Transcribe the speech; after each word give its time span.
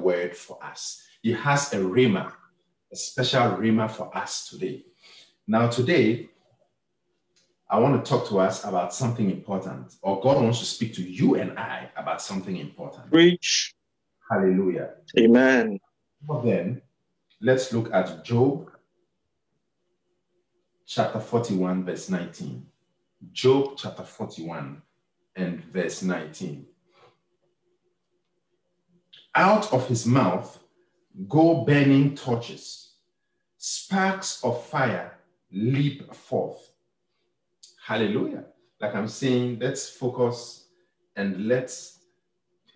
word 0.00 0.36
for 0.36 0.62
us. 0.64 1.02
He 1.22 1.32
has 1.32 1.72
a 1.72 1.78
rhema, 1.78 2.32
a 2.92 2.96
special 2.96 3.56
rhema 3.56 3.90
for 3.90 4.16
us 4.16 4.48
today. 4.48 4.84
Now, 5.46 5.68
today, 5.68 6.30
I 7.68 7.78
want 7.78 8.04
to 8.04 8.08
talk 8.10 8.28
to 8.28 8.40
us 8.40 8.64
about 8.64 8.92
something 8.92 9.30
important, 9.30 9.94
or 10.02 10.20
God 10.20 10.42
wants 10.42 10.58
to 10.58 10.64
speak 10.64 10.94
to 10.94 11.02
you 11.02 11.36
and 11.36 11.58
I 11.58 11.90
about 11.96 12.20
something 12.20 12.56
important. 12.56 13.10
Preach. 13.10 13.74
Hallelujah. 14.30 14.90
Amen. 15.18 15.78
Well, 16.26 16.42
then, 16.42 16.82
let's 17.40 17.72
look 17.72 17.92
at 17.92 18.24
Job 18.24 18.70
chapter 20.86 21.20
41, 21.20 21.84
verse 21.84 22.10
19. 22.10 22.66
Job 23.32 23.74
chapter 23.76 24.02
41 24.02 24.82
and 25.36 25.64
verse 25.66 26.02
19. 26.02 26.66
Out 29.34 29.72
of 29.72 29.86
his 29.88 30.06
mouth 30.06 30.58
go 31.28 31.64
burning 31.64 32.14
torches, 32.14 32.92
sparks 33.56 34.42
of 34.42 34.64
fire 34.66 35.18
leap 35.52 36.12
forth. 36.14 36.72
Hallelujah. 37.84 38.44
Like 38.80 38.94
I'm 38.94 39.08
saying, 39.08 39.58
let's 39.60 39.88
focus 39.88 40.68
and 41.16 41.46
let's 41.46 41.98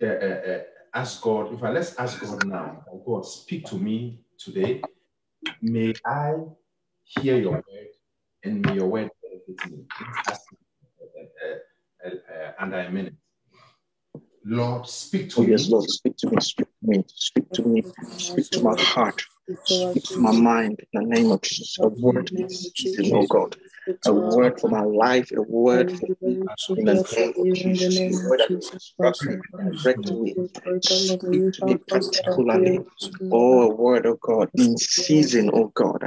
uh, 0.01 0.05
uh, 0.05 0.09
uh, 0.09 0.59
ask 0.93 1.21
God. 1.21 1.53
If 1.53 1.63
I 1.63 1.71
let's 1.71 1.95
ask 1.95 2.19
God 2.21 2.45
now, 2.45 2.83
oh 2.91 3.01
God, 3.05 3.25
speak 3.25 3.65
to 3.67 3.75
me 3.75 4.19
today. 4.37 4.81
May 5.61 5.93
I 6.05 6.35
hear 7.03 7.37
your 7.37 7.53
word 7.53 7.87
and 8.43 8.65
may 8.65 8.75
your 8.75 8.87
word 8.87 9.09
benefit 9.21 9.71
me. 9.71 9.85
Let's 10.27 10.29
ask 10.29 10.41
uh, 12.05 12.51
under 12.59 12.79
a 12.79 12.91
minute. 12.91 13.15
Lord, 14.45 14.87
speak 14.87 15.29
to 15.31 15.41
Oh, 15.41 15.43
me. 15.43 15.51
yes, 15.51 15.69
Lord, 15.69 15.89
speak 15.89 16.15
to 16.17 16.29
me, 16.29 16.37
speak 16.39 16.67
to 16.67 16.87
me, 16.87 17.03
speak 17.07 17.49
to 17.53 17.61
me, 17.63 17.83
speak 18.17 18.49
to 18.51 18.61
my 18.61 18.75
heart, 18.79 19.23
speak 19.53 20.03
to 20.03 20.19
my 20.19 20.31
mind 20.31 20.79
in 20.93 21.01
the 21.01 21.15
name 21.15 21.31
of 21.31 21.41
Jesus. 21.41 21.77
A 21.79 21.87
word 21.87 22.31
is 22.33 22.71
season, 22.75 23.15
oh 23.15 23.27
God. 23.27 23.55
A 24.05 24.13
word 24.13 24.59
for 24.59 24.69
my 24.69 24.81
life, 24.81 25.31
a 25.31 25.41
word 25.41 25.91
for 25.91 26.07
me 26.21 26.47
in 26.77 26.85
the 26.85 26.93
name 26.93 26.97
of 26.97 27.07
Jesus. 27.53 27.99
A 27.99 28.29
word 28.29 28.39
that 28.39 28.49
will 28.49 28.69
instruct 28.73 29.23
me, 29.23 29.35
direct 29.83 30.11
me, 30.11 30.35
speak 30.81 31.53
to 31.53 31.65
me 31.65 31.77
particularly. 31.87 32.79
Oh, 33.31 33.71
a 33.71 33.75
word, 33.75 34.05
oh 34.05 34.17
God, 34.21 34.49
in 34.55 34.77
season, 34.77 35.51
oh 35.53 35.71
God, 35.75 36.03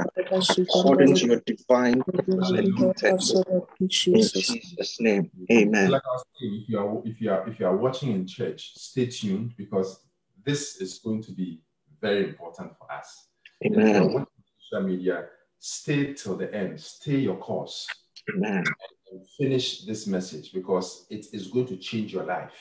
according 0.57 1.15
to 1.15 1.25
your 1.27 1.41
divine 1.45 2.03
purpose 2.03 2.51
and 2.51 2.77
intent, 2.77 3.31
oh 3.35 3.67
In 3.79 3.87
Jesus' 4.21 4.99
name, 4.99 5.31
amen. 5.51 5.91
Like 5.91 6.01
I 6.05 6.11
was 6.11 6.23
saying, 6.39 6.61
if 6.63 6.69
you 6.69 6.79
are 6.79 7.01
if 7.05 7.21
you 7.21 7.31
are 7.31 7.47
if 7.47 7.59
you 7.59 7.65
are 7.67 7.77
watching 7.77 8.11
in 8.11 8.27
church, 8.27 8.73
stay 8.75 9.05
tuned 9.05 9.53
because 9.57 10.01
this 10.45 10.77
is 10.81 10.99
going 10.99 11.21
to 11.23 11.31
be 11.31 11.61
very 12.01 12.29
important 12.29 12.71
for 12.77 12.91
us. 12.91 13.28
If 13.61 13.71
you 13.73 13.79
are 13.79 13.87
Amen. 13.87 14.25
social 14.59 14.87
media, 14.87 15.25
stay 15.59 16.13
till 16.13 16.35
the 16.37 16.53
end, 16.53 16.79
stay 16.79 17.17
your 17.17 17.37
course, 17.37 17.87
Amen. 18.33 18.63
and 19.11 19.21
finish 19.37 19.85
this 19.85 20.07
message 20.07 20.53
because 20.53 21.05
it 21.09 21.27
is 21.33 21.47
going 21.47 21.67
to 21.67 21.77
change 21.77 22.13
your 22.13 22.23
life. 22.23 22.53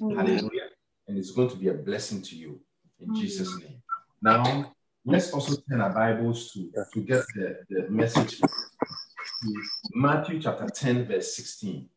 Amen. 0.00 0.16
Hallelujah. 0.16 0.68
And 1.08 1.18
it's 1.18 1.30
going 1.30 1.50
to 1.50 1.56
be 1.56 1.68
a 1.68 1.74
blessing 1.74 2.22
to 2.22 2.36
you 2.36 2.60
in 3.00 3.14
Jesus' 3.14 3.58
name. 3.58 3.82
Now, 4.20 4.74
let's 5.04 5.32
also 5.32 5.60
turn 5.68 5.80
our 5.80 5.92
Bibles 5.92 6.52
to, 6.52 6.70
to 6.94 7.00
get 7.00 7.24
the, 7.34 7.58
the 7.68 7.90
message 7.90 8.38
to 8.38 8.48
Matthew 9.94 10.40
chapter 10.40 10.68
10, 10.68 11.06
verse 11.06 11.34
16. 11.34 11.88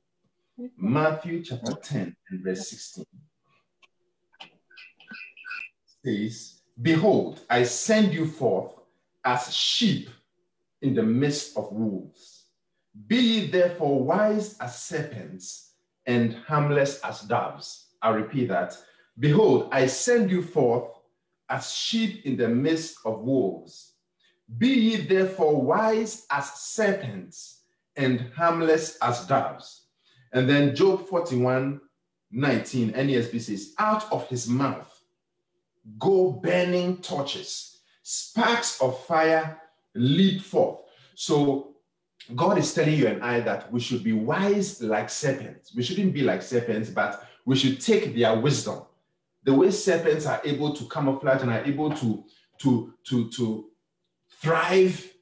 Matthew 0.78 1.44
chapter 1.44 1.74
10 1.74 2.16
and 2.30 2.44
verse 2.44 2.70
16 2.70 3.06
says, 6.04 6.55
Behold, 6.82 7.42
I 7.50 7.64
send 7.64 8.14
you 8.14 8.28
forth 8.28 8.74
as 9.24 9.54
sheep 9.54 10.10
in 10.82 10.94
the 10.94 11.04
midst 11.04 11.58
of 11.58 11.72
wolves. 11.72 12.44
Be 13.08 13.18
ye 13.18 13.48
therefore 13.48 14.04
wise 14.04 14.58
as 14.60 14.82
serpents 14.82 15.72
and 16.06 16.36
harmless 16.48 17.00
as 17.02 17.22
doves. 17.22 17.88
I 18.02 18.10
repeat 18.10 18.50
that. 18.50 18.78
Behold, 19.18 19.70
I 19.72 19.88
send 19.88 20.30
you 20.30 20.42
forth 20.42 20.92
as 21.50 21.72
sheep 21.72 22.26
in 22.26 22.36
the 22.36 22.50
midst 22.50 22.98
of 23.06 23.22
wolves. 23.22 23.94
Be 24.58 24.68
ye 24.68 24.98
therefore 24.98 25.62
wise 25.62 26.26
as 26.30 26.52
serpents 26.54 27.62
and 27.96 28.32
harmless 28.36 28.98
as 29.02 29.26
doves. 29.26 29.88
And 30.34 30.50
then 30.50 30.76
Job 30.76 31.08
41 31.08 31.80
19, 32.32 32.92
NASB 32.92 33.40
says, 33.40 33.74
Out 33.80 34.12
of 34.12 34.28
his 34.28 34.50
mouth 34.50 34.95
go 36.00 36.32
burning 36.32 36.98
torches, 36.98 37.80
sparks 38.04 38.82
of 38.82 39.04
fire 39.06 39.60
leap 39.94 40.42
forth. 40.42 40.80
So 41.16 41.76
God 42.36 42.58
is 42.58 42.74
telling 42.74 42.96
you 42.96 43.08
and 43.08 43.24
I 43.24 43.40
that 43.42 43.72
we 43.72 43.80
should 43.80 44.04
be 44.04 44.14
wise 44.14 44.82
like 44.82 45.10
serpents. 45.10 45.74
We 45.76 45.84
shouldn't 45.84 46.14
be 46.14 46.22
like 46.22 46.42
serpents, 46.42 46.90
but 46.90 47.28
we 47.46 47.56
should 47.56 47.80
take 47.80 48.16
their 48.16 48.36
wisdom. 48.40 48.82
The 49.44 49.54
way 49.54 49.70
serpents 49.70 50.26
are 50.26 50.42
able 50.44 50.74
to 50.74 50.86
camouflage 50.90 51.44
and 51.44 51.52
are 51.52 51.64
able 51.64 51.92
to, 51.92 52.24
to, 52.60 52.94
to, 53.06 53.30
to 53.30 53.66
thrive 54.42 55.14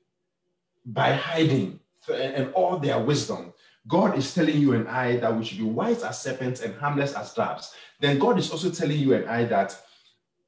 by 0.85 1.13
hiding 1.13 1.79
and, 2.11 2.53
all 2.53 2.77
their 2.77 2.99
wisdom. 2.99 3.53
God 3.87 4.17
is 4.17 4.33
telling 4.33 4.57
you 4.57 4.73
and 4.73 4.87
I 4.87 5.17
that 5.17 5.35
we 5.35 5.43
should 5.43 5.57
be 5.57 5.65
wise 5.65 6.03
as 6.03 6.21
serpents 6.21 6.61
and 6.61 6.73
harmless 6.75 7.13
as 7.13 7.33
doves. 7.33 7.73
Then 7.99 8.17
God 8.17 8.39
is 8.39 8.49
also 8.49 8.69
telling 8.69 8.99
you 8.99 9.13
and 9.13 9.25
I 9.25 9.43
that 9.45 9.77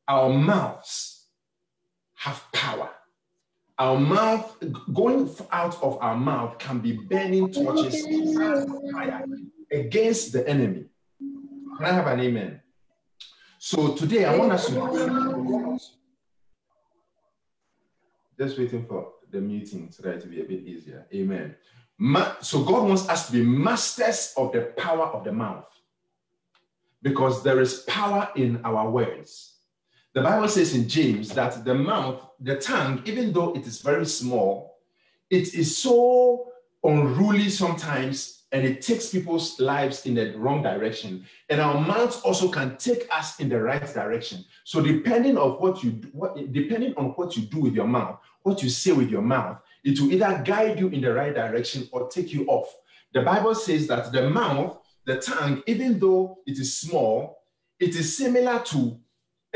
our 0.07 0.29
mouths 0.29 1.27
have 2.15 2.43
power. 2.51 2.89
Our 3.77 3.99
mouth, 3.99 4.57
going 4.93 5.29
out 5.51 5.81
of 5.83 6.01
our 6.01 6.15
mouth, 6.15 6.57
can 6.57 6.79
be 6.79 6.93
burning 6.93 7.51
torches 7.51 8.05
against 9.71 10.31
the 10.31 10.47
enemy. 10.47 10.85
Can 11.19 11.85
I 11.85 11.91
have 11.91 12.07
an 12.07 12.21
amen? 12.21 12.61
So 13.59 13.93
today 13.95 14.25
I 14.25 14.37
want 14.37 14.53
us 14.53 14.67
to 14.67 15.77
just 18.37 18.57
waiting 18.57 18.85
for 18.85 19.13
the 19.31 19.41
meeting 19.41 19.91
so 19.91 20.03
that 20.03 20.15
it 20.15 20.29
be 20.29 20.41
a 20.41 20.45
bit 20.45 20.61
easier. 20.61 21.05
Amen. 21.13 21.55
Ma- 21.97 22.35
so 22.41 22.63
God 22.63 22.87
wants 22.87 23.07
us 23.09 23.27
to 23.27 23.33
be 23.33 23.41
masters 23.43 24.33
of 24.37 24.51
the 24.51 24.73
power 24.77 25.07
of 25.07 25.23
the 25.23 25.31
mouth 25.31 25.67
because 27.01 27.43
there 27.43 27.59
is 27.61 27.79
power 27.87 28.29
in 28.35 28.61
our 28.63 28.89
words. 28.89 29.54
The 30.15 30.21
Bible 30.21 30.47
says 30.47 30.73
in 30.73 30.87
James 30.87 31.27
that 31.35 31.65
the 31.65 31.75
mouth, 31.75 32.25
the 32.39 32.55
tongue, 32.55 33.01
even 33.03 33.33
though 33.33 33.53
it 33.53 33.67
is 33.67 33.81
very 33.81 34.05
small, 34.05 34.77
it 35.29 35.53
is 35.53 35.77
so 35.77 36.51
unruly 36.85 37.49
sometimes 37.49 38.43
and 38.53 38.65
it 38.65 38.81
takes 38.81 39.09
people's 39.09 39.59
lives 39.59 40.05
in 40.05 40.15
the 40.15 40.33
wrong 40.37 40.63
direction. 40.63 41.25
And 41.49 41.59
our 41.59 41.81
mouths 41.81 42.21
also 42.21 42.47
can 42.47 42.77
take 42.77 43.09
us 43.11 43.41
in 43.41 43.49
the 43.49 43.61
right 43.61 43.85
direction. 43.93 44.45
So 44.63 44.81
depending 44.81 45.37
on 45.37 45.59
what 45.59 45.83
you 45.83 45.91
do, 45.91 46.07
what, 46.13 46.37
depending 46.53 46.93
on 46.95 47.07
what 47.17 47.35
you 47.35 47.43
do 47.43 47.59
with 47.59 47.73
your 47.73 47.87
mouth, 47.87 48.17
what 48.43 48.63
you 48.63 48.69
say 48.69 48.93
with 48.93 49.09
your 49.09 49.21
mouth, 49.21 49.57
it 49.83 49.99
will 49.99 50.13
either 50.13 50.41
guide 50.45 50.79
you 50.79 50.87
in 50.87 51.01
the 51.01 51.13
right 51.13 51.35
direction 51.35 51.89
or 51.91 52.07
take 52.07 52.31
you 52.31 52.45
off. 52.45 52.73
The 53.13 53.21
Bible 53.21 53.53
says 53.53 53.85
that 53.87 54.13
the 54.13 54.29
mouth, 54.29 54.79
the 55.05 55.17
tongue, 55.17 55.61
even 55.67 55.99
though 55.99 56.37
it 56.47 56.57
is 56.57 56.77
small, 56.77 57.41
it 57.81 57.89
is 57.89 58.17
similar 58.17 58.59
to 58.67 58.97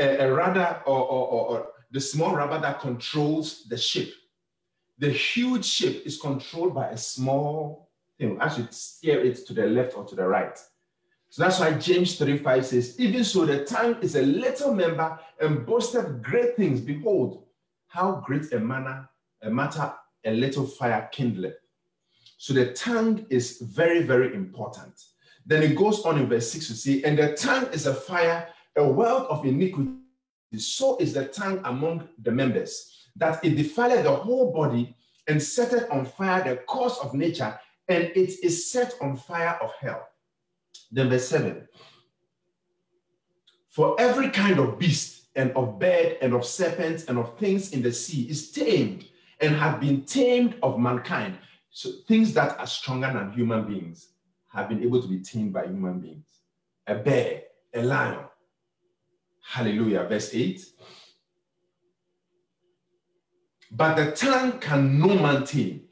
a, 0.00 0.26
a 0.26 0.32
rudder 0.32 0.82
or, 0.86 0.98
or, 0.98 1.28
or, 1.28 1.48
or 1.48 1.66
the 1.90 2.00
small 2.00 2.34
rubber 2.34 2.60
that 2.60 2.80
controls 2.80 3.64
the 3.68 3.76
ship. 3.76 4.12
The 4.98 5.10
huge 5.10 5.64
ship 5.64 6.02
is 6.04 6.20
controlled 6.20 6.74
by 6.74 6.88
a 6.88 6.96
small 6.96 7.90
thing. 8.18 8.40
I 8.40 8.48
should 8.48 8.72
steer 8.72 9.20
it 9.20 9.46
to 9.46 9.54
the 9.54 9.66
left 9.66 9.96
or 9.96 10.04
to 10.04 10.14
the 10.14 10.26
right. 10.26 10.58
So 11.30 11.42
that's 11.42 11.60
why 11.60 11.72
James 11.74 12.18
35 12.18 12.66
says, 12.66 13.00
Even 13.00 13.22
so, 13.22 13.46
the 13.46 13.64
tongue 13.64 13.96
is 14.02 14.16
a 14.16 14.22
little 14.22 14.74
member 14.74 15.18
and 15.40 15.64
boasted 15.64 16.22
great 16.22 16.56
things. 16.56 16.80
Behold, 16.80 17.44
how 17.86 18.22
great 18.26 18.52
a 18.52 18.58
manner, 18.58 19.08
a 19.42 19.50
matter, 19.50 19.92
a 20.24 20.32
little 20.32 20.66
fire 20.66 21.08
kindleth. 21.12 21.54
So 22.36 22.52
the 22.52 22.72
tongue 22.72 23.26
is 23.30 23.58
very, 23.60 24.02
very 24.02 24.34
important. 24.34 24.94
Then 25.46 25.62
it 25.62 25.76
goes 25.76 26.04
on 26.04 26.18
in 26.18 26.28
verse 26.28 26.50
6 26.50 26.66
to 26.68 26.74
see, 26.74 27.04
And 27.04 27.18
the 27.18 27.34
tongue 27.34 27.68
is 27.72 27.86
a 27.86 27.94
fire, 27.94 28.48
a 28.76 28.84
wealth 28.84 29.26
of 29.28 29.44
iniquity. 29.44 29.90
So 30.56 30.96
is 30.98 31.14
the 31.14 31.26
tongue 31.26 31.60
among 31.64 32.08
the 32.22 32.30
members, 32.30 33.06
that 33.16 33.44
it 33.44 33.56
defileth 33.56 34.04
the 34.04 34.14
whole 34.14 34.52
body 34.52 34.96
and 35.28 35.42
setteth 35.42 35.90
on 35.90 36.04
fire 36.04 36.42
the 36.42 36.56
course 36.56 36.98
of 36.98 37.14
nature, 37.14 37.58
and 37.88 38.04
it 38.04 38.42
is 38.42 38.70
set 38.70 38.94
on 39.00 39.16
fire 39.16 39.58
of 39.62 39.72
hell. 39.80 40.08
Then 40.90 41.08
verse 41.08 41.28
7 41.28 41.68
For 43.68 44.00
every 44.00 44.30
kind 44.30 44.58
of 44.58 44.78
beast 44.78 45.28
and 45.36 45.52
of 45.52 45.78
bird 45.78 46.18
and 46.20 46.34
of 46.34 46.44
serpent 46.44 47.04
and 47.08 47.18
of 47.18 47.38
things 47.38 47.72
in 47.72 47.82
the 47.82 47.92
sea 47.92 48.28
is 48.28 48.50
tamed 48.50 49.06
and 49.40 49.54
have 49.54 49.80
been 49.80 50.02
tamed 50.02 50.56
of 50.62 50.78
mankind. 50.78 51.38
So 51.70 51.90
things 52.08 52.34
that 52.34 52.58
are 52.58 52.66
stronger 52.66 53.12
than 53.12 53.32
human 53.32 53.64
beings 53.66 54.08
have 54.52 54.68
been 54.68 54.82
able 54.82 55.00
to 55.00 55.08
be 55.08 55.20
tamed 55.20 55.52
by 55.52 55.66
human 55.66 56.00
beings. 56.00 56.26
A 56.86 56.96
bear, 56.96 57.42
a 57.72 57.82
lion. 57.82 58.24
Hallelujah. 59.50 60.04
Verse 60.04 60.32
8. 60.32 60.64
But 63.72 63.96
the 63.96 64.12
tongue 64.12 64.60
can 64.60 64.96
no 65.00 65.08
man 65.08 65.44
tame, 65.44 65.82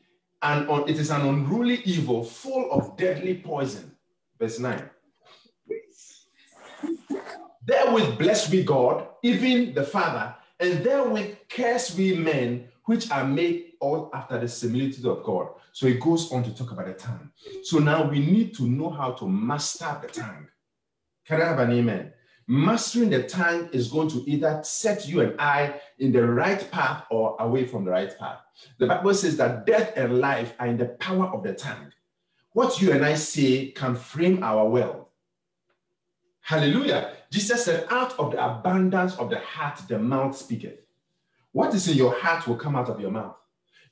and 0.41 0.89
it 0.89 0.97
is 0.97 1.11
an 1.11 1.23
unruly 1.23 1.81
evil 1.85 2.23
full 2.23 2.71
of 2.71 2.97
deadly 2.97 3.35
poison. 3.35 3.97
Verse 4.39 4.61
9. 4.61 4.89
Therewith 7.67 8.17
bless 8.17 8.49
we 8.49 8.63
God, 8.63 9.09
even 9.25 9.75
the 9.75 9.83
Father, 9.83 10.37
and 10.61 10.85
therewith 10.85 11.37
curse 11.49 11.97
we 11.97 12.15
men, 12.15 12.69
which 12.85 13.11
are 13.11 13.27
made 13.27 13.73
all 13.81 14.09
after 14.15 14.39
the 14.39 14.47
similitude 14.47 15.07
of 15.07 15.25
God. 15.25 15.49
So 15.73 15.89
he 15.89 15.95
goes 15.95 16.31
on 16.31 16.45
to 16.45 16.55
talk 16.55 16.71
about 16.71 16.87
the 16.87 16.95
tongue. 16.95 17.31
So 17.65 17.81
now 17.81 18.09
we 18.09 18.21
need 18.21 18.55
to 18.55 18.69
know 18.69 18.91
how 18.91 19.11
to 19.15 19.29
master 19.29 19.99
the 20.01 20.07
tongue. 20.07 20.47
Can 21.27 21.43
I 21.43 21.47
have 21.47 21.59
an 21.59 21.73
amen? 21.73 22.13
Mastering 22.51 23.11
the 23.11 23.25
tongue 23.25 23.69
is 23.73 23.89
going 23.89 24.09
to 24.09 24.25
either 24.29 24.61
set 24.65 25.07
you 25.07 25.21
and 25.21 25.39
I 25.39 25.81
in 25.99 26.13
the 26.13 26.27
right 26.27 26.69
path 26.71 27.05
or 27.11 27.37
away 27.41 27.67
from 27.67 27.85
the 27.85 27.91
right 27.91 28.19
path. 28.19 28.39
The 28.79 28.87
Bible 28.87 29.13
says 29.13 29.37
that 29.37 29.67
death 29.67 29.93
and 29.97 30.19
life 30.19 30.55
are 30.59 30.67
in 30.67 30.79
the 30.79 30.87
power 30.87 31.27
of 31.27 31.43
the 31.43 31.53
tongue. 31.53 31.93
What 32.53 32.81
you 32.81 32.93
and 32.93 33.05
I 33.05 33.15
say 33.15 33.67
can 33.73 33.95
frame 33.95 34.43
our 34.43 34.67
world. 34.67 35.05
Hallelujah. 36.41 37.13
Jesus 37.31 37.67
said, 37.67 37.87
Out 37.91 38.19
of 38.19 38.33
the 38.33 38.43
abundance 38.43 39.15
of 39.17 39.29
the 39.29 39.41
heart, 39.41 39.83
the 39.87 39.99
mouth 39.99 40.35
speaketh. 40.35 40.81
What 41.53 41.75
is 41.75 41.87
in 41.89 41.99
your 41.99 42.15
heart 42.15 42.49
will 42.49 42.57
come 42.57 42.77
out 42.77 42.89
of 42.89 42.99
your 42.99 43.11
mouth. 43.11 43.37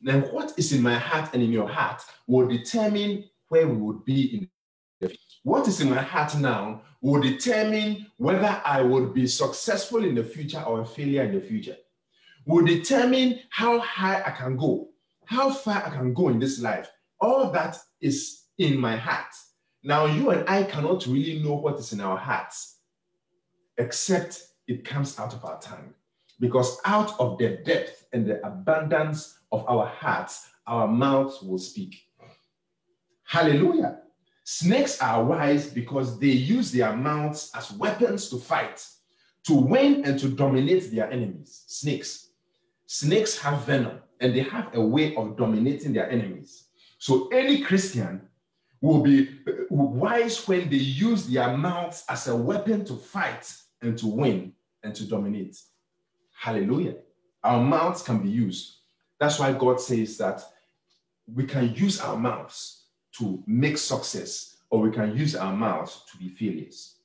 Then, 0.00 0.22
what 0.32 0.54
is 0.56 0.72
in 0.72 0.82
my 0.82 0.94
heart 0.94 1.34
and 1.34 1.42
in 1.42 1.52
your 1.52 1.68
heart 1.68 2.02
will 2.26 2.48
determine 2.48 3.24
where 3.48 3.68
we 3.68 3.76
would 3.76 4.04
be 4.06 4.36
in. 4.36 4.48
What 5.46 5.68
is 5.68 5.80
in 5.80 5.90
my 5.90 6.02
heart 6.02 6.36
now 6.38 6.82
will 7.00 7.22
determine 7.22 8.06
whether 8.16 8.60
I 8.64 8.82
will 8.82 9.06
be 9.06 9.28
successful 9.28 10.04
in 10.04 10.16
the 10.16 10.24
future 10.24 10.60
or 10.60 10.80
a 10.80 10.84
failure 10.84 11.22
in 11.22 11.36
the 11.36 11.40
future. 11.40 11.76
Will 12.46 12.66
determine 12.66 13.38
how 13.50 13.78
high 13.78 14.24
I 14.26 14.32
can 14.32 14.56
go, 14.56 14.88
how 15.24 15.50
far 15.50 15.86
I 15.86 15.90
can 15.90 16.12
go 16.14 16.30
in 16.30 16.40
this 16.40 16.60
life. 16.60 16.90
All 17.20 17.52
that 17.52 17.78
is 18.00 18.46
in 18.58 18.76
my 18.76 18.96
heart. 18.96 19.32
Now, 19.84 20.06
you 20.06 20.30
and 20.30 20.48
I 20.48 20.64
cannot 20.64 21.06
really 21.06 21.40
know 21.40 21.54
what 21.54 21.78
is 21.78 21.92
in 21.92 22.00
our 22.00 22.16
hearts 22.16 22.78
except 23.78 24.48
it 24.66 24.84
comes 24.84 25.16
out 25.16 25.32
of 25.32 25.44
our 25.44 25.60
tongue. 25.60 25.94
Because 26.40 26.80
out 26.84 27.14
of 27.20 27.38
the 27.38 27.58
depth 27.64 28.08
and 28.12 28.26
the 28.26 28.44
abundance 28.44 29.38
of 29.52 29.64
our 29.68 29.86
hearts, 29.86 30.48
our 30.66 30.88
mouths 30.88 31.40
will 31.40 31.58
speak. 31.58 32.02
Hallelujah. 33.22 34.00
Snakes 34.48 35.02
are 35.02 35.24
wise 35.24 35.66
because 35.66 36.20
they 36.20 36.28
use 36.28 36.70
their 36.70 36.96
mouths 36.96 37.50
as 37.52 37.72
weapons 37.72 38.30
to 38.30 38.36
fight, 38.36 38.86
to 39.44 39.54
win, 39.54 40.04
and 40.04 40.16
to 40.20 40.28
dominate 40.28 40.88
their 40.92 41.10
enemies. 41.10 41.64
Snakes. 41.66 42.28
Snakes 42.86 43.36
have 43.40 43.64
venom 43.64 43.98
and 44.20 44.32
they 44.32 44.42
have 44.42 44.72
a 44.76 44.80
way 44.80 45.16
of 45.16 45.36
dominating 45.36 45.92
their 45.92 46.08
enemies. 46.08 46.68
So 46.98 47.26
any 47.30 47.60
Christian 47.60 48.22
will 48.80 49.02
be 49.02 49.30
uh, 49.48 49.64
wise 49.68 50.46
when 50.46 50.70
they 50.70 50.76
use 50.76 51.26
their 51.26 51.56
mouths 51.56 52.04
as 52.08 52.28
a 52.28 52.36
weapon 52.36 52.84
to 52.84 52.94
fight 52.94 53.52
and 53.82 53.98
to 53.98 54.06
win 54.06 54.52
and 54.84 54.94
to 54.94 55.08
dominate. 55.08 55.60
Hallelujah. 56.38 56.98
Our 57.42 57.64
mouths 57.64 58.00
can 58.00 58.18
be 58.22 58.30
used. 58.30 58.76
That's 59.18 59.40
why 59.40 59.52
God 59.54 59.80
says 59.80 60.16
that 60.18 60.40
we 61.26 61.46
can 61.46 61.74
use 61.74 62.00
our 62.00 62.16
mouths 62.16 62.75
to 63.18 63.42
make 63.46 63.78
success, 63.78 64.56
or 64.70 64.80
we 64.80 64.90
can 64.90 65.16
use 65.16 65.34
our 65.36 65.54
mouths 65.54 66.02
to 66.10 66.18
be 66.18 66.28
failures. 66.28 66.96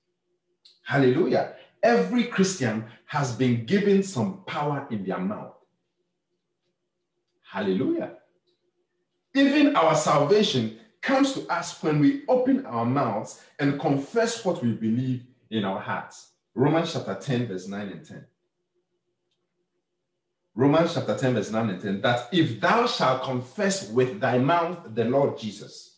Hallelujah. 0.84 1.54
Every 1.84 2.26
Christian 2.26 2.86
has 3.06 3.36
been 3.36 3.66
given 3.66 4.04
some 4.04 4.44
power 4.46 4.88
in 4.92 5.04
their 5.06 5.20
mouth. 5.20 5.56
Hallelujah. 7.50 8.14
Even 9.34 9.76
our 9.76 9.96
salvation 9.96 10.80
comes 11.02 11.34
to 11.34 11.48
us 11.48 11.82
when 11.82 12.00
we 12.00 12.24
open 12.28 12.66
our 12.66 12.86
mouths 12.86 13.42
and 13.60 13.80
confess 13.80 14.46
what 14.46 14.62
we 14.64 14.74
believe 14.74 15.24
in 15.50 15.66
our 15.66 15.80
hearts. 15.80 16.32
Romans 16.54 16.94
chapter 16.94 17.16
10, 17.16 17.48
verse 17.48 17.68
9 17.68 17.88
and 17.90 18.06
10. 18.06 18.26
Romans 20.54 20.94
chapter 20.94 21.18
10, 21.18 21.34
verse 21.34 21.52
9 21.52 21.70
and 21.70 21.82
10, 21.82 22.02
that 22.02 22.28
if 22.32 22.60
thou 22.60 22.86
shalt 22.86 23.24
confess 23.24 23.90
with 23.90 24.20
thy 24.20 24.38
mouth 24.38 24.80
the 24.94 25.06
Lord 25.06 25.38
Jesus, 25.38 25.91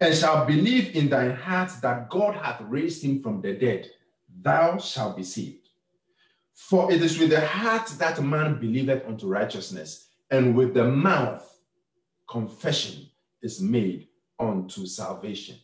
and 0.00 0.14
shall 0.14 0.46
believe 0.46 0.96
in 0.96 1.08
thine 1.08 1.36
heart 1.36 1.70
that 1.82 2.08
God 2.08 2.34
hath 2.34 2.60
raised 2.62 3.04
him 3.04 3.22
from 3.22 3.42
the 3.42 3.52
dead, 3.52 3.90
thou 4.42 4.78
shalt 4.78 5.16
be 5.16 5.22
saved. 5.22 5.68
For 6.54 6.90
it 6.90 7.02
is 7.02 7.18
with 7.18 7.30
the 7.30 7.46
heart 7.46 7.88
that 7.98 8.22
man 8.22 8.58
believeth 8.58 9.06
unto 9.06 9.26
righteousness, 9.26 10.08
and 10.30 10.54
with 10.54 10.74
the 10.74 10.84
mouth 10.84 11.46
confession 12.28 13.08
is 13.42 13.60
made 13.60 14.08
unto 14.38 14.86
salvation. 14.86 15.56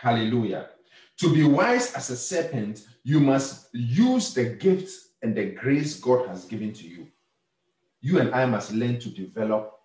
Hallelujah. 0.00 0.70
To 1.18 1.32
be 1.32 1.44
wise 1.44 1.94
as 1.94 2.10
a 2.10 2.16
serpent, 2.16 2.86
you 3.04 3.20
must 3.20 3.68
use 3.72 4.34
the 4.34 4.44
gifts 4.44 5.10
and 5.22 5.34
the 5.34 5.46
grace 5.46 6.00
God 6.00 6.26
has 6.28 6.44
given 6.44 6.72
to 6.72 6.86
you. 6.86 7.06
You 8.00 8.18
and 8.18 8.34
I 8.34 8.44
must 8.44 8.72
learn 8.72 8.98
to 9.00 9.08
develop 9.08 9.78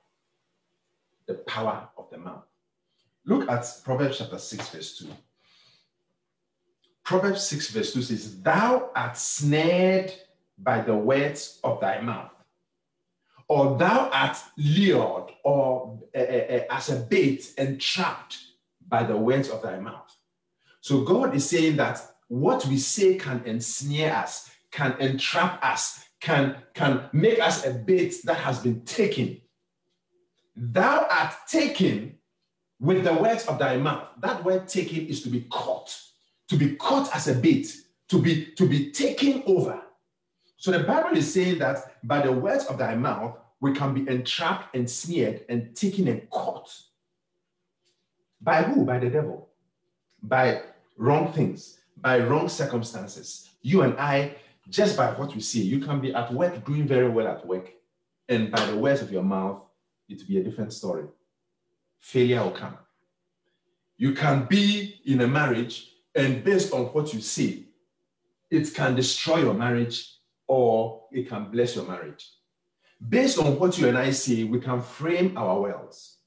the 1.27 1.35
power 1.35 1.87
of 1.97 2.09
the 2.09 2.17
mouth. 2.17 2.48
Look 3.29 3.47
at 3.47 3.63
Proverbs 3.83 4.17
chapter 4.17 4.39
6, 4.39 4.69
verse 4.69 4.97
2. 4.97 5.07
Proverbs 7.03 7.45
6, 7.45 7.69
verse 7.69 7.93
2 7.93 8.01
says, 8.01 8.41
Thou 8.41 8.89
art 8.95 9.15
snared 9.17 10.11
by 10.57 10.81
the 10.81 10.95
words 10.95 11.59
of 11.63 11.79
thy 11.79 12.01
mouth, 12.01 12.31
or 13.47 13.77
thou 13.77 14.09
art 14.11 14.35
lured 14.57 15.31
or 15.43 15.99
uh, 16.15 16.19
uh, 16.19 16.63
as 16.71 16.89
a 16.89 16.95
bait 16.95 17.53
and 17.59 17.79
trapped 17.79 18.37
by 18.87 19.03
the 19.03 19.15
words 19.15 19.49
of 19.49 19.61
thy 19.61 19.79
mouth. 19.79 20.11
So 20.81 21.03
God 21.03 21.35
is 21.35 21.47
saying 21.47 21.75
that 21.75 22.01
what 22.29 22.65
we 22.65 22.79
say 22.79 23.15
can 23.15 23.43
ensnare 23.45 24.15
us, 24.15 24.49
can 24.71 24.95
entrap 24.99 25.63
us, 25.63 26.03
can, 26.19 26.55
can 26.73 27.03
make 27.13 27.39
us 27.39 27.63
a 27.63 27.73
bait 27.75 28.15
that 28.23 28.37
has 28.37 28.57
been 28.57 28.81
taken. 28.85 29.39
Thou 30.55 31.05
art 31.07 31.35
taken 31.47 32.15
with 32.79 33.03
the 33.03 33.13
words 33.13 33.45
of 33.47 33.59
thy 33.59 33.77
mouth. 33.77 34.07
That 34.21 34.43
word 34.43 34.67
taken 34.67 35.07
is 35.07 35.21
to 35.23 35.29
be 35.29 35.41
caught, 35.49 35.95
to 36.49 36.55
be 36.55 36.75
caught 36.75 37.13
as 37.15 37.27
a 37.27 37.35
bait, 37.35 37.75
to 38.09 38.21
be, 38.21 38.45
to 38.57 38.67
be 38.67 38.91
taken 38.91 39.43
over. 39.45 39.81
So 40.57 40.71
the 40.71 40.83
Bible 40.83 41.17
is 41.17 41.33
saying 41.33 41.59
that 41.59 41.95
by 42.03 42.21
the 42.21 42.31
words 42.31 42.65
of 42.65 42.77
thy 42.77 42.95
mouth, 42.95 43.37
we 43.61 43.73
can 43.73 43.93
be 43.93 44.09
entrapped 44.09 44.75
and 44.75 44.89
snared 44.89 45.45
and 45.49 45.75
taken 45.75 46.07
and 46.07 46.29
caught. 46.29 46.73
By 48.41 48.63
who? 48.63 48.85
By 48.85 48.99
the 48.99 49.09
devil. 49.09 49.49
By 50.23 50.61
wrong 50.97 51.33
things, 51.33 51.79
by 51.97 52.19
wrong 52.19 52.47
circumstances. 52.47 53.49
You 53.61 53.81
and 53.81 53.97
I 53.99 54.35
just 54.69 54.95
by 54.95 55.11
what 55.13 55.33
we 55.33 55.41
see. 55.41 55.63
You 55.63 55.79
can 55.79 55.99
be 55.99 56.13
at 56.13 56.31
work 56.33 56.63
doing 56.65 56.87
very 56.87 57.09
well 57.09 57.27
at 57.27 57.45
work, 57.45 57.71
and 58.27 58.51
by 58.51 58.63
the 58.65 58.77
words 58.77 59.01
of 59.01 59.11
your 59.11 59.23
mouth, 59.23 59.61
it 60.07 60.19
will 60.19 60.27
be 60.27 60.37
a 60.39 60.43
different 60.43 60.73
story. 60.73 61.05
Failure 61.99 62.43
will 62.43 62.51
come. 62.51 62.77
You 63.97 64.13
can 64.13 64.45
be 64.45 65.01
in 65.05 65.21
a 65.21 65.27
marriage, 65.27 65.91
and 66.15 66.43
based 66.43 66.73
on 66.73 66.85
what 66.85 67.13
you 67.13 67.21
see, 67.21 67.69
it 68.49 68.73
can 68.73 68.95
destroy 68.95 69.39
your 69.39 69.53
marriage 69.53 70.15
or 70.47 71.03
it 71.11 71.29
can 71.29 71.51
bless 71.51 71.75
your 71.75 71.85
marriage. 71.85 72.25
Based 73.07 73.37
on 73.37 73.59
what 73.59 73.77
you 73.77 73.87
and 73.87 73.97
I 73.97 74.11
see, 74.11 74.43
we 74.43 74.59
can 74.59 74.81
frame 74.81 75.37
our 75.37 75.61
worlds. 75.61 76.17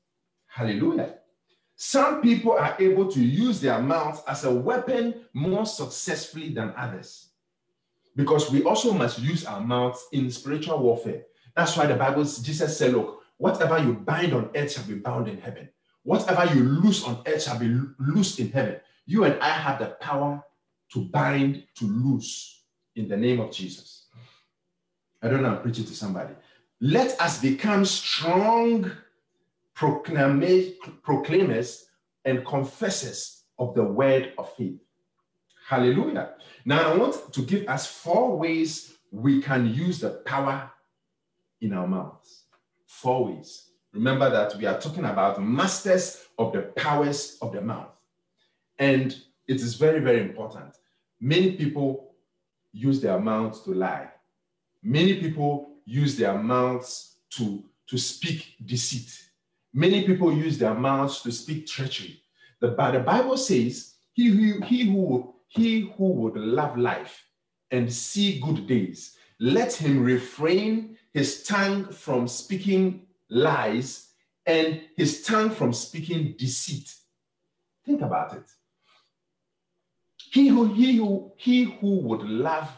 Hallelujah. 0.47 1.17
Some 1.76 2.23
people 2.23 2.52
are 2.52 2.76
able 2.79 3.11
to 3.11 3.21
use 3.21 3.61
their 3.61 3.81
mouth 3.81 4.23
as 4.29 4.45
a 4.45 4.55
weapon 4.55 5.25
more 5.33 5.67
successfully 5.67 6.50
than 6.50 6.73
others 6.76 7.33
because 8.14 8.50
we 8.50 8.62
also 8.62 8.93
must 8.93 9.19
use 9.19 9.45
our 9.45 9.61
mouths 9.61 10.07
in 10.12 10.31
spiritual 10.31 10.79
warfare. 10.79 11.23
That's 11.57 11.76
why 11.76 11.87
the 11.87 11.97
Bible, 11.97 12.25
Jesus 12.25 12.76
said, 12.76 12.93
Look, 12.93 13.22
whatever 13.42 13.76
you 13.76 13.94
bind 13.94 14.32
on 14.32 14.49
earth 14.54 14.70
shall 14.70 14.84
be 14.84 14.94
bound 14.94 15.26
in 15.26 15.37
heaven. 15.37 15.68
Whatever 16.04 16.54
you 16.54 16.62
loose 16.62 17.04
on 17.04 17.20
earth 17.26 17.42
shall 17.42 17.58
be 17.58 17.76
loosed 17.99 18.38
in 18.38 18.52
heaven. 18.52 18.76
You 19.04 19.25
and 19.25 19.34
I 19.42 19.49
have 19.49 19.80
the 19.80 19.96
power 20.00 20.40
to 20.92 21.04
bind, 21.06 21.64
to 21.78 21.84
loose 21.84 22.62
in 22.94 23.08
the 23.08 23.16
name 23.16 23.40
of 23.40 23.50
Jesus. 23.50 24.06
I 25.20 25.28
don't 25.28 25.42
know, 25.42 25.56
I'm 25.56 25.61
preaching 25.61 25.87
to 25.87 25.94
somebody. 25.94 26.34
Let 26.80 27.20
us 27.20 27.40
become 27.40 27.84
strong 27.84 28.92
proclaimers 29.75 31.87
and 32.25 32.46
confessors 32.46 33.42
of 33.58 33.75
the 33.75 33.82
word 33.82 34.34
of 34.38 34.54
faith. 34.54 34.78
Hallelujah. 35.68 36.34
Now, 36.64 36.92
I 36.92 36.96
want 36.96 37.32
to 37.32 37.42
give 37.42 37.66
us 37.66 37.88
four 37.88 38.38
ways 38.38 38.99
we 39.11 39.42
can 39.42 39.75
use 39.75 39.99
the 39.99 40.22
power 40.26 40.70
in 41.61 41.72
our 41.72 41.88
mouths. 41.88 42.41
Four 43.02 43.25
ways. 43.25 43.71
Remember 43.92 44.30
that 44.30 44.54
we 44.54 44.64
are 44.64 44.80
talking 44.80 45.06
about 45.06 45.42
masters 45.42 46.25
of 46.38 46.52
the 46.52 46.62
powers 46.76 47.37
of 47.42 47.52
the 47.52 47.61
mouth. 47.61 47.90
And 48.78 49.12
it 49.49 49.56
is 49.56 49.75
very, 49.75 49.99
very 49.99 50.21
important. 50.21 50.76
Many 51.21 51.56
people 51.56 52.14
use 52.73 53.00
their 53.00 53.18
mouths 53.18 53.62
to 53.62 53.75
lie. 53.75 54.09
Many 54.85 55.14
people 55.14 55.71
use 55.85 56.16
their 56.16 56.38
mouths 56.38 57.16
to, 57.30 57.64
to 57.88 57.99
speak 57.99 58.54
deceit. 58.64 59.21
Many 59.75 60.06
people 60.06 60.32
use 60.32 60.56
their 60.56 60.75
mouths 60.75 61.23
to 61.23 61.32
speak 61.32 61.66
treachery. 61.66 62.23
The, 62.61 62.68
the 62.68 63.02
Bible 63.04 63.37
says, 63.37 63.94
he 64.12 64.28
who, 64.28 64.61
he, 64.64 64.87
who, 64.92 65.35
he 65.49 65.92
who 65.97 66.04
would 66.04 66.37
love 66.37 66.78
life 66.78 67.25
and 67.73 67.92
see 67.92 68.38
good 68.38 68.68
days, 68.68 69.16
let 69.40 69.73
him 69.73 70.04
refrain 70.04 70.97
his 71.12 71.42
tongue 71.45 71.85
from 71.92 72.26
speaking 72.26 73.07
lies 73.28 74.09
and 74.47 74.81
his 74.97 75.23
tongue 75.23 75.50
from 75.50 75.73
speaking 75.73 76.35
deceit. 76.38 76.95
Think 77.85 78.02
about 78.02 78.35
it. 78.35 78.45
He 80.33 80.49
who, 80.49 80.73
he 80.73 80.97
who, 80.97 81.33
he 81.37 81.64
who 81.64 82.00
would 82.00 82.23
love 82.23 82.71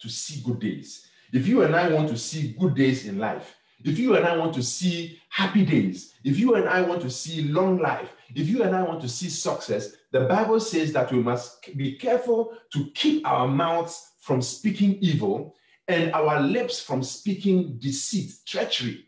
to 0.00 0.08
see 0.08 0.40
good 0.42 0.60
days. 0.60 1.06
If 1.32 1.46
you 1.46 1.62
and 1.62 1.74
I 1.74 1.88
want 1.92 2.08
to 2.08 2.16
see 2.16 2.54
good 2.58 2.74
days 2.74 3.06
in 3.06 3.18
life, 3.18 3.56
if 3.84 3.98
you 3.98 4.14
and 4.16 4.26
I 4.26 4.36
want 4.36 4.54
to 4.54 4.62
see 4.62 5.18
happy 5.30 5.64
days, 5.64 6.14
if 6.24 6.38
you 6.38 6.54
and 6.54 6.68
I 6.68 6.82
want 6.82 7.00
to 7.02 7.10
see 7.10 7.44
long 7.44 7.78
life, 7.78 8.10
if 8.34 8.48
you 8.48 8.62
and 8.62 8.76
I 8.76 8.82
want 8.82 9.00
to 9.02 9.08
see 9.08 9.28
success, 9.28 9.94
the 10.12 10.20
Bible 10.20 10.60
says 10.60 10.92
that 10.92 11.10
we 11.10 11.20
must 11.20 11.76
be 11.76 11.96
careful 11.96 12.52
to 12.72 12.90
keep 12.94 13.26
our 13.26 13.48
mouths 13.48 14.12
from 14.20 14.42
speaking 14.42 14.98
evil 15.00 15.54
and 15.90 16.12
our 16.12 16.40
lips 16.40 16.80
from 16.80 17.02
speaking 17.02 17.76
deceit, 17.78 18.32
treachery. 18.46 19.06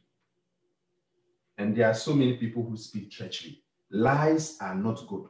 And 1.57 1.77
there 1.77 1.89
are 1.89 1.95
so 1.95 2.13
many 2.13 2.37
people 2.37 2.65
who 2.65 2.77
speak 2.77 3.11
treachery. 3.11 3.63
Lies 3.91 4.57
are 4.61 4.75
not 4.75 5.07
good. 5.07 5.29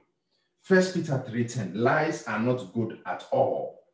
First 0.63 0.95
Peter 0.95 1.23
3:10, 1.29 1.75
lies 1.75 2.25
are 2.27 2.39
not 2.39 2.73
good 2.73 3.01
at 3.05 3.27
all. 3.33 3.85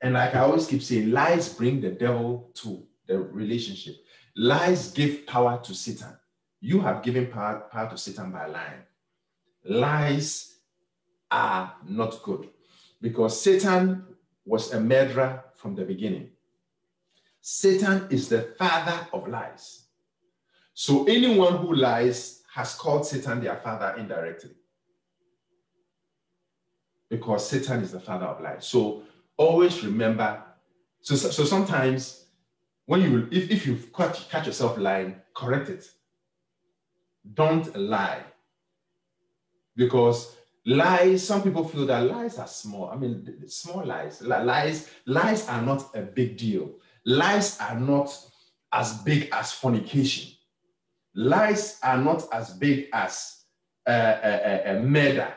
And 0.00 0.14
like 0.14 0.34
I 0.34 0.40
always 0.40 0.66
keep 0.66 0.82
saying, 0.82 1.10
lies 1.10 1.52
bring 1.52 1.80
the 1.80 1.90
devil 1.90 2.50
to 2.54 2.86
the 3.06 3.18
relationship. 3.18 3.96
Lies 4.36 4.92
give 4.92 5.26
power 5.26 5.60
to 5.64 5.74
Satan. 5.74 6.16
You 6.60 6.80
have 6.80 7.02
given 7.02 7.26
power, 7.26 7.68
power 7.72 7.90
to 7.90 7.98
Satan 7.98 8.30
by 8.30 8.46
lying. 8.46 8.82
Lies 9.64 10.58
are 11.30 11.74
not 11.86 12.22
good 12.22 12.48
because 13.00 13.40
Satan 13.40 14.04
was 14.44 14.72
a 14.72 14.80
murderer 14.80 15.42
from 15.54 15.74
the 15.74 15.84
beginning. 15.84 16.30
Satan 17.40 18.06
is 18.10 18.28
the 18.28 18.42
father 18.58 19.06
of 19.12 19.28
lies. 19.28 19.84
So 20.74 21.04
anyone 21.04 21.58
who 21.58 21.74
lies 21.74 22.42
has 22.54 22.74
called 22.74 23.06
Satan 23.06 23.42
their 23.42 23.56
father 23.56 23.94
indirectly. 23.98 24.50
Because 27.08 27.48
Satan 27.48 27.80
is 27.80 27.92
the 27.92 28.00
father 28.00 28.26
of 28.26 28.40
lies. 28.40 28.66
So 28.66 29.02
always 29.36 29.82
remember. 29.82 30.42
So, 31.00 31.16
so 31.16 31.44
sometimes 31.44 32.26
when 32.86 33.02
you 33.02 33.28
if, 33.30 33.50
if 33.50 33.66
you 33.66 33.76
catch, 33.94 34.28
catch 34.28 34.46
yourself 34.46 34.76
lying, 34.76 35.16
correct 35.34 35.68
it. 35.68 35.88
Don't 37.34 37.74
lie. 37.76 38.22
Because 39.76 40.36
lies, 40.66 41.26
some 41.26 41.42
people 41.42 41.64
feel 41.64 41.86
that 41.86 42.00
lies 42.00 42.38
are 42.38 42.46
small. 42.46 42.90
I 42.90 42.96
mean, 42.96 43.48
small 43.48 43.84
lies. 43.84 44.20
Lies, 44.22 44.90
lies 45.06 45.48
are 45.48 45.62
not 45.62 45.94
a 45.94 46.02
big 46.02 46.36
deal. 46.36 46.70
Lies 47.04 47.58
are 47.60 47.78
not 47.78 48.16
as 48.72 48.98
big 48.98 49.28
as 49.32 49.52
fornication. 49.52 50.32
Lies 51.14 51.78
are 51.82 51.98
not 51.98 52.24
as 52.32 52.50
big 52.54 52.88
as 52.92 53.44
a 53.86 53.90
uh, 53.90 53.94
uh, 53.94 54.70
uh, 54.70 54.82
murder. 54.82 55.32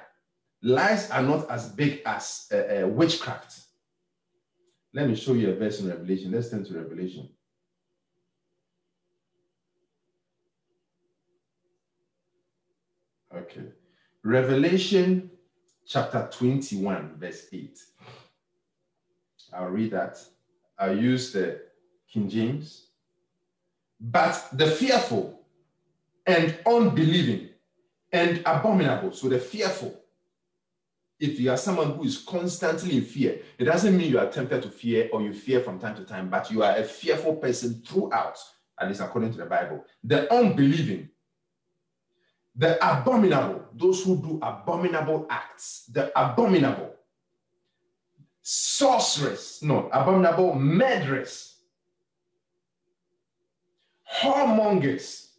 Lies 0.61 1.09
are 1.11 1.23
not 1.23 1.49
as 1.49 1.69
big 1.69 2.01
as 2.05 2.47
witchcraft. 2.85 3.59
Let 4.93 5.09
me 5.09 5.15
show 5.15 5.33
you 5.33 5.49
a 5.49 5.55
verse 5.55 5.79
in 5.79 5.89
Revelation. 5.89 6.31
Let's 6.31 6.49
turn 6.49 6.63
to 6.65 6.73
Revelation. 6.73 7.29
Okay. 13.35 13.65
Revelation 14.23 15.31
chapter 15.87 16.29
21, 16.31 17.15
verse 17.17 17.47
8. 17.51 17.79
I'll 19.53 19.67
read 19.67 19.91
that. 19.91 20.17
I'll 20.77 20.97
use 20.97 21.31
the 21.31 21.61
King 22.11 22.29
James. 22.29 22.87
But 23.99 24.49
the 24.53 24.67
fearful 24.67 25.39
and 26.25 26.57
unbelieving 26.65 27.49
and 28.11 28.39
abominable, 28.45 29.11
so 29.11 29.29
the 29.29 29.39
fearful, 29.39 29.99
if 31.19 31.39
you 31.39 31.51
are 31.51 31.57
someone 31.57 31.91
who 31.91 32.03
is 32.03 32.17
constantly 32.17 32.97
in 32.97 33.03
fear, 33.03 33.39
it 33.57 33.63
doesn't 33.65 33.95
mean 33.95 34.11
you 34.11 34.19
are 34.19 34.29
tempted 34.29 34.61
to 34.63 34.69
fear 34.69 35.09
or 35.13 35.21
you 35.21 35.33
fear 35.33 35.61
from 35.61 35.79
time 35.79 35.95
to 35.95 36.03
time, 36.03 36.29
but 36.29 36.51
you 36.51 36.63
are 36.63 36.75
a 36.75 36.83
fearful 36.83 37.35
person 37.35 37.81
throughout, 37.85 38.37
at 38.79 38.87
least 38.87 39.01
according 39.01 39.31
to 39.31 39.37
the 39.37 39.45
Bible. 39.45 39.85
The 40.03 40.31
unbelieving, 40.33 41.09
the 42.55 42.75
abominable, 42.77 43.65
those 43.73 44.03
who 44.03 44.21
do 44.21 44.39
abominable 44.43 45.25
acts, 45.29 45.85
the 45.91 46.11
abominable, 46.19 46.92
sorceress, 48.43 49.63
no, 49.63 49.89
abominable 49.91 50.53
murderers, 50.55 51.55
whoremongers, 54.21 55.29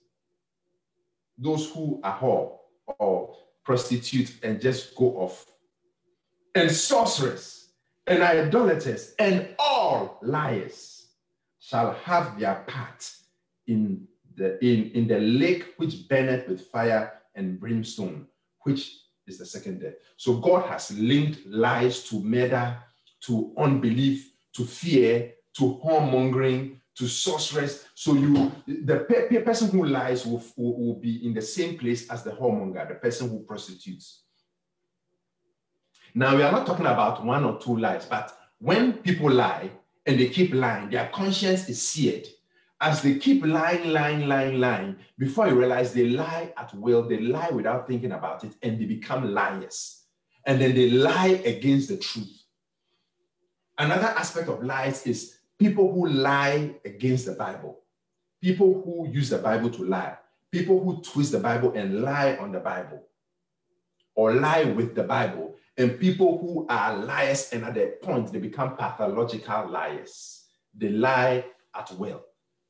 those 1.39 1.71
who 1.71 2.01
are 2.03 2.19
whore 2.19 2.59
or 2.99 3.37
prostitute 3.65 4.39
and 4.43 4.61
just 4.61 4.95
go 4.97 5.17
off. 5.19 5.47
And 6.55 6.71
sorcerers 6.71 7.69
and 8.07 8.23
idolaters 8.23 9.15
and 9.19 9.49
all 9.59 10.19
liars 10.23 11.07
shall 11.59 11.95
have 12.05 12.39
their 12.39 12.65
part 12.67 13.11
in 13.67 14.07
the 14.37 14.63
in, 14.65 14.91
in 14.93 15.07
the 15.09 15.19
lake 15.19 15.75
which 15.77 16.09
burneth 16.09 16.49
with 16.49 16.61
fire 16.69 17.13
and 17.35 17.59
brimstone, 17.59 18.27
which 18.63 18.99
is 19.27 19.39
the 19.39 19.47
second 19.47 19.81
death. 19.81 19.95
So 20.17 20.37
God 20.37 20.69
has 20.69 20.97
linked 20.99 21.47
lies 21.47 22.05
to 22.05 22.21
murder, 22.21 22.77
to 23.27 23.53
unbelief, 23.57 24.33
to 24.55 24.65
fear, 24.65 25.35
to 25.55 25.81
whoremongering, 25.85 26.77
to 26.97 27.09
sorcerers. 27.09 27.87
So 27.95 28.15
you, 28.15 28.53
the 28.67 29.07
pe- 29.09 29.43
person 29.43 29.71
who 29.71 29.87
lies 29.87 30.27
will, 30.27 30.43
will, 30.57 30.77
will, 30.79 30.95
be 30.95 31.27
in 31.27 31.35
the 31.35 31.43
same 31.43 31.77
place 31.77 32.09
as 32.11 32.23
the 32.23 32.31
whoremonger, 32.31 32.89
the 32.89 32.95
person 32.95 33.29
who 33.29 33.41
prostitutes. 33.41 34.23
Now, 36.15 36.37
we 36.37 36.43
are 36.43 36.53
not 36.53 36.67
talking 36.67 36.87
about 36.87 37.25
one 37.25 37.45
or 37.45 37.59
two 37.59 37.77
lies, 37.77 38.07
but 38.07 38.37
when 38.59 38.93
people 38.93 39.31
lie 39.31 39.71
and 40.07 40.19
they 40.19 40.29
keep 40.29 40.55
lying, 40.55 40.91
their 40.91 41.09
conscience 41.09 41.69
is 41.69 41.83
seared. 41.83 42.29
As 42.81 43.03
they 43.03 43.17
keep 43.17 43.45
lying, 43.45 43.91
lying, 43.91 44.29
lying, 44.29 44.61
lying, 44.61 44.97
before 45.19 45.49
you 45.49 45.59
realize 45.59 45.93
they 45.93 46.09
lie 46.09 46.53
at 46.57 46.73
will, 46.75 47.09
they 47.09 47.19
lie 47.19 47.51
without 47.51 47.89
thinking 47.89 48.13
about 48.13 48.45
it, 48.45 48.53
and 48.63 48.79
they 48.79 48.85
become 48.85 49.33
liars. 49.33 50.03
And 50.47 50.61
then 50.61 50.75
they 50.75 50.91
lie 50.91 51.41
against 51.45 51.89
the 51.89 51.97
truth. 51.97 52.44
Another 53.79 54.09
aspect 54.09 54.49
of 54.49 54.63
lies 54.63 55.07
is 55.07 55.39
people 55.59 55.93
who 55.93 56.07
lie 56.09 56.75
against 56.85 57.27
the 57.27 57.33
Bible, 57.33 57.81
people 58.41 58.83
who 58.83 59.09
use 59.11 59.31
the 59.31 59.39
Bible 59.39 59.71
to 59.71 59.85
lie, 59.85 60.17
people 60.51 60.83
who 60.83 61.03
twist 61.03 61.33
the 61.33 61.41
Bible 61.41 61.73
and 61.75 62.03
lie 62.03 62.37
on 62.37 62.53
the 62.53 62.61
Bible, 62.61 63.03
or 64.15 64.35
lie 64.35 64.65
with 64.65 64.95
the 64.95 65.03
Bible 65.03 65.55
and 65.77 65.99
people 65.99 66.39
who 66.39 66.67
are 66.69 66.97
liars 66.97 67.51
and 67.53 67.65
at 67.65 67.75
the 67.75 67.97
point 68.03 68.33
they 68.33 68.39
become 68.39 68.77
pathological 68.77 69.69
liars. 69.69 70.45
They 70.77 70.91
lie 70.91 71.45
at 71.75 71.93
will. 71.99 72.25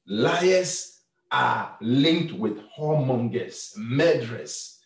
Liars 0.06 1.00
are 1.30 1.76
linked 1.80 2.32
with 2.32 2.58
whoremongers, 2.78 3.76
murderers. 3.76 4.80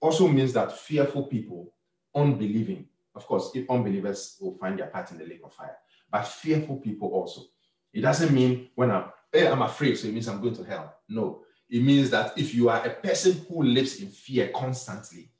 Also 0.00 0.28
means 0.28 0.52
that 0.52 0.78
fearful 0.78 1.24
people, 1.24 1.72
unbelieving. 2.14 2.86
Of 3.18 3.26
course, 3.26 3.50
if 3.52 3.68
unbelievers 3.68 4.36
will 4.40 4.56
find 4.58 4.78
their 4.78 4.86
part 4.86 5.10
in 5.10 5.18
the 5.18 5.24
lake 5.24 5.40
of 5.44 5.52
fire, 5.52 5.76
but 6.08 6.22
fearful 6.22 6.76
people 6.76 7.08
also. 7.08 7.42
It 7.92 8.02
doesn't 8.02 8.32
mean 8.32 8.68
when 8.76 8.92
I'm, 8.92 9.06
hey, 9.32 9.48
I'm 9.48 9.62
afraid, 9.62 9.98
so 9.98 10.06
it 10.06 10.14
means 10.14 10.28
I'm 10.28 10.40
going 10.40 10.54
to 10.54 10.62
hell. 10.62 10.94
No, 11.08 11.42
it 11.68 11.82
means 11.82 12.10
that 12.10 12.38
if 12.38 12.54
you 12.54 12.68
are 12.68 12.86
a 12.86 12.90
person 12.90 13.44
who 13.48 13.64
lives 13.64 14.00
in 14.00 14.08
fear 14.08 14.52
constantly, 14.54 15.32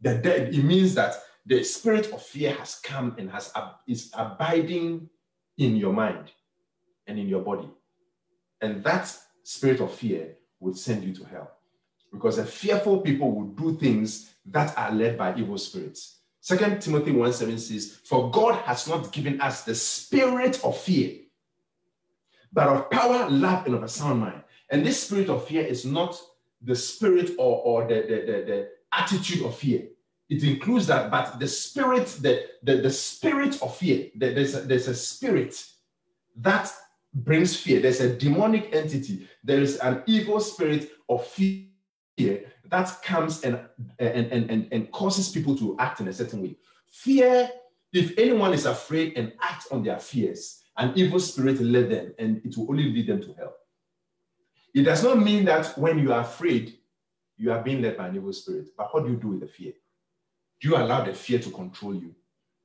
the 0.00 0.14
dead, 0.14 0.54
it 0.54 0.62
means 0.62 0.94
that 0.94 1.16
the 1.44 1.64
spirit 1.64 2.12
of 2.12 2.22
fear 2.22 2.54
has 2.54 2.78
come 2.84 3.16
and 3.18 3.28
has 3.32 3.52
is 3.88 4.12
abiding 4.16 5.08
in 5.58 5.74
your 5.74 5.92
mind 5.92 6.30
and 7.08 7.18
in 7.18 7.28
your 7.28 7.42
body. 7.42 7.68
And 8.60 8.84
that 8.84 9.12
spirit 9.42 9.80
of 9.80 9.92
fear 9.92 10.36
will 10.60 10.74
send 10.74 11.02
you 11.02 11.12
to 11.16 11.24
hell. 11.24 11.50
Because 12.12 12.36
the 12.36 12.46
fearful 12.46 13.00
people 13.00 13.32
will 13.32 13.48
do 13.48 13.76
things 13.76 14.32
that 14.46 14.78
are 14.78 14.92
led 14.92 15.18
by 15.18 15.36
evil 15.36 15.58
spirits. 15.58 16.20
Second 16.44 16.82
Timothy 16.82 17.10
1 17.10 17.32
7 17.32 17.58
says, 17.58 18.00
For 18.04 18.30
God 18.30 18.56
has 18.66 18.86
not 18.86 19.10
given 19.12 19.40
us 19.40 19.64
the 19.64 19.74
spirit 19.74 20.62
of 20.62 20.76
fear, 20.76 21.20
but 22.52 22.68
of 22.68 22.90
power, 22.90 23.30
love, 23.30 23.64
and 23.64 23.74
of 23.74 23.82
a 23.82 23.88
sound 23.88 24.20
mind. 24.20 24.42
And 24.68 24.84
this 24.84 25.04
spirit 25.04 25.30
of 25.30 25.48
fear 25.48 25.62
is 25.62 25.86
not 25.86 26.20
the 26.60 26.76
spirit 26.76 27.30
or, 27.38 27.62
or 27.62 27.88
the, 27.88 27.94
the, 27.94 28.16
the, 28.30 28.44
the 28.44 28.68
attitude 28.92 29.42
of 29.42 29.56
fear. 29.56 29.84
It 30.28 30.44
includes 30.44 30.86
that, 30.88 31.10
but 31.10 31.38
the 31.40 31.48
spirit, 31.48 32.08
the, 32.20 32.44
the, 32.62 32.76
the 32.76 32.90
spirit 32.90 33.62
of 33.62 33.74
fear, 33.74 34.10
there's 34.14 34.54
a, 34.54 34.60
there's 34.60 34.88
a 34.88 34.94
spirit 34.94 35.64
that 36.36 36.70
brings 37.14 37.56
fear. 37.56 37.80
There's 37.80 38.02
a 38.02 38.14
demonic 38.14 38.68
entity. 38.74 39.26
There 39.42 39.62
is 39.62 39.78
an 39.78 40.02
evil 40.06 40.40
spirit 40.40 40.90
of 41.08 41.26
fear 41.26 41.68
that 42.16 43.02
comes 43.02 43.42
and, 43.42 43.60
and, 43.98 44.26
and, 44.32 44.50
and, 44.50 44.68
and 44.72 44.92
causes 44.92 45.28
people 45.28 45.56
to 45.56 45.76
act 45.78 46.00
in 46.00 46.08
a 46.08 46.12
certain 46.12 46.42
way. 46.42 46.56
Fear, 46.90 47.50
if 47.92 48.16
anyone 48.18 48.52
is 48.52 48.66
afraid 48.66 49.16
and 49.16 49.32
acts 49.42 49.68
on 49.70 49.82
their 49.82 49.98
fears, 49.98 50.62
an 50.76 50.92
evil 50.96 51.20
spirit 51.20 51.60
led 51.60 51.90
them 51.90 52.14
and 52.18 52.40
it 52.44 52.56
will 52.56 52.70
only 52.70 52.84
lead 52.84 53.06
them 53.06 53.22
to 53.22 53.32
hell. 53.34 53.54
It 54.74 54.82
does 54.82 55.04
not 55.04 55.18
mean 55.18 55.44
that 55.44 55.78
when 55.78 55.98
you 55.98 56.12
are 56.12 56.22
afraid, 56.22 56.78
you 57.36 57.52
are 57.52 57.62
being 57.62 57.82
led 57.82 57.96
by 57.96 58.08
an 58.08 58.16
evil 58.16 58.32
spirit. 58.32 58.68
But 58.76 58.92
what 58.92 59.04
do 59.04 59.12
you 59.12 59.16
do 59.16 59.28
with 59.28 59.40
the 59.40 59.46
fear? 59.46 59.72
Do 60.60 60.68
you 60.68 60.76
allow 60.76 61.04
the 61.04 61.14
fear 61.14 61.38
to 61.40 61.50
control 61.50 61.94
you? 61.94 62.14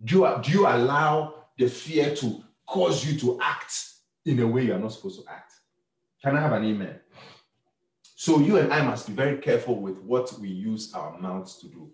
Do 0.03 0.19
you, 0.19 0.39
do 0.41 0.51
you 0.51 0.67
allow 0.67 1.35
the 1.57 1.67
fear 1.67 2.15
to 2.15 2.43
cause 2.65 3.05
you 3.05 3.19
to 3.19 3.39
act 3.41 3.73
in 4.25 4.39
a 4.39 4.47
way 4.47 4.65
you 4.65 4.73
are 4.73 4.79
not 4.79 4.93
supposed 4.93 5.21
to 5.21 5.31
act? 5.31 5.53
Can 6.23 6.35
I 6.35 6.41
have 6.41 6.53
an 6.53 6.65
amen? 6.65 6.99
So 8.21 8.39
you 8.39 8.57
and 8.57 8.73
I 8.73 8.81
must 8.81 9.07
be 9.07 9.13
very 9.13 9.38
careful 9.38 9.79
with 9.79 9.97
what 9.99 10.38
we 10.41 10.49
use 10.49 10.93
our 10.93 11.17
mouths 11.17 11.55
to 11.59 11.69
do. 11.69 11.89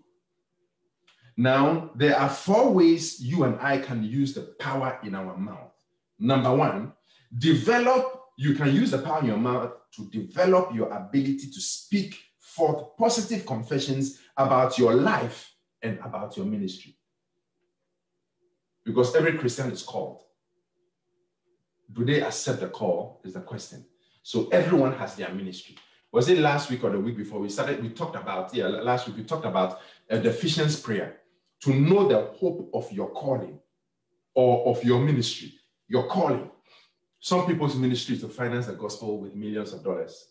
Now, 1.36 1.92
there 1.94 2.18
are 2.18 2.28
four 2.28 2.72
ways 2.72 3.20
you 3.20 3.44
and 3.44 3.56
I 3.60 3.78
can 3.78 4.02
use 4.02 4.34
the 4.34 4.56
power 4.58 4.98
in 5.04 5.14
our 5.14 5.36
mouth. 5.36 5.70
Number 6.18 6.52
one, 6.52 6.94
develop, 7.38 8.22
you 8.36 8.54
can 8.54 8.74
use 8.74 8.90
the 8.90 8.98
power 8.98 9.20
in 9.20 9.26
your 9.26 9.36
mouth 9.36 9.70
to 9.92 10.10
develop 10.10 10.74
your 10.74 10.88
ability 10.92 11.48
to 11.48 11.60
speak 11.60 12.18
forth 12.40 12.96
positive 12.98 13.46
confessions 13.46 14.18
about 14.36 14.78
your 14.78 14.94
life 14.94 15.54
and 15.80 15.96
about 16.00 16.36
your 16.36 16.46
ministry. 16.46 16.96
Because 18.84 19.14
every 19.14 19.38
Christian 19.38 19.70
is 19.70 19.84
called. 19.84 20.22
Do 21.92 22.04
they 22.04 22.20
accept 22.20 22.58
the 22.58 22.68
call? 22.68 23.20
Is 23.22 23.34
the 23.34 23.42
question. 23.42 23.86
So 24.24 24.48
everyone 24.48 24.94
has 24.94 25.14
their 25.14 25.32
ministry. 25.32 25.76
Was 26.12 26.28
it 26.28 26.38
last 26.38 26.70
week 26.70 26.84
or 26.84 26.90
the 26.90 27.00
week 27.00 27.16
before 27.16 27.40
we 27.40 27.48
started? 27.48 27.82
We 27.82 27.90
talked 27.90 28.16
about, 28.16 28.54
yeah, 28.54 28.66
last 28.68 29.06
week 29.06 29.16
we 29.16 29.24
talked 29.24 29.44
about 29.44 29.80
uh, 30.10 30.18
the 30.18 30.30
Ephesians 30.30 30.80
prayer 30.80 31.18
to 31.60 31.74
know 31.74 32.08
the 32.08 32.32
hope 32.38 32.70
of 32.72 32.90
your 32.92 33.10
calling 33.10 33.58
or 34.34 34.66
of 34.68 34.82
your 34.84 35.00
ministry, 35.00 35.54
your 35.88 36.06
calling. 36.06 36.50
Some 37.18 37.46
people's 37.46 37.76
ministry 37.76 38.14
is 38.14 38.20
to 38.20 38.28
finance 38.28 38.66
the 38.66 38.74
gospel 38.74 39.18
with 39.18 39.34
millions 39.34 39.72
of 39.72 39.82
dollars. 39.82 40.28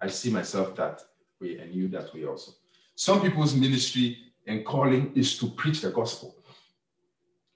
I 0.00 0.08
see 0.08 0.30
myself 0.30 0.76
that 0.76 1.02
way 1.40 1.58
and 1.58 1.74
you 1.74 1.88
that 1.88 2.14
way 2.14 2.24
also. 2.24 2.52
Some 2.94 3.20
people's 3.22 3.54
ministry 3.54 4.18
and 4.46 4.64
calling 4.64 5.12
is 5.14 5.38
to 5.38 5.50
preach 5.50 5.80
the 5.80 5.90
gospel. 5.90 6.36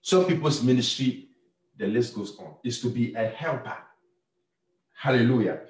Some 0.02 0.26
people's 0.26 0.62
ministry, 0.62 1.28
the 1.76 1.87
list 1.87 2.14
goes 2.14 2.37
on, 2.38 2.56
is 2.64 2.80
to 2.80 2.88
be 2.88 3.14
a 3.14 3.28
helper. 3.28 3.76
Hallelujah. 4.92 5.61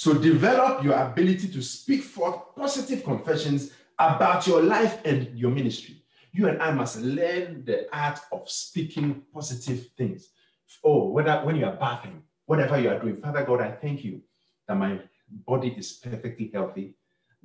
So 0.00 0.14
develop 0.14 0.82
your 0.82 0.94
ability 0.94 1.48
to 1.48 1.60
speak 1.60 2.02
forth 2.02 2.56
positive 2.56 3.04
confessions 3.04 3.72
about 3.98 4.46
your 4.46 4.62
life 4.62 4.98
and 5.04 5.38
your 5.38 5.50
ministry. 5.50 6.02
You 6.32 6.48
and 6.48 6.62
I 6.62 6.70
must 6.70 7.02
learn 7.02 7.66
the 7.66 7.86
art 7.94 8.18
of 8.32 8.48
speaking 8.48 9.24
positive 9.30 9.88
things. 9.98 10.30
Oh, 10.82 11.08
whether 11.08 11.42
when 11.44 11.56
you 11.56 11.66
are 11.66 11.76
bathing, 11.76 12.22
whatever 12.46 12.80
you 12.80 12.88
are 12.88 12.98
doing, 12.98 13.20
Father 13.20 13.44
God, 13.44 13.60
I 13.60 13.72
thank 13.72 14.02
you 14.02 14.22
that 14.66 14.76
my 14.76 15.00
body 15.46 15.74
is 15.76 15.92
perfectly 15.92 16.50
healthy, 16.50 16.94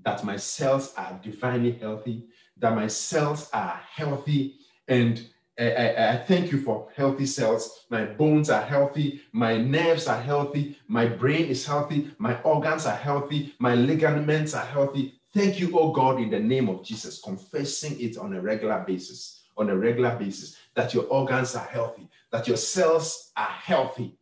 that 0.01 0.24
my 0.24 0.38
cells 0.38 0.93
are 0.95 1.19
divinely 1.21 1.74
healthy, 1.74 2.24
that 2.55 2.74
my 2.74 2.88
cells 2.88 3.50
are 3.51 3.81
healthy, 3.93 4.55
and 4.88 5.27
I, 5.57 5.95
I, 5.97 6.17
thank 6.17 6.51
you 6.51 6.62
for 6.62 6.89
healthy 6.95 7.25
cells. 7.25 7.85
My 7.89 8.03
bones 8.05 8.50
are 8.50 8.62
healthy, 8.62 9.21
my 9.31 9.57
nerves 9.57 10.07
are 10.07 10.19
healthy, 10.19 10.77
my 10.88 11.05
brain 11.05 11.45
is 11.45 11.65
healthy, 11.65 12.12
my 12.17 12.41
organs 12.41 12.85
are 12.85 12.95
healthy, 12.95 13.55
my 13.59 13.73
ligaments 13.73 14.53
are 14.53 14.65
healthy. 14.65 15.19
Thank 15.34 15.60
you, 15.60 15.77
oh 15.80 15.93
God, 15.93 16.19
in 16.19 16.30
the 16.30 16.39
name 16.39 16.67
of 16.67 16.84
Jesus, 16.84 17.21
confessing 17.21 17.99
it 17.99 18.17
on 18.17 18.34
a 18.34 18.41
regular 18.41 18.84
basis, 18.86 19.43
on 19.58 19.69
a 19.69 19.77
regular 19.77 20.17
basis, 20.17 20.58
that 20.73 20.93
your 20.93 21.06
organs 21.06 21.56
are 21.56 21.65
healthy, 21.65 22.10
that 22.32 22.47
your 22.47 22.58
cells 22.58 23.32
are 23.38 23.47
healthy. 23.47 24.17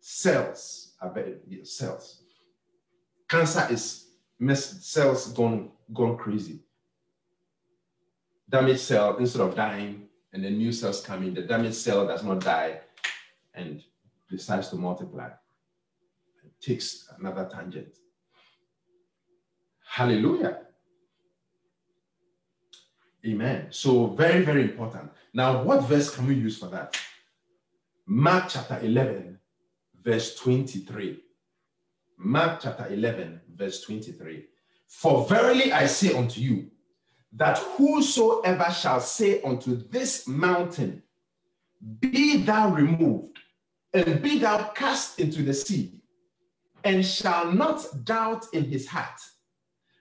Cells 0.00 0.94
are 1.00 1.10
better, 1.10 1.38
cells. 1.62 2.22
Cancer 3.28 3.66
is 3.70 4.06
cells 4.80 5.32
gone, 5.32 5.70
gone 5.92 6.16
crazy. 6.16 6.60
Damaged 8.48 8.80
cell, 8.80 9.16
instead 9.16 9.42
of 9.42 9.54
dying, 9.54 10.08
and 10.32 10.44
then 10.44 10.58
new 10.58 10.72
cells 10.72 11.00
come 11.00 11.22
in, 11.22 11.34
the 11.34 11.42
damaged 11.42 11.76
cell 11.76 12.06
does 12.06 12.24
not 12.24 12.40
die 12.40 12.80
and 13.54 13.82
decides 14.30 14.68
to 14.68 14.76
multiply. 14.76 15.28
It 16.44 16.60
takes 16.60 17.08
another 17.18 17.48
tangent. 17.52 17.96
Hallelujah. 19.86 20.58
Amen. 23.26 23.66
So, 23.70 24.06
very, 24.06 24.44
very 24.44 24.62
important. 24.62 25.10
Now, 25.34 25.62
what 25.62 25.84
verse 25.84 26.14
can 26.14 26.26
we 26.26 26.34
use 26.34 26.58
for 26.58 26.66
that? 26.66 26.96
Mark 28.06 28.46
chapter 28.48 28.78
11, 28.80 29.38
verse 30.02 30.36
23. 30.36 31.20
Mark 32.16 32.60
chapter 32.62 32.86
11, 32.88 33.40
verse 33.54 33.82
23. 33.82 34.46
For 34.86 35.26
verily 35.26 35.72
I 35.72 35.86
say 35.86 36.14
unto 36.16 36.40
you, 36.40 36.70
that 37.32 37.58
whosoever 37.58 38.70
shall 38.70 39.00
say 39.00 39.42
unto 39.42 39.76
this 39.76 40.26
mountain, 40.26 41.02
Be 42.00 42.38
thou 42.38 42.70
removed, 42.70 43.38
and 43.92 44.22
be 44.22 44.38
thou 44.38 44.68
cast 44.74 45.20
into 45.20 45.42
the 45.42 45.54
sea, 45.54 46.00
and 46.84 47.04
shall 47.04 47.52
not 47.52 47.86
doubt 48.04 48.46
in 48.52 48.64
his 48.64 48.86
heart, 48.86 49.20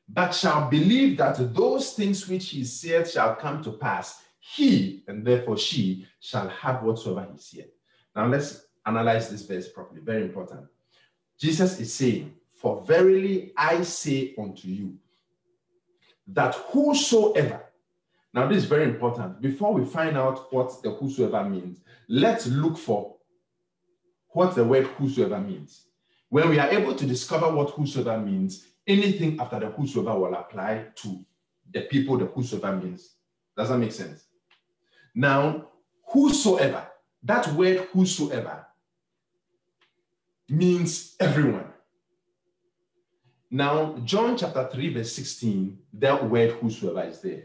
but 0.10 0.32
shall 0.32 0.70
believe 0.70 1.18
that 1.18 1.54
those 1.54 1.94
things 1.94 2.28
which 2.28 2.50
he 2.50 2.64
saith 2.64 3.12
shall 3.12 3.36
come 3.36 3.62
to 3.64 3.74
pass, 3.74 4.24
he 4.40 5.04
and 5.08 5.26
therefore 5.26 5.58
she 5.58 6.08
shall 6.20 6.48
have 6.48 6.84
whatsoever 6.84 7.28
he 7.34 7.38
saith. 7.38 7.72
Now 8.16 8.28
let's 8.28 8.68
analyze 8.86 9.30
this 9.30 9.46
verse 9.46 9.68
properly. 9.68 10.02
Very 10.02 10.24
important. 10.24 10.66
Jesus 11.38 11.80
is 11.80 11.94
saying, 11.94 12.34
For 12.54 12.82
verily 12.84 13.52
I 13.58 13.84
say 13.84 14.34
unto 14.40 14.70
you, 14.70 14.98
that 16.28 16.56
whosoever, 16.56 17.62
now 18.34 18.48
this 18.48 18.60
is 18.60 18.66
very 18.66 18.84
important. 18.84 19.42
Before 19.42 19.74
we 19.74 19.86
find 19.86 20.18
out 20.18 20.52
what 20.54 20.82
the 20.84 20.92
whosoever 20.92 21.48
means, 21.48 21.80
let's 22.08 22.48
look 22.48 22.78
for 22.78 23.16
what 24.30 24.56
the 24.56 24.64
word 24.64 24.86
whosoever 24.86 25.40
means. 25.40 25.86
When 26.30 26.50
we 26.50 26.60
are 26.60 26.70
able 26.70 26.94
to 26.94 27.06
discover 27.06 27.50
what 27.50 27.72
whosoever 27.72 28.18
means, 28.20 28.68
anything 28.86 29.40
after 29.40 29.60
the 29.60 29.68
whosoever 29.68 30.18
will 30.20 30.34
apply 30.36 30.88
to 30.96 31.26
the 31.72 31.82
people 31.82 32.18
the 32.18 32.26
whosoever 32.26 32.76
means. 32.76 33.16
Does 33.56 33.70
that 33.70 33.78
make 33.78 33.92
sense? 33.92 34.26
Now, 35.16 35.68
whosoever, 36.06 36.88
that 37.24 37.52
word 37.54 37.88
whosoever 37.92 38.66
means 40.50 41.16
everyone. 41.20 41.74
Now, 43.50 43.98
John 44.04 44.38
chapter 44.38 44.68
3, 44.72 44.94
verse 44.94 45.14
16, 45.14 45.78
that 45.94 46.30
word 46.30 46.52
whosoever 46.52 47.08
is 47.08 47.22
there. 47.22 47.44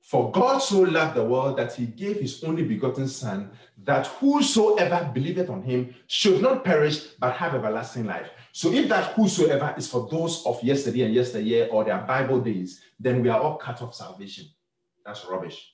For 0.00 0.32
God 0.32 0.58
so 0.58 0.80
loved 0.80 1.14
the 1.14 1.24
world 1.24 1.58
that 1.58 1.74
he 1.74 1.86
gave 1.86 2.20
his 2.20 2.42
only 2.42 2.64
begotten 2.64 3.06
Son, 3.06 3.50
that 3.84 4.06
whosoever 4.06 5.10
believeth 5.12 5.50
on 5.50 5.62
him 5.62 5.94
should 6.06 6.40
not 6.40 6.64
perish 6.64 7.08
but 7.18 7.36
have 7.36 7.54
everlasting 7.54 8.06
life. 8.06 8.30
So, 8.52 8.72
if 8.72 8.88
that 8.88 9.12
whosoever 9.12 9.74
is 9.76 9.88
for 9.88 10.08
those 10.10 10.44
of 10.46 10.62
yesterday 10.64 11.02
and 11.02 11.14
yesteryear 11.14 11.68
or 11.70 11.84
their 11.84 11.98
Bible 11.98 12.40
days, 12.40 12.80
then 12.98 13.22
we 13.22 13.28
are 13.28 13.38
all 13.38 13.56
cut 13.56 13.82
off 13.82 13.94
salvation. 13.94 14.46
That's 15.04 15.24
rubbish. 15.26 15.72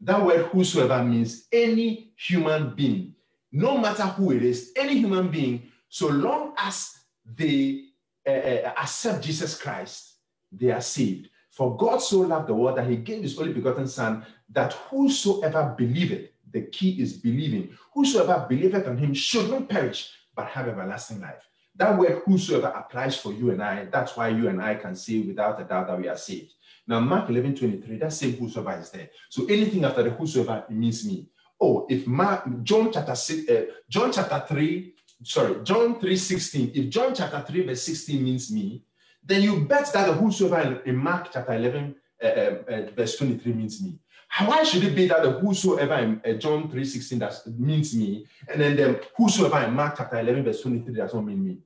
That 0.00 0.22
word 0.22 0.46
whosoever 0.46 1.02
means 1.02 1.46
any 1.52 2.12
human 2.16 2.74
being 2.74 3.14
no 3.52 3.76
matter 3.76 4.04
who 4.04 4.32
it 4.32 4.42
is, 4.42 4.72
any 4.76 4.98
human 4.98 5.30
being, 5.30 5.70
so 5.88 6.08
long 6.08 6.54
as 6.56 6.96
they 7.36 7.84
uh, 8.26 8.72
accept 8.80 9.24
Jesus 9.24 9.60
Christ, 9.60 10.16
they 10.50 10.70
are 10.70 10.80
saved. 10.80 11.28
For 11.50 11.76
God 11.76 11.98
so 11.98 12.20
loved 12.20 12.48
the 12.48 12.54
world 12.54 12.78
that 12.78 12.88
he 12.88 12.96
gave 12.96 13.22
his 13.22 13.38
only 13.38 13.52
begotten 13.52 13.86
Son, 13.86 14.24
that 14.50 14.72
whosoever 14.72 15.74
believeth, 15.76 16.30
the 16.50 16.62
key 16.62 17.00
is 17.00 17.14
believing, 17.14 17.76
whosoever 17.94 18.46
believeth 18.48 18.86
on 18.86 18.96
him 18.96 19.14
should 19.14 19.50
not 19.50 19.68
perish, 19.68 20.10
but 20.34 20.48
have 20.48 20.68
everlasting 20.68 21.20
life. 21.20 21.46
That 21.76 21.98
word 21.98 22.22
whosoever 22.24 22.68
applies 22.68 23.16
for 23.16 23.32
you 23.32 23.50
and 23.50 23.62
I. 23.62 23.86
That's 23.86 24.16
why 24.16 24.28
you 24.28 24.48
and 24.48 24.60
I 24.62 24.74
can 24.74 24.94
say 24.94 25.20
without 25.20 25.60
a 25.60 25.64
doubt 25.64 25.88
that 25.88 25.98
we 25.98 26.08
are 26.08 26.16
saved. 26.16 26.52
Now, 26.86 27.00
Mark 27.00 27.30
11 27.30 27.56
23, 27.56 27.96
that 27.98 28.12
same 28.12 28.36
whosoever 28.36 28.78
is 28.78 28.90
there. 28.90 29.08
So 29.30 29.46
anything 29.46 29.84
after 29.84 30.02
the 30.02 30.10
whosoever, 30.10 30.64
means 30.68 31.06
me 31.06 31.28
oh, 31.62 31.86
if 31.88 32.06
Mark, 32.06 32.44
John 32.64 32.92
chapter 32.92 33.14
six, 33.14 33.48
uh, 33.48 33.64
John 33.88 34.12
chapter 34.12 34.44
three, 34.48 34.94
sorry, 35.22 35.62
John 35.62 36.00
three 36.00 36.16
sixteen. 36.16 36.70
If 36.74 36.90
John 36.90 37.14
chapter 37.14 37.40
three 37.40 37.66
verse 37.66 37.82
sixteen 37.82 38.22
means 38.24 38.50
me, 38.52 38.84
then 39.24 39.42
you 39.42 39.64
bet 39.64 39.92
that 39.92 40.06
the 40.06 40.12
whosoever 40.12 40.80
in 40.82 40.96
Mark 40.96 41.28
chapter 41.32 41.52
eleven 41.54 41.94
uh, 42.22 42.26
uh, 42.26 42.90
verse 42.94 43.16
23 43.16 43.52
means 43.52 43.82
me? 43.82 43.98
Why 44.44 44.62
should 44.62 44.84
it 44.84 44.94
be 44.94 45.08
that 45.08 45.22
the 45.24 45.32
whosoever 45.32 45.94
in 45.96 46.22
uh, 46.24 46.38
John 46.38 46.70
3:16 46.70 47.18
that 47.18 47.34
means 47.58 47.94
me, 47.94 48.26
and 48.48 48.60
then 48.60 48.76
the 48.76 49.04
whosoever 49.16 49.58
in 49.66 49.74
Mark 49.74 49.96
chapter 49.98 50.18
11, 50.20 50.44
verse 50.44 50.62
23 50.62 50.94
does 50.94 51.12
not 51.12 51.24
mean 51.24 51.44
me? 51.44 51.58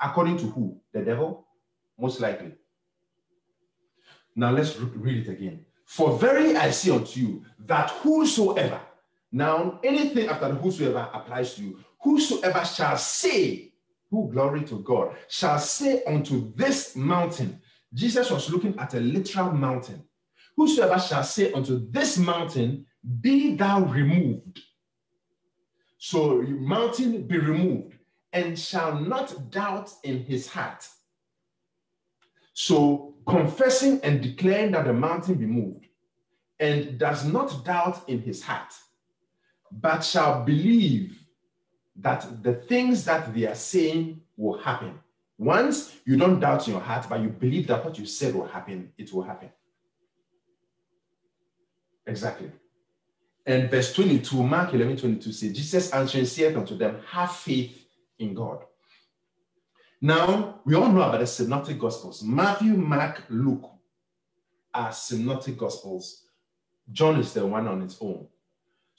According 0.00 0.38
to 0.38 0.44
who? 0.44 0.80
The 0.92 1.02
devil? 1.02 1.46
Most 1.98 2.20
likely. 2.20 2.52
Now 4.34 4.50
let's 4.50 4.76
read 4.78 5.26
it 5.26 5.30
again. 5.30 5.66
For 5.84 6.18
very 6.18 6.56
I 6.56 6.70
say 6.70 6.90
unto 6.90 7.20
you 7.20 7.44
that 7.66 7.90
whosoever, 7.90 8.80
now 9.30 9.80
anything 9.84 10.28
after 10.28 10.48
whosoever 10.48 11.10
applies 11.12 11.54
to 11.54 11.62
you, 11.62 11.80
whosoever 12.00 12.64
shall 12.64 12.96
say, 12.96 13.72
who 14.10 14.30
glory 14.32 14.64
to 14.64 14.80
God, 14.80 15.16
shall 15.28 15.58
say 15.58 16.02
unto 16.04 16.52
this 16.54 16.96
mountain. 16.96 17.60
Jesus 17.92 18.30
was 18.30 18.50
looking 18.50 18.78
at 18.78 18.94
a 18.94 19.00
literal 19.00 19.52
mountain. 19.52 20.04
Whosoever 20.56 20.98
shall 20.98 21.22
say 21.22 21.52
unto 21.52 21.90
this 21.90 22.18
mountain, 22.18 22.86
be 23.20 23.54
thou 23.54 23.84
removed. 23.84 24.60
So, 25.98 26.42
mountain 26.42 27.26
be 27.26 27.38
removed, 27.38 27.96
and 28.32 28.58
shall 28.58 28.98
not 29.00 29.50
doubt 29.50 29.92
in 30.04 30.24
his 30.24 30.48
heart. 30.48 30.86
So, 32.52 33.14
confessing 33.26 34.00
and 34.02 34.22
declaring 34.22 34.72
that 34.72 34.86
the 34.86 34.92
mountain 34.92 35.34
be 35.34 35.46
moved, 35.46 35.86
and 36.60 36.98
does 36.98 37.24
not 37.24 37.64
doubt 37.64 38.08
in 38.08 38.20
his 38.20 38.42
heart, 38.42 38.72
but 39.70 40.00
shall 40.00 40.44
believe 40.44 41.18
that 42.00 42.42
the 42.42 42.54
things 42.54 43.04
that 43.04 43.34
they 43.34 43.46
are 43.46 43.54
saying 43.54 44.20
will 44.36 44.58
happen. 44.58 44.98
Once 45.36 45.96
you 46.04 46.16
don't 46.16 46.40
doubt 46.40 46.66
in 46.66 46.74
your 46.74 46.82
heart, 46.82 47.06
but 47.08 47.20
you 47.20 47.28
believe 47.28 47.66
that 47.66 47.84
what 47.84 47.98
you 47.98 48.06
said 48.06 48.34
will 48.34 48.46
happen, 48.46 48.92
it 48.98 49.12
will 49.12 49.22
happen. 49.22 49.50
Exactly. 52.06 52.50
And 53.46 53.70
verse 53.70 53.92
22, 53.94 54.42
Mark 54.42 54.74
11 54.74 54.96
22 54.96 55.32
says, 55.32 55.56
Jesus 55.56 55.92
answering 55.92 56.26
saith 56.26 56.56
unto 56.56 56.76
them, 56.76 57.00
Have 57.08 57.34
faith 57.34 57.86
in 58.18 58.34
God. 58.34 58.64
Now, 60.00 60.60
we 60.64 60.74
all 60.74 60.88
know 60.90 61.02
about 61.02 61.20
the 61.20 61.26
synoptic 61.26 61.78
gospels. 61.78 62.22
Matthew, 62.22 62.74
Mark, 62.74 63.24
Luke 63.28 63.70
are 64.72 64.92
synoptic 64.92 65.58
gospels. 65.58 66.24
John 66.92 67.18
is 67.18 67.32
the 67.32 67.44
one 67.46 67.66
on 67.66 67.82
its 67.82 67.96
own. 68.00 68.26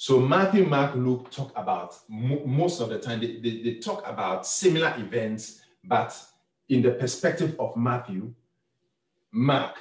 So 0.01 0.17
Matthew, 0.17 0.63
Mark, 0.63 0.95
Luke 0.95 1.29
talk 1.29 1.51
about 1.57 1.93
most 2.07 2.79
of 2.79 2.87
the 2.87 2.97
time, 2.97 3.19
they, 3.19 3.35
they, 3.41 3.61
they 3.61 3.73
talk 3.79 4.01
about 4.07 4.47
similar 4.47 4.95
events, 4.97 5.59
but 5.83 6.17
in 6.69 6.81
the 6.81 6.91
perspective 6.91 7.53
of 7.59 7.75
Matthew, 7.75 8.33
Mark, 9.33 9.75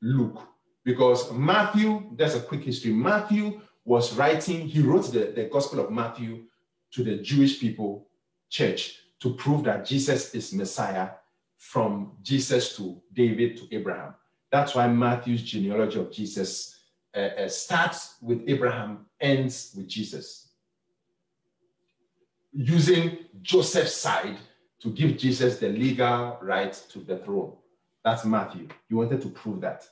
Luke. 0.00 0.40
Because 0.84 1.30
Matthew, 1.32 2.16
that's 2.16 2.34
a 2.34 2.40
quick 2.40 2.62
history. 2.62 2.94
Matthew 2.94 3.60
was 3.84 4.14
writing, 4.14 4.66
he 4.66 4.80
wrote 4.80 5.12
the, 5.12 5.34
the 5.36 5.50
Gospel 5.52 5.80
of 5.80 5.90
Matthew 5.90 6.44
to 6.92 7.04
the 7.04 7.18
Jewish 7.18 7.60
people 7.60 8.08
church 8.48 9.00
to 9.20 9.34
prove 9.34 9.64
that 9.64 9.84
Jesus 9.84 10.34
is 10.34 10.54
Messiah 10.54 11.10
from 11.58 12.12
Jesus 12.22 12.74
to 12.78 13.02
David 13.12 13.58
to 13.58 13.76
Abraham. 13.76 14.14
That's 14.50 14.74
why 14.74 14.88
Matthew's 14.88 15.42
genealogy 15.42 16.00
of 16.00 16.10
Jesus 16.10 16.77
uh, 17.18 17.42
uh, 17.42 17.48
starts 17.48 18.14
with 18.22 18.44
Abraham, 18.46 19.06
ends 19.20 19.74
with 19.76 19.88
Jesus. 19.88 20.50
Using 22.52 23.18
Joseph's 23.42 23.96
side 23.96 24.38
to 24.80 24.90
give 24.90 25.18
Jesus 25.18 25.58
the 25.58 25.68
legal 25.68 26.38
right 26.40 26.72
to 26.90 27.00
the 27.00 27.18
throne. 27.18 27.54
That's 28.04 28.24
Matthew. 28.24 28.68
He 28.88 28.94
wanted 28.94 29.20
to 29.22 29.30
prove 29.30 29.60
that. 29.62 29.84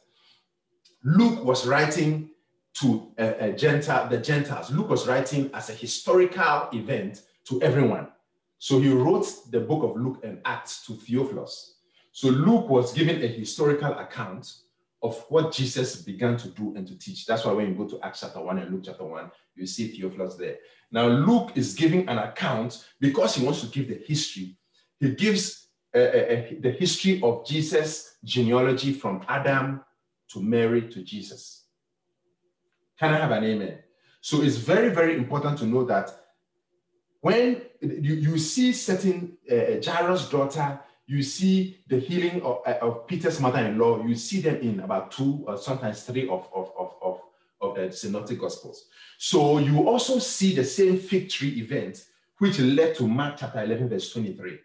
Luke 1.03 1.45
was 1.45 1.67
writing 1.67 2.31
to 2.75 3.13
a, 3.19 3.49
a 3.49 3.53
Gentile, 3.53 4.09
the 4.09 4.19
Gentiles. 4.19 4.71
Luke 4.71 4.89
was 4.89 5.09
writing 5.09 5.51
as 5.53 5.69
a 5.69 5.73
historical 5.73 6.69
event 6.73 7.23
to 7.49 7.61
everyone. 7.61 8.09
So 8.59 8.79
he 8.79 8.91
wrote 8.93 9.27
the 9.51 9.61
book 9.61 9.83
of 9.83 10.01
Luke 10.01 10.21
and 10.23 10.41
Acts 10.45 10.87
to 10.87 10.93
Theophilus. 10.95 11.75
So 12.13 12.29
Luke 12.29 12.69
was 12.69 12.93
giving 12.93 13.23
a 13.23 13.27
historical 13.27 13.93
account 13.99 14.53
of 15.03 15.25
what 15.29 15.53
Jesus 15.53 15.97
began 16.03 16.37
to 16.39 16.49
do 16.49 16.75
and 16.77 16.87
to 16.87 16.99
teach. 16.99 17.27
That's 17.27 17.45
why 17.45 17.53
when 17.53 17.69
you 17.69 17.75
go 17.75 17.87
to 17.87 18.01
Acts 18.05 18.21
chapter 18.21 18.41
1 18.41 18.59
and 18.59 18.73
Luke 18.73 18.83
chapter 18.85 19.05
1, 19.05 19.31
you 19.55 19.67
see 19.67 19.89
Theophilus 19.89 20.37
there. 20.37 20.57
Now, 20.91 21.07
Luke 21.07 21.53
is 21.55 21.75
giving 21.75 22.09
an 22.09 22.19
account 22.19 22.87
because 23.01 23.35
he 23.35 23.45
wants 23.45 23.61
to 23.61 23.67
give 23.67 23.89
the 23.89 24.03
history. 24.07 24.57
He 24.99 25.15
gives 25.15 25.69
uh, 25.95 25.99
uh, 25.99 26.43
the 26.61 26.75
history 26.79 27.21
of 27.23 27.47
Jesus' 27.47 28.17
genealogy 28.25 28.93
from 28.93 29.23
Adam 29.29 29.83
to 30.31 30.43
Mary 30.43 30.83
to 30.89 31.03
Jesus. 31.03 31.67
Can 32.99 33.13
I 33.13 33.19
have 33.19 33.31
an 33.31 33.45
amen? 33.45 33.79
So 34.21 34.43
it's 34.43 34.57
very, 34.57 34.89
very 34.89 35.17
important 35.17 35.59
to 35.59 35.67
know 35.67 35.85
that 35.85 36.11
when 37.21 37.63
you, 37.81 38.15
you 38.15 38.39
see 38.39 38.73
certain 38.73 39.37
uh, 39.51 39.81
Jairus' 39.85 40.29
daughter, 40.29 40.81
you 41.07 41.23
see 41.23 41.79
the 41.87 41.99
healing 41.99 42.43
of, 42.43 42.63
uh, 42.67 42.79
of 42.83 43.07
Peter's 43.07 43.41
mother-in-law, 43.41 44.05
you 44.05 44.15
see 44.15 44.41
them 44.41 44.57
in 44.57 44.81
about 44.81 45.13
two 45.13 45.45
or 45.47 45.57
sometimes 45.57 46.03
three 46.03 46.29
of, 46.29 46.49
of, 46.55 46.73
of, 46.79 46.95
of, 47.01 47.21
of 47.61 47.77
the 47.77 47.93
synoptic 47.93 48.41
gospels. 48.41 48.87
So 49.19 49.59
you 49.59 49.89
also 49.89 50.19
see 50.19 50.55
the 50.55 50.65
same 50.65 50.99
fig 50.99 51.31
tree 51.31 51.61
event, 51.61 52.05
which 52.39 52.59
led 52.59 52.97
to 52.97 53.07
Mark 53.07 53.37
chapter 53.39 53.63
11, 53.63 53.89
verse 53.89 54.13
23. 54.13 54.59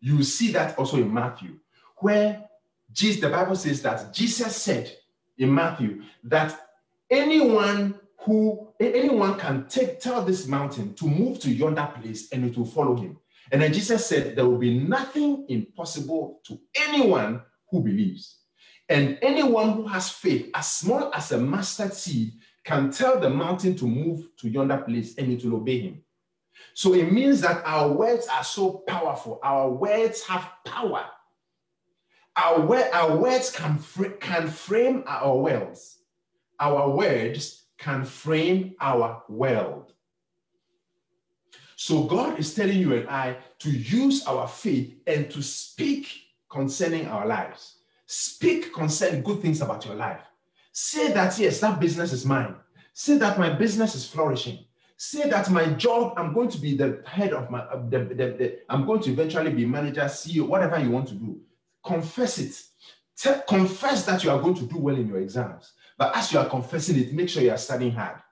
You 0.00 0.22
see 0.22 0.50
that 0.52 0.78
also 0.78 0.96
in 0.96 1.12
Matthew, 1.12 1.58
where 1.98 2.48
Jesus, 2.92 3.20
the 3.20 3.28
Bible 3.28 3.56
says 3.56 3.82
that 3.82 4.12
Jesus 4.12 4.56
said 4.56 4.90
in 5.36 5.54
Matthew 5.54 6.02
that 6.24 6.68
anyone 7.10 7.98
who 8.20 8.68
anyone 8.80 9.38
can 9.38 9.66
take 9.68 10.00
tell 10.00 10.22
this 10.22 10.46
mountain 10.46 10.94
to 10.94 11.06
move 11.06 11.38
to 11.40 11.50
yonder 11.50 11.92
place 12.00 12.32
and 12.32 12.44
it 12.44 12.56
will 12.56 12.64
follow 12.64 12.96
him. 12.96 13.18
And 13.52 13.62
then 13.62 13.72
Jesus 13.72 14.06
said 14.06 14.36
there 14.36 14.46
will 14.46 14.58
be 14.58 14.78
nothing 14.78 15.46
impossible 15.48 16.40
to 16.46 16.58
anyone 16.74 17.42
who 17.70 17.82
believes. 17.82 18.38
And 18.88 19.18
anyone 19.22 19.72
who 19.72 19.86
has 19.86 20.10
faith, 20.10 20.50
as 20.54 20.70
small 20.70 21.12
as 21.14 21.32
a 21.32 21.38
mustard 21.38 21.94
seed, 21.94 22.32
can 22.64 22.90
tell 22.90 23.20
the 23.20 23.30
mountain 23.30 23.76
to 23.76 23.86
move 23.86 24.26
to 24.38 24.48
yonder 24.48 24.78
place 24.78 25.16
and 25.18 25.30
it 25.32 25.44
will 25.44 25.56
obey 25.56 25.80
him. 25.80 26.02
So 26.74 26.94
it 26.94 27.12
means 27.12 27.40
that 27.42 27.62
our 27.64 27.90
words 27.92 28.26
are 28.28 28.44
so 28.44 28.82
powerful. 28.86 29.40
Our 29.42 29.70
words 29.70 30.22
have 30.24 30.50
power. 30.64 31.06
Our, 32.36 32.92
our 32.92 33.16
words 33.16 33.50
can, 33.50 33.78
fr- 33.78 34.16
can 34.20 34.48
frame 34.48 35.04
our 35.06 35.36
worlds. 35.36 35.98
Our 36.58 36.90
words 36.90 37.64
can 37.78 38.04
frame 38.04 38.74
our 38.80 39.22
world. 39.28 39.83
So 41.84 42.04
God 42.04 42.38
is 42.38 42.54
telling 42.54 42.78
you 42.78 42.94
and 42.94 43.06
I 43.10 43.36
to 43.58 43.70
use 43.70 44.24
our 44.24 44.48
faith 44.48 44.94
and 45.06 45.30
to 45.30 45.42
speak 45.42 46.08
concerning 46.50 47.06
our 47.08 47.26
lives. 47.26 47.74
Speak 48.06 48.72
concerning 48.72 49.22
good 49.22 49.42
things 49.42 49.60
about 49.60 49.84
your 49.84 49.94
life. 49.94 50.22
Say 50.72 51.12
that, 51.12 51.38
yes, 51.38 51.60
that 51.60 51.78
business 51.78 52.14
is 52.14 52.24
mine. 52.24 52.54
Say 52.94 53.18
that 53.18 53.38
my 53.38 53.50
business 53.50 53.94
is 53.94 54.08
flourishing. 54.08 54.64
Say 54.96 55.28
that 55.28 55.50
my 55.50 55.66
job, 55.74 56.14
I'm 56.16 56.32
going 56.32 56.48
to 56.52 56.58
be 56.58 56.74
the 56.74 57.02
head 57.06 57.34
of 57.34 57.50
my, 57.50 57.58
uh, 57.58 57.82
the, 57.86 57.98
the, 57.98 58.14
the, 58.14 58.58
I'm 58.70 58.86
going 58.86 59.02
to 59.02 59.10
eventually 59.10 59.52
be 59.52 59.66
manager, 59.66 60.04
CEO, 60.04 60.48
whatever 60.48 60.78
you 60.78 60.90
want 60.90 61.08
to 61.08 61.14
do. 61.14 61.38
Confess 61.84 62.38
it. 62.38 62.62
Confess 63.46 64.06
that 64.06 64.24
you 64.24 64.30
are 64.30 64.40
going 64.40 64.54
to 64.54 64.64
do 64.64 64.78
well 64.78 64.96
in 64.96 65.06
your 65.06 65.18
exams. 65.18 65.74
But 65.98 66.16
as 66.16 66.32
you 66.32 66.38
are 66.38 66.48
confessing 66.48 66.98
it, 66.98 67.12
make 67.12 67.28
sure 67.28 67.42
you 67.42 67.50
are 67.50 67.58
studying 67.58 67.92
hard 67.92 68.22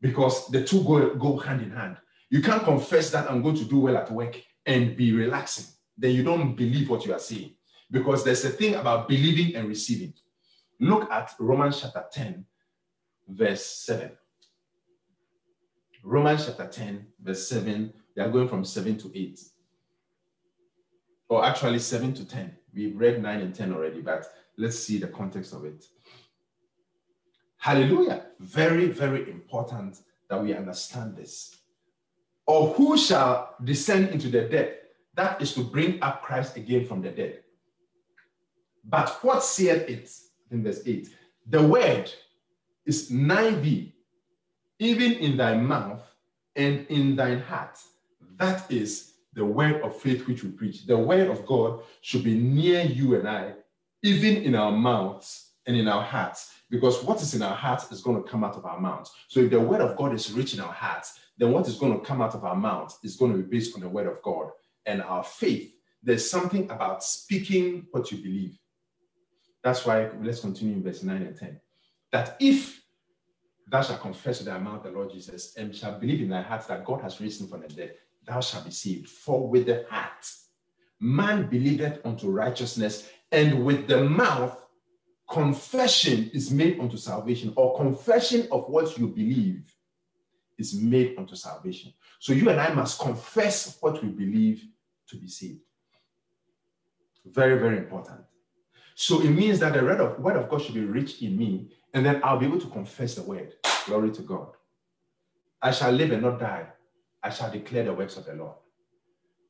because 0.00 0.48
the 0.48 0.64
two 0.64 0.82
go, 0.84 1.14
go 1.16 1.36
hand 1.36 1.60
in 1.60 1.70
hand. 1.70 1.98
You 2.30 2.42
can't 2.42 2.64
confess 2.64 3.10
that 3.10 3.30
I'm 3.30 3.42
going 3.42 3.56
to 3.56 3.64
do 3.64 3.78
well 3.78 3.96
at 3.96 4.10
work 4.10 4.40
and 4.64 4.96
be 4.96 5.12
relaxing. 5.12 5.66
Then 5.96 6.12
you 6.12 6.22
don't 6.22 6.54
believe 6.54 6.90
what 6.90 7.06
you 7.06 7.12
are 7.14 7.18
saying 7.18 7.54
because 7.90 8.24
there's 8.24 8.44
a 8.44 8.50
thing 8.50 8.74
about 8.74 9.08
believing 9.08 9.54
and 9.54 9.68
receiving. 9.68 10.12
Look 10.80 11.10
at 11.10 11.32
Romans 11.38 11.80
chapter 11.80 12.04
10, 12.12 12.44
verse 13.28 13.64
7. 13.64 14.10
Romans 16.02 16.46
chapter 16.46 16.66
10, 16.66 17.06
verse 17.22 17.48
7. 17.48 17.92
We 18.14 18.22
are 18.22 18.28
going 18.28 18.48
from 18.48 18.64
7 18.64 18.96
to 18.98 19.18
8. 19.18 19.40
Or 21.28 21.44
actually 21.44 21.78
7 21.78 22.12
to 22.14 22.24
10. 22.24 22.56
We've 22.74 22.96
read 22.96 23.22
9 23.22 23.40
and 23.40 23.54
10 23.54 23.72
already, 23.72 24.00
but 24.00 24.26
let's 24.58 24.78
see 24.78 24.98
the 24.98 25.08
context 25.08 25.52
of 25.52 25.64
it. 25.64 25.84
Hallelujah. 27.56 28.26
Very, 28.38 28.86
very 28.86 29.30
important 29.30 29.98
that 30.28 30.42
we 30.42 30.54
understand 30.54 31.16
this. 31.16 31.56
Or 32.46 32.74
who 32.74 32.96
shall 32.96 33.54
descend 33.62 34.10
into 34.10 34.28
the 34.28 34.42
dead? 34.42 34.78
That 35.14 35.40
is 35.42 35.52
to 35.54 35.64
bring 35.64 36.00
up 36.02 36.22
Christ 36.22 36.56
again 36.56 36.86
from 36.86 37.02
the 37.02 37.10
dead. 37.10 37.40
But 38.84 39.18
what 39.22 39.42
saith 39.42 39.88
it 39.88 40.10
in 40.50 40.62
verse 40.62 40.80
8? 40.86 41.08
The 41.48 41.62
word 41.62 42.12
is 42.84 43.10
nigh 43.10 43.50
thee, 43.50 43.94
even 44.78 45.12
in 45.14 45.36
thy 45.36 45.56
mouth 45.56 46.02
and 46.54 46.86
in 46.88 47.16
thine 47.16 47.40
heart. 47.40 47.78
That 48.36 48.70
is 48.70 49.14
the 49.32 49.44
word 49.44 49.82
of 49.82 49.96
faith 50.00 50.26
which 50.26 50.44
we 50.44 50.50
preach. 50.50 50.86
The 50.86 50.96
word 50.96 51.28
of 51.28 51.44
God 51.46 51.80
should 52.00 52.24
be 52.24 52.38
near 52.38 52.82
you 52.82 53.16
and 53.16 53.28
I, 53.28 53.54
even 54.02 54.36
in 54.42 54.54
our 54.54 54.72
mouths 54.72 55.45
and 55.66 55.76
in 55.76 55.88
our 55.88 56.02
hearts. 56.02 56.54
Because 56.70 57.02
what 57.04 57.20
is 57.22 57.34
in 57.34 57.42
our 57.42 57.54
hearts 57.54 57.90
is 57.92 58.02
going 58.02 58.22
to 58.22 58.28
come 58.28 58.44
out 58.44 58.56
of 58.56 58.64
our 58.64 58.80
mouths. 58.80 59.12
So 59.28 59.40
if 59.40 59.50
the 59.50 59.60
word 59.60 59.80
of 59.80 59.96
God 59.96 60.14
is 60.14 60.32
rich 60.32 60.54
in 60.54 60.60
our 60.60 60.72
hearts, 60.72 61.20
then 61.38 61.52
what 61.52 61.68
is 61.68 61.76
going 61.76 61.92
to 61.98 62.04
come 62.04 62.22
out 62.22 62.34
of 62.34 62.44
our 62.44 62.56
mouths 62.56 62.98
is 63.02 63.16
going 63.16 63.32
to 63.32 63.38
be 63.38 63.44
based 63.44 63.74
on 63.74 63.80
the 63.80 63.88
word 63.88 64.06
of 64.06 64.22
God 64.22 64.50
and 64.86 65.02
our 65.02 65.22
faith. 65.22 65.72
There's 66.02 66.28
something 66.28 66.70
about 66.70 67.02
speaking 67.04 67.86
what 67.90 68.10
you 68.10 68.18
believe. 68.18 68.58
That's 69.62 69.84
why 69.84 70.10
let's 70.22 70.40
continue 70.40 70.74
in 70.74 70.82
verse 70.82 71.02
9 71.02 71.22
and 71.22 71.36
10. 71.36 71.60
That 72.12 72.36
if 72.40 72.82
thou 73.68 73.82
shalt 73.82 74.00
confess 74.00 74.38
with 74.38 74.46
thy 74.46 74.58
mouth 74.58 74.84
the 74.84 74.90
Lord 74.90 75.10
Jesus 75.10 75.56
and 75.56 75.74
shalt 75.74 76.00
believe 76.00 76.20
in 76.20 76.28
thy 76.28 76.42
heart 76.42 76.66
that 76.68 76.84
God 76.84 77.02
has 77.02 77.20
risen 77.20 77.48
from 77.48 77.62
the 77.62 77.68
dead, 77.68 77.94
thou 78.24 78.40
shalt 78.40 78.64
be 78.64 78.70
saved. 78.70 79.08
For 79.08 79.48
with 79.48 79.66
the 79.66 79.84
heart 79.90 80.24
man 81.00 81.48
believeth 81.48 82.04
unto 82.04 82.30
righteousness, 82.30 83.10
and 83.32 83.64
with 83.64 83.86
the 83.86 84.04
mouth 84.04 84.65
confession 85.36 86.30
is 86.32 86.50
made 86.50 86.80
unto 86.80 86.96
salvation, 86.96 87.52
or 87.56 87.76
confession 87.76 88.48
of 88.50 88.68
what 88.68 88.96
you 88.96 89.06
believe 89.06 89.62
is 90.56 90.72
made 90.74 91.14
unto 91.18 91.36
salvation. 91.36 91.92
So 92.18 92.32
you 92.32 92.48
and 92.48 92.58
I 92.58 92.72
must 92.72 92.98
confess 92.98 93.76
what 93.82 94.02
we 94.02 94.08
believe 94.08 94.64
to 95.08 95.16
be 95.16 95.28
saved. 95.28 95.60
Very, 97.26 97.58
very 97.58 97.76
important. 97.76 98.20
So 98.94 99.20
it 99.20 99.28
means 99.28 99.58
that 99.58 99.74
the 99.74 99.82
word 99.82 100.00
of, 100.00 100.48
God 100.48 100.62
should 100.62 100.74
be 100.74 100.86
rich 101.00 101.20
in 101.20 101.36
me, 101.36 101.70
and 101.92 102.06
then 102.06 102.22
I'll 102.24 102.38
be 102.38 102.46
able 102.46 102.60
to 102.60 102.68
confess 102.68 103.14
the 103.14 103.22
word. 103.22 103.52
Glory 103.84 104.10
to 104.12 104.22
God. 104.22 104.48
I 105.60 105.70
shall 105.70 105.92
live 105.92 106.12
and 106.12 106.22
not 106.22 106.40
die. 106.40 106.66
I 107.22 107.28
shall 107.28 107.50
declare 107.50 107.84
the 107.84 107.92
works 107.92 108.16
of 108.16 108.24
the 108.24 108.34
Lord. 108.34 108.56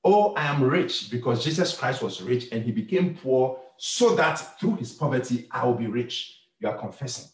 Oh, 0.09 0.35
I 0.35 0.47
am 0.47 0.63
rich 0.63 1.11
because 1.11 1.43
Jesus 1.43 1.77
Christ 1.77 2.01
was 2.01 2.23
rich 2.23 2.47
and 2.53 2.63
he 2.63 2.71
became 2.71 3.17
poor 3.17 3.59
so 3.77 4.15
that 4.15 4.37
through 4.61 4.77
his 4.77 4.93
poverty 4.93 5.49
I 5.51 5.67
will 5.67 5.75
be 5.75 5.89
rich. 5.89 6.43
You 6.61 6.69
are 6.69 6.79
confessing. 6.79 7.29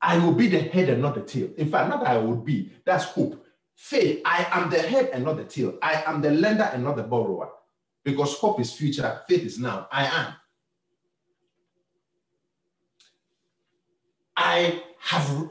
I 0.00 0.16
will 0.16 0.32
be 0.32 0.48
the 0.48 0.58
head 0.58 0.88
and 0.88 1.02
not 1.02 1.14
the 1.14 1.20
tail. 1.20 1.50
In 1.58 1.70
fact, 1.70 1.90
not 1.90 2.06
I 2.06 2.16
will 2.16 2.36
be, 2.36 2.72
that's 2.86 3.04
hope. 3.04 3.44
Faith, 3.74 4.22
I 4.24 4.46
am 4.52 4.70
the 4.70 4.78
head 4.78 5.10
and 5.12 5.22
not 5.22 5.36
the 5.36 5.44
tail. 5.44 5.78
I 5.82 6.02
am 6.06 6.22
the 6.22 6.30
lender 6.30 6.70
and 6.72 6.82
not 6.82 6.96
the 6.96 7.02
borrower. 7.02 7.50
Because 8.04 8.38
hope 8.38 8.58
is 8.58 8.72
future, 8.72 9.20
faith 9.28 9.44
is 9.44 9.58
now. 9.58 9.86
I 9.92 10.06
am. 10.06 10.34
I 14.34 14.82
have 14.98 15.50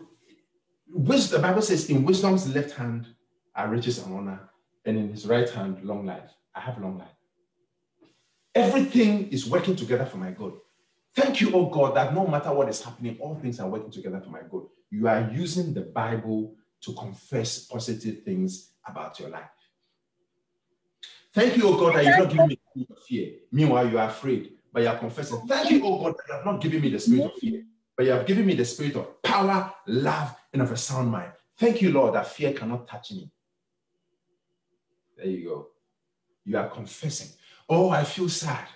wisdom. 0.89 1.39
The 1.39 1.47
Bible 1.47 1.61
says, 1.61 1.87
in 1.91 2.03
wisdom's 2.03 2.47
left 2.47 2.71
hand 2.71 3.09
are 3.55 3.69
riches 3.69 3.99
and 3.99 4.11
honor, 4.11 4.49
and 4.85 4.97
in 4.97 5.09
his 5.09 5.25
right 5.25 5.49
hand, 5.49 5.83
long 5.83 6.05
life. 6.05 6.29
I 6.55 6.59
have 6.59 6.79
long 6.79 6.97
life. 6.97 7.07
Everything 8.55 9.29
is 9.29 9.49
working 9.49 9.75
together 9.75 10.05
for 10.05 10.17
my 10.17 10.31
good. 10.31 10.53
Thank 11.15 11.41
you, 11.41 11.51
oh 11.53 11.67
God, 11.67 11.95
that 11.95 12.13
no 12.13 12.27
matter 12.27 12.51
what 12.51 12.69
is 12.69 12.81
happening, 12.81 13.17
all 13.19 13.35
things 13.35 13.59
are 13.59 13.67
working 13.67 13.91
together 13.91 14.19
for 14.19 14.29
my 14.29 14.41
good. 14.49 14.63
You 14.89 15.07
are 15.07 15.29
using 15.31 15.73
the 15.73 15.81
Bible 15.81 16.55
to 16.81 16.93
confess 16.93 17.65
positive 17.65 18.23
things 18.23 18.73
about 18.87 19.19
your 19.19 19.29
life. 19.29 19.49
Thank 21.33 21.57
you, 21.57 21.67
oh 21.67 21.77
God, 21.77 21.95
that 21.95 22.05
you've 22.05 22.17
not 22.17 22.29
given 22.29 22.47
me 22.47 22.55
the 22.55 22.69
spirit 22.69 22.97
of 22.97 23.03
fear. 23.03 23.31
Meanwhile, 23.51 23.89
you 23.89 23.97
are 23.97 24.07
afraid, 24.07 24.53
but 24.71 24.83
you 24.83 24.89
are 24.89 24.97
confessing. 24.97 25.41
Thank 25.47 25.71
you, 25.71 25.81
oh 25.85 26.03
God, 26.03 26.15
that 26.17 26.23
you 26.27 26.33
have 26.35 26.45
not 26.45 26.61
given 26.61 26.81
me 26.81 26.89
the 26.89 26.99
spirit 26.99 27.25
of 27.25 27.33
fear, 27.39 27.63
but 27.95 28.05
you 28.05 28.11
have 28.11 28.25
given 28.25 28.45
me 28.45 28.53
the 28.53 28.65
spirit 28.65 28.95
of 28.95 29.21
power, 29.23 29.73
love, 29.87 30.35
and 30.51 30.61
of 30.61 30.71
a 30.71 30.77
sound 30.77 31.09
mind. 31.09 31.31
Thank 31.57 31.81
you, 31.81 31.91
Lord, 31.91 32.15
that 32.15 32.27
fear 32.27 32.53
cannot 32.53 32.87
touch 32.87 33.11
me. 33.11 33.31
There 35.23 35.31
you 35.31 35.45
go. 35.45 35.67
You 36.43 36.57
are 36.57 36.67
confessing. 36.67 37.29
Oh, 37.69 37.89
I 37.89 38.03
feel 38.03 38.27
sad. 38.27 38.67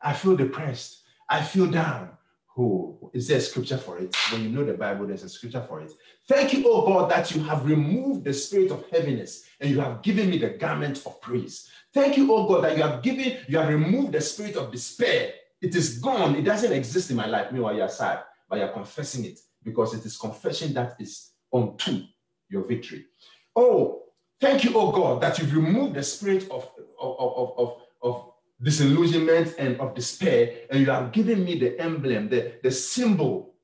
I 0.00 0.12
feel 0.12 0.36
depressed. 0.36 1.02
I 1.28 1.40
feel 1.42 1.70
down. 1.70 2.10
Oh, 2.58 3.10
is 3.14 3.28
there 3.28 3.38
a 3.38 3.40
scripture 3.40 3.78
for 3.78 3.98
it? 3.98 4.14
When 4.32 4.42
you 4.42 4.48
know 4.48 4.64
the 4.64 4.72
Bible, 4.74 5.06
there's 5.06 5.22
a 5.22 5.28
scripture 5.28 5.64
for 5.66 5.80
it. 5.80 5.92
Thank 6.28 6.54
you, 6.54 6.64
oh 6.66 6.84
God, 6.84 7.10
that 7.12 7.30
you 7.30 7.42
have 7.44 7.64
removed 7.64 8.24
the 8.24 8.34
spirit 8.34 8.72
of 8.72 8.84
heaviness 8.90 9.44
and 9.60 9.70
you 9.70 9.78
have 9.78 10.02
given 10.02 10.28
me 10.28 10.38
the 10.38 10.50
garment 10.50 11.00
of 11.06 11.20
praise. 11.20 11.70
Thank 11.94 12.16
you, 12.16 12.30
oh 12.32 12.48
God, 12.48 12.64
that 12.64 12.76
you 12.76 12.82
have 12.82 13.00
given, 13.00 13.38
you 13.46 13.58
have 13.58 13.68
removed 13.68 14.12
the 14.12 14.20
spirit 14.20 14.56
of 14.56 14.72
despair. 14.72 15.34
It 15.60 15.76
is 15.76 15.98
gone. 15.98 16.34
It 16.34 16.42
doesn't 16.42 16.72
exist 16.72 17.10
in 17.10 17.16
my 17.16 17.26
life. 17.26 17.52
Meanwhile, 17.52 17.76
you're 17.76 17.88
sad, 17.88 18.24
but 18.50 18.58
you're 18.58 18.68
confessing 18.68 19.24
it 19.24 19.38
because 19.62 19.94
it 19.94 20.04
is 20.04 20.16
confession 20.16 20.74
that 20.74 20.96
is 20.98 21.30
unto 21.54 22.02
your 22.48 22.64
victory. 22.64 23.06
Oh, 23.54 24.01
thank 24.42 24.64
you, 24.64 24.72
oh 24.74 24.90
God, 24.90 25.22
that 25.22 25.38
you've 25.38 25.54
removed 25.54 25.94
the 25.94 26.02
spirit 26.02 26.50
of, 26.50 26.68
of, 27.00 27.16
of, 27.18 27.54
of, 27.56 27.82
of 28.02 28.32
disillusionment 28.60 29.54
and 29.56 29.80
of 29.80 29.94
despair, 29.94 30.66
and 30.68 30.80
you 30.80 30.90
have 30.90 31.12
given 31.12 31.44
me 31.44 31.58
the 31.58 31.80
emblem, 31.80 32.28
the, 32.28 32.54
the 32.62 32.70
symbol 32.70 33.54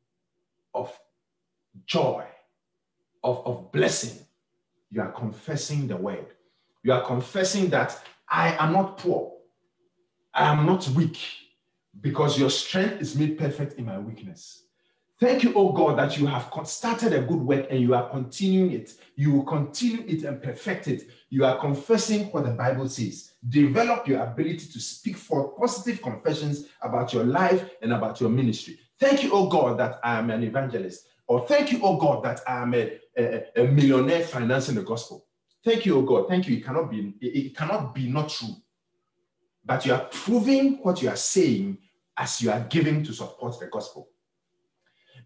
of 0.72 0.96
joy, 1.84 2.24
of, 3.24 3.44
of 3.44 3.72
blessing. 3.72 4.24
You 4.90 5.02
are 5.02 5.10
confessing 5.10 5.88
the 5.88 5.96
word. 5.96 6.28
You 6.84 6.92
are 6.92 7.04
confessing 7.04 7.68
that 7.70 8.00
I 8.28 8.54
am 8.64 8.72
not 8.72 8.98
poor. 8.98 9.32
I 10.32 10.44
am 10.44 10.64
not 10.64 10.86
weak 10.90 11.18
because 12.00 12.38
your 12.38 12.50
strength 12.50 13.02
is 13.02 13.16
made 13.16 13.36
perfect 13.36 13.78
in 13.80 13.86
my 13.86 13.98
weakness. 13.98 14.62
Thank 15.20 15.42
you, 15.42 15.52
oh 15.56 15.72
God, 15.72 15.98
that 15.98 16.16
you 16.16 16.26
have 16.26 16.48
started 16.64 17.12
a 17.12 17.20
good 17.20 17.40
work 17.40 17.66
and 17.70 17.80
you 17.80 17.92
are 17.92 18.08
continuing 18.08 18.70
it. 18.70 18.94
You 19.16 19.32
will 19.32 19.42
continue 19.42 20.04
it 20.06 20.22
and 20.22 20.40
perfect 20.40 20.86
it. 20.86 21.10
You 21.28 21.44
are 21.44 21.58
confessing 21.58 22.26
what 22.26 22.44
the 22.44 22.52
Bible 22.52 22.88
says. 22.88 23.32
Develop 23.48 24.06
your 24.06 24.22
ability 24.22 24.66
to 24.66 24.80
speak 24.80 25.16
for 25.16 25.58
positive 25.58 26.00
confessions 26.02 26.66
about 26.82 27.12
your 27.12 27.24
life 27.24 27.68
and 27.82 27.92
about 27.92 28.20
your 28.20 28.30
ministry. 28.30 28.78
Thank 29.00 29.24
you, 29.24 29.30
oh 29.32 29.48
God, 29.48 29.76
that 29.80 29.98
I 30.04 30.20
am 30.20 30.30
an 30.30 30.44
evangelist. 30.44 31.08
Or 31.26 31.46
thank 31.48 31.72
you, 31.72 31.80
oh 31.82 31.96
God, 31.96 32.24
that 32.24 32.40
I 32.46 32.62
am 32.62 32.74
a, 32.74 33.00
a, 33.16 33.44
a 33.56 33.64
millionaire 33.66 34.22
financing 34.22 34.76
the 34.76 34.82
gospel. 34.82 35.26
Thank 35.64 35.84
you, 35.84 35.96
oh 35.96 36.02
God. 36.02 36.28
Thank 36.28 36.46
you. 36.46 36.56
It 36.56 36.64
cannot 36.64 36.92
be, 36.92 37.14
it 37.20 37.56
cannot 37.56 37.92
be 37.92 38.08
not 38.08 38.28
true. 38.28 38.54
But 39.64 39.84
you 39.84 39.94
are 39.94 40.06
proving 40.12 40.78
what 40.82 41.02
you 41.02 41.08
are 41.08 41.16
saying 41.16 41.78
as 42.16 42.40
you 42.40 42.52
are 42.52 42.60
giving 42.60 43.02
to 43.02 43.12
support 43.12 43.58
the 43.58 43.66
gospel. 43.66 44.10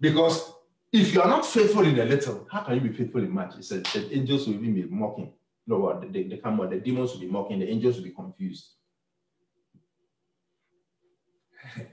Because 0.01 0.53
if 0.93 1.15
you 1.15 1.23
are 1.23 1.29
not 1.29 1.47
faithful 1.47 1.85
in 1.85 1.99
a 1.99 2.05
little, 2.05 2.47
how 2.51 2.61
can 2.63 2.75
you 2.75 2.81
be 2.81 2.93
faithful 2.93 3.23
in 3.23 3.31
much? 3.31 3.57
It 3.57 3.65
says 3.65 3.83
the 3.93 4.15
angels 4.15 4.47
will 4.47 4.59
be 4.59 4.85
mocking. 4.91 5.33
No, 5.67 5.79
what 5.79 6.13
they, 6.13 6.25
they 6.25 6.37
come 6.39 6.59
the 6.69 6.77
demons 6.77 7.13
will 7.13 7.21
be 7.21 7.29
mocking, 7.29 7.61
the 7.61 7.69
angels 7.69 7.97
will 7.97 8.05
be 8.05 8.11
confused. 8.11 8.73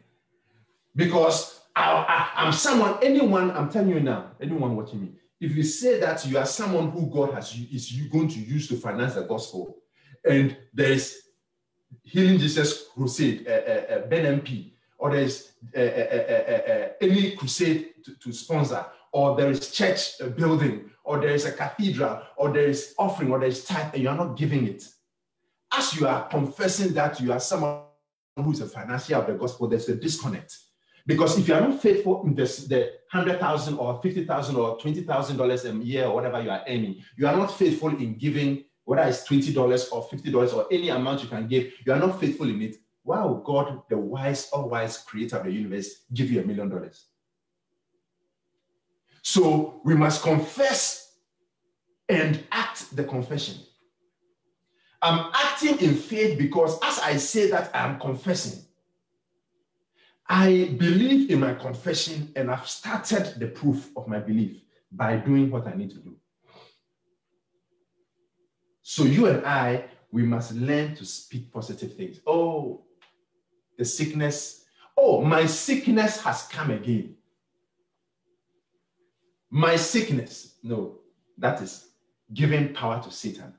because 0.96 1.62
I, 1.76 2.32
I, 2.36 2.48
am 2.48 2.54
someone, 2.54 2.98
anyone, 3.02 3.52
I'm 3.52 3.70
telling 3.70 3.90
you 3.90 4.00
now, 4.00 4.32
anyone 4.42 4.76
watching 4.76 5.02
me, 5.02 5.12
if 5.40 5.56
you 5.56 5.64
say 5.64 6.00
that 6.00 6.26
you 6.26 6.38
are 6.38 6.46
someone 6.46 6.92
who 6.92 7.10
God 7.10 7.34
has 7.34 7.54
is 7.72 7.94
you 7.94 8.10
going 8.10 8.28
to 8.28 8.40
use 8.40 8.68
to 8.68 8.76
finance 8.76 9.14
the 9.14 9.22
gospel, 9.22 9.78
and 10.28 10.58
there 10.74 10.92
is 10.92 11.22
Healing 12.04 12.38
Jesus 12.38 12.88
Crusade, 12.94 13.48
uh, 13.48 13.52
uh, 13.52 13.96
uh, 13.96 14.08
Ben 14.08 14.42
MP, 14.42 14.74
or 15.00 15.12
there 15.12 15.22
is 15.22 15.54
uh, 15.76 16.90
any 17.02 17.32
crusade 17.32 18.04
to, 18.04 18.16
to, 18.16 18.32
sponsor, 18.32 18.86
or 19.12 19.36
there 19.36 19.50
is 19.50 19.72
church 19.72 20.18
building, 20.36 20.92
or 21.04 21.20
there 21.20 21.30
is 21.30 21.46
a 21.46 21.54
cathedral, 21.54 22.22
or 22.38 22.52
there 22.52 22.68
is 22.68 22.94
offering, 23.00 23.32
or 23.32 23.40
there 23.40 23.48
is 23.48 23.64
tithe, 23.64 23.94
and 23.94 24.04
you 24.04 24.10
are 24.10 24.18
not 24.18 24.38
giving 24.38 24.68
it. 24.68 24.88
As 25.72 25.96
you 25.96 26.08
are 26.08 26.28
confessing 26.28 26.94
that 26.94 27.20
you 27.20 27.32
are 27.32 27.40
someone 27.40 27.82
who 28.36 28.52
is 28.52 28.62
a 28.62 28.68
financier 28.68 29.18
of 29.18 29.28
the 29.28 29.34
gospel, 29.34 29.68
there's 29.68 29.88
a 29.90 29.96
disconnect. 29.96 30.58
Because 31.08 31.40
if 31.40 31.48
you 31.48 31.54
are 31.54 31.62
not 31.62 31.82
faithful 31.82 32.24
in 32.26 32.36
this, 32.36 32.68
the 32.68 32.92
hundred 33.10 33.40
thousand 33.40 33.78
or 33.78 34.00
fifty 34.02 34.26
thousand 34.26 34.58
or 34.58 34.78
twenty 34.80 35.02
thousand 35.02 35.38
dollars 35.38 35.66
a 35.66 35.74
year 35.74 36.06
or 36.06 36.16
whatever 36.16 36.42
you 36.42 36.50
are 36.50 36.62
earning, 36.68 37.02
you 37.18 37.26
are 37.26 37.36
not 37.36 37.58
faithful 37.58 37.90
in 37.90 38.18
giving, 38.18 38.66
whether 38.84 39.04
it's 39.04 39.24
twenty 39.24 39.54
dollars 39.54 39.90
or 39.90 40.04
fifty 40.04 40.30
dollars 40.30 40.54
or 40.54 40.68
any 40.72 40.90
amount 40.90 41.24
you 41.24 41.30
can 41.30 41.48
give. 41.48 41.72
You 41.86 41.94
are 41.94 42.00
not 42.00 42.20
faithful 42.20 42.50
in 42.50 42.62
it 42.62 42.76
why 43.04 43.24
would 43.24 43.44
God, 43.44 43.82
the 43.90 43.98
wise, 43.98 44.50
all 44.52 44.70
wise 44.70 44.98
creator 44.98 45.38
of 45.38 45.46
the 45.46 45.52
universe, 45.52 46.04
give 46.14 46.32
you 46.32 46.42
a 46.42 46.46
million 46.46 46.70
dollars? 46.70 47.06
So 49.22 49.82
we 49.84 49.96
must 49.96 50.22
confess 50.22 51.18
and 52.08 52.44
act 52.52 52.96
the 52.96 53.04
confession. 53.04 53.56
I'm 55.02 55.32
acting 55.34 55.80
in 55.80 55.96
faith 55.96 56.38
because 56.38 56.78
as 56.84 57.00
I 57.00 57.18
say 57.18 57.50
that, 57.52 57.72
I'm 57.74 58.00
confessing. 58.00 58.66
I 60.28 60.76
believe 60.78 61.32
in 61.32 61.40
my 61.40 61.56
confession 61.56 62.32
and 62.36 62.52
I've 62.52 62.68
started 62.68 63.40
the 63.40 63.48
proof 63.48 63.90
of 63.96 64.08
my 64.08 64.20
belief 64.20 64.62
by 64.92 65.18
doing 65.18 65.50
what 65.50 65.68
I 65.68 65.74
need 65.74 65.92
to 65.92 65.98
do. 65.98 66.16
So 68.82 69.04
you 69.04 69.28
and 69.28 69.46
I, 69.46 69.86
we 70.12 70.24
must 70.24 70.54
learn 70.54 70.96
to 70.96 71.06
speak 71.06 71.52
positive 71.52 71.96
things. 71.96 72.20
Oh, 72.26 72.82
the 73.80 73.86
sickness. 73.86 74.66
Oh, 74.96 75.22
my 75.22 75.46
sickness 75.46 76.22
has 76.22 76.44
come 76.44 76.70
again. 76.70 77.16
My 79.50 79.78
sickness. 79.78 80.58
No, 80.62 81.00
that 81.38 81.62
is 81.62 81.88
giving 82.32 82.74
power 82.74 83.02
to 83.02 83.10
Satan. 83.10 83.54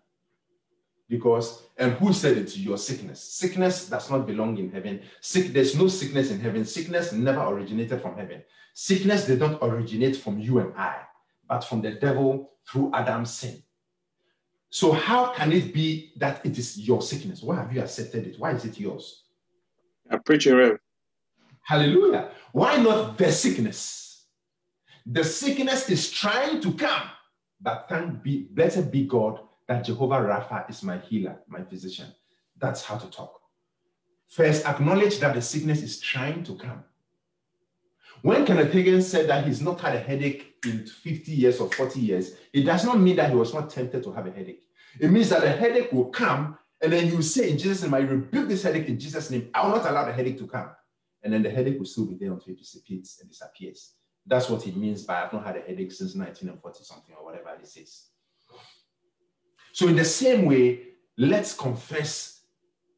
Because, 1.08 1.62
and 1.76 1.94
who 1.94 2.12
said 2.12 2.36
it? 2.36 2.56
Your 2.56 2.76
sickness. 2.76 3.20
Sickness 3.20 3.88
does 3.88 4.10
not 4.10 4.26
belong 4.26 4.58
in 4.58 4.70
heaven. 4.70 5.00
Sick, 5.20 5.54
there's 5.54 5.74
no 5.74 5.88
sickness 5.88 6.30
in 6.30 6.38
heaven. 6.38 6.64
Sickness 6.64 7.12
never 7.12 7.40
originated 7.40 8.00
from 8.02 8.16
heaven. 8.16 8.42
Sickness 8.74 9.26
did 9.26 9.40
not 9.40 9.58
originate 9.62 10.16
from 10.16 10.38
you 10.38 10.60
and 10.60 10.72
I, 10.76 10.98
but 11.48 11.64
from 11.64 11.80
the 11.80 11.92
devil 11.92 12.50
through 12.70 12.92
Adam's 12.94 13.32
sin. 13.32 13.60
So, 14.68 14.92
how 14.92 15.32
can 15.32 15.50
it 15.50 15.74
be 15.74 16.12
that 16.18 16.44
it 16.46 16.56
is 16.56 16.78
your 16.78 17.02
sickness? 17.02 17.42
Why 17.42 17.56
have 17.56 17.72
you 17.72 17.80
accepted 17.80 18.26
it? 18.26 18.38
Why 18.38 18.52
is 18.52 18.64
it 18.64 18.78
yours? 18.78 19.19
I 20.10 20.18
preach 20.18 20.46
it. 20.46 20.80
Hallelujah. 21.62 22.30
Why 22.52 22.76
not 22.76 23.16
the 23.16 23.30
sickness? 23.30 24.26
The 25.06 25.24
sickness 25.24 25.88
is 25.88 26.10
trying 26.10 26.60
to 26.60 26.72
come, 26.74 27.02
but 27.60 27.86
thank 27.88 28.22
be 28.22 28.48
blessed 28.50 28.90
be 28.90 29.06
God 29.06 29.40
that 29.68 29.84
Jehovah 29.84 30.16
Rapha 30.16 30.68
is 30.68 30.82
my 30.82 30.98
healer, 30.98 31.38
my 31.48 31.62
physician. 31.62 32.06
That's 32.58 32.84
how 32.84 32.96
to 32.96 33.08
talk. 33.08 33.40
First, 34.28 34.66
acknowledge 34.66 35.18
that 35.20 35.34
the 35.34 35.42
sickness 35.42 35.82
is 35.82 36.00
trying 36.00 36.44
to 36.44 36.56
come. 36.56 36.84
When 38.22 38.44
Kenneth 38.44 38.72
Hagin 38.72 39.02
said 39.02 39.28
that 39.28 39.46
he's 39.46 39.62
not 39.62 39.80
had 39.80 39.96
a 39.96 40.00
headache 40.00 40.56
in 40.66 40.86
50 40.86 41.32
years 41.32 41.58
or 41.60 41.70
40 41.70 42.00
years, 42.00 42.32
it 42.52 42.62
does 42.62 42.84
not 42.84 43.00
mean 43.00 43.16
that 43.16 43.30
he 43.30 43.36
was 43.36 43.54
not 43.54 43.70
tempted 43.70 44.02
to 44.02 44.12
have 44.12 44.26
a 44.26 44.30
headache. 44.30 44.62
It 44.98 45.10
means 45.10 45.30
that 45.30 45.42
a 45.42 45.50
headache 45.50 45.92
will 45.92 46.10
come, 46.10 46.58
and 46.82 46.92
then 46.92 47.08
you 47.08 47.20
say 47.22 47.50
in 47.50 47.58
Jesus' 47.58 47.82
name, 47.82 47.94
I 47.94 47.98
rebuke 47.98 48.48
this 48.48 48.62
headache 48.62 48.88
in 48.88 48.98
Jesus' 48.98 49.30
name. 49.30 49.50
I 49.52 49.66
will 49.66 49.76
not 49.76 49.86
allow 49.86 50.04
the 50.06 50.12
headache 50.12 50.38
to 50.38 50.46
come. 50.46 50.70
And 51.22 51.32
then 51.32 51.42
the 51.42 51.50
headache 51.50 51.78
will 51.78 51.86
still 51.86 52.06
be 52.06 52.14
there 52.14 52.32
until 52.32 52.54
it 52.54 52.58
dissipates 52.58 53.20
and 53.20 53.28
disappears. 53.28 53.94
That's 54.26 54.48
what 54.48 54.62
he 54.62 54.72
means 54.72 55.02
by 55.02 55.22
I've 55.22 55.32
not 55.32 55.44
had 55.44 55.56
a 55.56 55.60
headache 55.60 55.92
since 55.92 56.14
1940 56.14 56.84
something 56.84 57.14
or 57.18 57.24
whatever 57.24 57.50
he 57.58 57.66
says. 57.66 58.06
So, 59.72 59.88
in 59.88 59.96
the 59.96 60.04
same 60.04 60.46
way, 60.46 60.88
let's 61.16 61.54
confess 61.54 62.40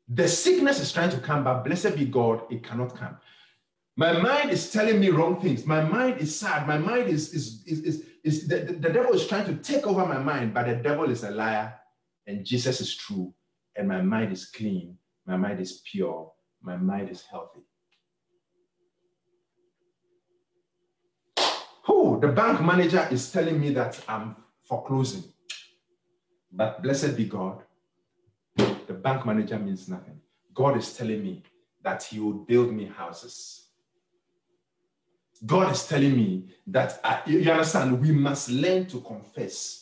the 0.08 0.28
sickness 0.28 0.80
is 0.80 0.92
trying 0.92 1.10
to 1.10 1.18
come, 1.18 1.44
but 1.44 1.64
blessed 1.64 1.96
be 1.96 2.04
God, 2.04 2.42
it 2.50 2.62
cannot 2.62 2.96
come. 2.96 3.16
My 3.96 4.12
mind 4.18 4.50
is 4.50 4.70
telling 4.70 5.00
me 5.00 5.10
wrong 5.10 5.40
things. 5.40 5.66
My 5.66 5.82
mind 5.82 6.20
is 6.20 6.38
sad. 6.38 6.66
My 6.66 6.78
mind 6.78 7.08
is, 7.08 7.32
is, 7.34 7.62
is, 7.66 7.80
is, 7.80 8.04
is 8.24 8.48
the, 8.48 8.56
the 8.56 8.90
devil 8.90 9.12
is 9.12 9.26
trying 9.26 9.44
to 9.46 9.56
take 9.56 9.86
over 9.86 10.06
my 10.06 10.18
mind, 10.18 10.54
but 10.54 10.66
the 10.66 10.76
devil 10.76 11.10
is 11.10 11.24
a 11.24 11.30
liar 11.30 11.74
and 12.26 12.44
Jesus 12.44 12.80
is 12.80 12.94
true. 12.94 13.34
And 13.76 13.88
my 13.88 14.02
mind 14.02 14.32
is 14.32 14.46
clean. 14.46 14.96
My 15.26 15.36
mind 15.36 15.60
is 15.60 15.82
pure. 15.90 16.32
My 16.62 16.76
mind 16.76 17.10
is 17.10 17.22
healthy. 17.22 17.60
Who? 21.86 22.20
The 22.20 22.28
bank 22.28 22.60
manager 22.60 23.06
is 23.10 23.30
telling 23.32 23.60
me 23.60 23.70
that 23.70 24.00
I'm 24.08 24.36
foreclosing. 24.62 25.24
But 26.52 26.82
blessed 26.82 27.16
be 27.16 27.24
God, 27.24 27.62
the 28.56 28.94
bank 28.94 29.24
manager 29.24 29.58
means 29.58 29.88
nothing. 29.88 30.20
God 30.54 30.76
is 30.76 30.94
telling 30.94 31.22
me 31.22 31.42
that 31.82 32.02
He 32.02 32.20
will 32.20 32.34
build 32.34 32.72
me 32.72 32.84
houses. 32.86 33.68
God 35.44 35.72
is 35.72 35.86
telling 35.88 36.14
me 36.14 36.44
that, 36.68 37.00
I, 37.02 37.22
you 37.26 37.50
understand, 37.50 38.00
we 38.00 38.12
must 38.12 38.48
learn 38.48 38.86
to 38.86 39.00
confess. 39.00 39.81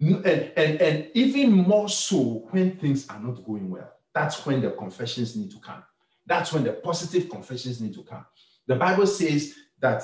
And, 0.00 0.24
and, 0.24 0.80
and 0.80 1.10
even 1.14 1.52
more 1.52 1.88
so 1.88 2.46
when 2.50 2.76
things 2.78 3.06
are 3.08 3.20
not 3.20 3.44
going 3.44 3.68
well. 3.68 3.92
That's 4.14 4.44
when 4.46 4.62
the 4.62 4.70
confessions 4.70 5.36
need 5.36 5.50
to 5.50 5.58
come. 5.58 5.82
That's 6.26 6.52
when 6.52 6.64
the 6.64 6.72
positive 6.72 7.28
confessions 7.28 7.80
need 7.80 7.94
to 7.94 8.02
come. 8.02 8.24
The 8.66 8.76
Bible 8.76 9.06
says 9.06 9.54
that 9.78 10.02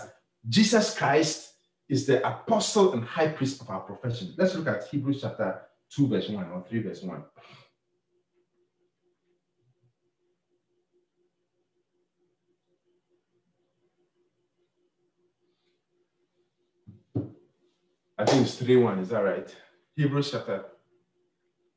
Jesus 0.49 0.97
Christ 0.97 1.55
is 1.89 2.07
the 2.07 2.27
apostle 2.27 2.93
and 2.93 3.05
high 3.05 3.29
priest 3.29 3.61
of 3.61 3.71
our 3.71 3.81
profession. 3.81 4.35
Let's 4.37 4.55
look 4.55 4.67
at 4.67 4.87
Hebrews 4.89 5.21
chapter 5.23 5.63
2 5.91 6.09
verse 6.09 6.29
1 6.29 6.51
or 6.51 6.65
3 6.69 6.83
verse 6.83 7.03
1. 7.03 7.25
I 18.19 18.25
think 18.25 18.43
it's 18.43 18.55
3 18.57 18.77
1, 18.77 18.99
is 18.99 19.09
that 19.11 19.19
right? 19.21 19.57
Hebrews 19.97 20.31
chapter 20.31 20.67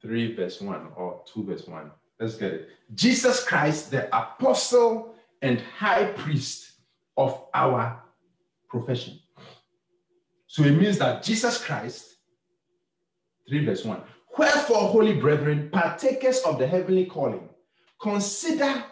3 0.01 0.35
verse 0.35 0.59
1 0.59 0.87
or 0.97 1.23
2 1.33 1.45
verse 1.45 1.65
1. 1.65 1.89
Let's 2.19 2.35
get 2.35 2.53
it. 2.53 2.69
Jesus 2.93 3.43
Christ, 3.45 3.91
the 3.91 4.07
apostle 4.15 5.15
and 5.41 5.61
high 5.61 6.05
priest 6.05 6.71
of 7.15 7.45
our 7.53 8.03
profession. 8.67 9.19
So 10.47 10.63
it 10.63 10.71
means 10.71 10.97
that 10.97 11.23
Jesus 11.23 11.63
Christ 11.63 12.17
3 13.47 13.65
verse 13.65 13.85
1. 13.85 14.01
Wherefore, 14.37 14.89
holy 14.89 15.13
brethren, 15.13 15.69
partakers 15.71 16.39
of 16.39 16.59
the 16.59 16.67
heavenly 16.67 17.05
calling, 17.05 17.47
consider 18.01 18.83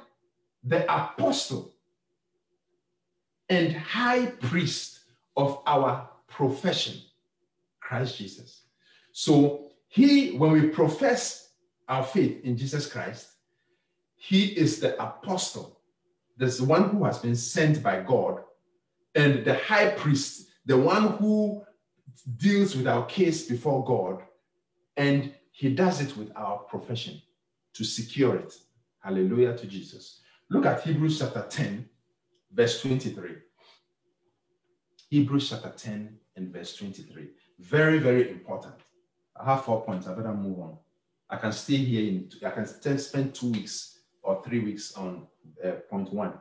the 0.63 0.83
apostle 0.83 1.73
and 3.49 3.73
high 3.73 4.27
priest 4.27 4.99
of 5.35 5.61
our 5.65 6.09
profession, 6.27 6.95
Christ 7.79 8.17
Jesus. 8.17 8.66
So, 9.19 9.71
he, 9.87 10.37
when 10.37 10.51
we 10.51 10.67
profess 10.67 11.49
our 11.87 12.03
faith 12.03 12.43
in 12.43 12.55
Jesus 12.55 12.85
Christ, 12.85 13.27
he 14.15 14.45
is 14.49 14.79
the 14.79 14.93
apostle, 15.01 15.81
There's 16.37 16.59
the 16.59 16.65
one 16.65 16.89
who 16.89 17.03
has 17.03 17.17
been 17.17 17.35
sent 17.35 17.81
by 17.81 18.01
God, 18.01 18.43
and 19.15 19.43
the 19.43 19.55
high 19.55 19.89
priest, 19.89 20.49
the 20.67 20.77
one 20.77 21.17
who 21.17 21.63
deals 22.37 22.75
with 22.75 22.87
our 22.87 23.07
case 23.07 23.47
before 23.47 23.83
God 23.83 24.21
and 24.97 25.33
he 25.51 25.73
does 25.73 25.99
it 25.99 26.15
with 26.15 26.31
our 26.35 26.59
profession 26.59 27.19
to 27.73 27.83
secure 27.83 28.35
it. 28.35 28.53
Hallelujah 28.99 29.57
to 29.57 29.65
Jesus. 29.65 30.21
Look 30.51 30.67
at 30.67 30.83
Hebrews 30.83 31.17
chapter 31.17 31.43
10, 31.49 31.89
verse 32.53 32.81
23. 32.81 33.31
Hebrews 35.09 35.49
chapter 35.49 35.73
10 35.75 36.19
and 36.35 36.53
verse 36.53 36.75
23. 36.75 37.29
Very, 37.57 37.97
very 37.97 38.29
important. 38.29 38.75
I 39.39 39.45
have 39.45 39.65
four 39.65 39.83
points. 39.83 40.07
I 40.07 40.13
better 40.13 40.33
move 40.33 40.59
on. 40.59 40.77
I 41.29 41.37
can 41.37 41.51
stay 41.51 41.77
here 41.77 42.07
in, 42.07 42.29
I 42.45 42.49
can 42.51 42.65
spend 42.97 43.35
two 43.35 43.51
weeks 43.51 43.99
or 44.23 44.41
three 44.43 44.59
weeks 44.59 44.95
on 44.95 45.27
uh, 45.63 45.71
point 45.89 46.11
one. 46.13 46.33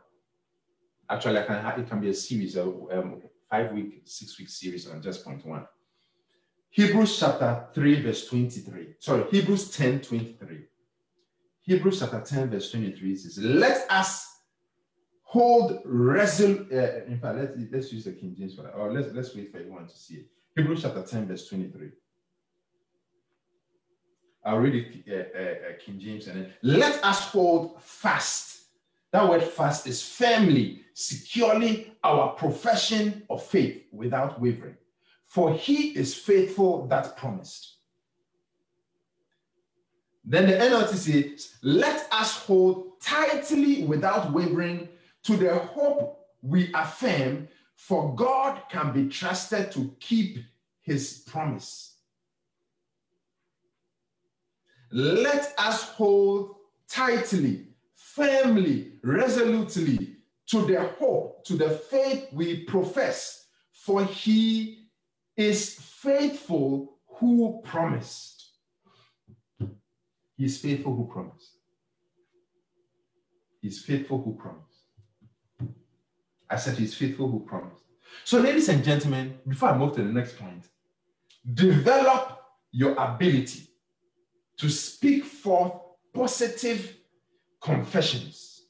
Actually, 1.08 1.38
I 1.38 1.42
can 1.44 1.62
have, 1.62 1.78
it 1.78 1.88
can 1.88 2.00
be 2.00 2.10
a 2.10 2.14
series, 2.14 2.56
a 2.56 2.62
um, 2.64 3.22
five 3.50 3.72
week, 3.72 4.02
six 4.04 4.38
week 4.38 4.48
series 4.48 4.88
on 4.88 5.02
just 5.02 5.24
point 5.24 5.44
one. 5.46 5.66
Hebrews 6.70 7.18
chapter 7.18 7.68
3, 7.72 8.02
verse 8.02 8.28
23. 8.28 8.96
Sorry, 8.98 9.24
Hebrews 9.30 9.70
10, 9.70 10.02
23. 10.02 10.66
Hebrews 11.62 12.00
chapter 12.00 12.20
10, 12.20 12.50
verse 12.50 12.70
23 12.70 13.16
says, 13.16 13.38
Let 13.38 13.90
us 13.90 14.40
hold 15.22 15.80
resolute. 15.86 16.70
Uh, 16.70 17.04
in 17.06 17.18
fact, 17.18 17.38
let's, 17.38 17.52
let's 17.72 17.92
use 17.92 18.04
the 18.04 18.12
King 18.12 18.34
James 18.38 18.56
for 18.56 18.62
that. 18.62 18.74
Or 18.74 18.92
let's, 18.92 19.08
let's 19.14 19.34
wait 19.34 19.50
for 19.50 19.58
everyone 19.58 19.86
to 19.86 19.96
see 19.96 20.16
it. 20.16 20.26
Hebrews 20.54 20.82
chapter 20.82 21.02
10, 21.02 21.28
verse 21.28 21.48
23. 21.48 21.90
I'll 24.46 24.58
read 24.58 24.74
it, 24.74 25.04
uh, 25.08 25.38
uh, 25.38 25.42
uh, 25.42 25.72
King 25.84 25.98
James, 25.98 26.28
and 26.28 26.40
then 26.40 26.52
let 26.62 27.04
us 27.04 27.20
hold 27.28 27.82
fast. 27.82 28.62
That 29.12 29.28
word 29.28 29.42
fast 29.42 29.86
is 29.86 30.02
firmly, 30.02 30.82
securely 30.94 31.92
our 32.02 32.30
profession 32.30 33.24
of 33.28 33.42
faith 33.42 33.82
without 33.92 34.40
wavering 34.40 34.76
for 35.26 35.52
he 35.52 35.88
is 35.88 36.14
faithful 36.14 36.86
that 36.86 37.16
promised. 37.16 37.74
Then 40.24 40.46
the 40.46 40.54
NLT 40.54 40.94
says, 40.94 41.52
Let 41.62 42.08
us 42.10 42.38
hold 42.38 43.00
tightly 43.00 43.84
without 43.84 44.32
wavering 44.32 44.88
to 45.24 45.36
the 45.36 45.56
hope 45.58 46.20
we 46.42 46.70
affirm, 46.72 47.48
for 47.74 48.14
God 48.14 48.62
can 48.70 48.92
be 48.92 49.08
trusted 49.08 49.70
to 49.72 49.94
keep 50.00 50.38
his 50.80 51.18
promise. 51.26 51.95
Let 54.96 55.52
us 55.58 55.90
hold 55.90 56.54
tightly, 56.88 57.66
firmly, 57.94 58.92
resolutely 59.02 60.16
to 60.46 60.62
the 60.62 60.84
hope, 60.98 61.44
to 61.44 61.52
the 61.52 61.68
faith 61.68 62.28
we 62.32 62.64
profess, 62.64 63.46
for 63.72 64.02
he 64.06 64.88
is 65.36 65.74
faithful 65.74 66.96
who 67.08 67.60
promised. 67.62 68.52
He 70.38 70.46
is 70.46 70.56
faithful 70.56 70.96
who 70.96 71.06
promised. 71.12 71.50
He's 73.60 73.82
faithful 73.82 74.22
who 74.22 74.34
promised. 74.34 75.74
I 76.48 76.56
said 76.56 76.78
he's 76.78 76.94
faithful 76.94 77.30
who 77.30 77.40
promised. 77.40 77.82
So, 78.24 78.40
ladies 78.40 78.70
and 78.70 78.82
gentlemen, 78.82 79.40
before 79.46 79.68
I 79.68 79.76
move 79.76 79.94
to 79.96 80.02
the 80.02 80.10
next 80.10 80.38
point, 80.38 80.64
develop 81.52 82.40
your 82.72 82.94
ability 82.94 83.65
to 84.58 84.68
speak 84.68 85.24
forth 85.24 85.72
positive 86.14 86.96
confessions. 87.60 88.62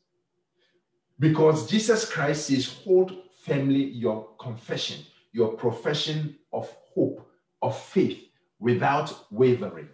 Because 1.19 1.69
Jesus 1.71 2.11
Christ 2.11 2.49
says, 2.49 2.67
hold 2.85 3.17
firmly 3.45 3.85
your 3.85 4.29
confession 4.39 5.05
your 5.37 5.53
profession 5.53 6.35
of 6.51 6.75
hope, 6.95 7.31
of 7.61 7.79
faith, 7.79 8.31
without 8.59 9.27
wavering. 9.31 9.89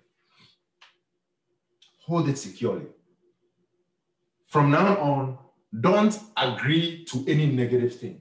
hold 2.06 2.28
it 2.28 2.38
securely. 2.38 2.86
From 4.46 4.70
now 4.70 4.96
on, 4.98 5.38
don't 5.80 6.16
agree 6.36 7.04
to 7.06 7.24
any 7.26 7.46
negative 7.46 7.98
thing. 7.98 8.20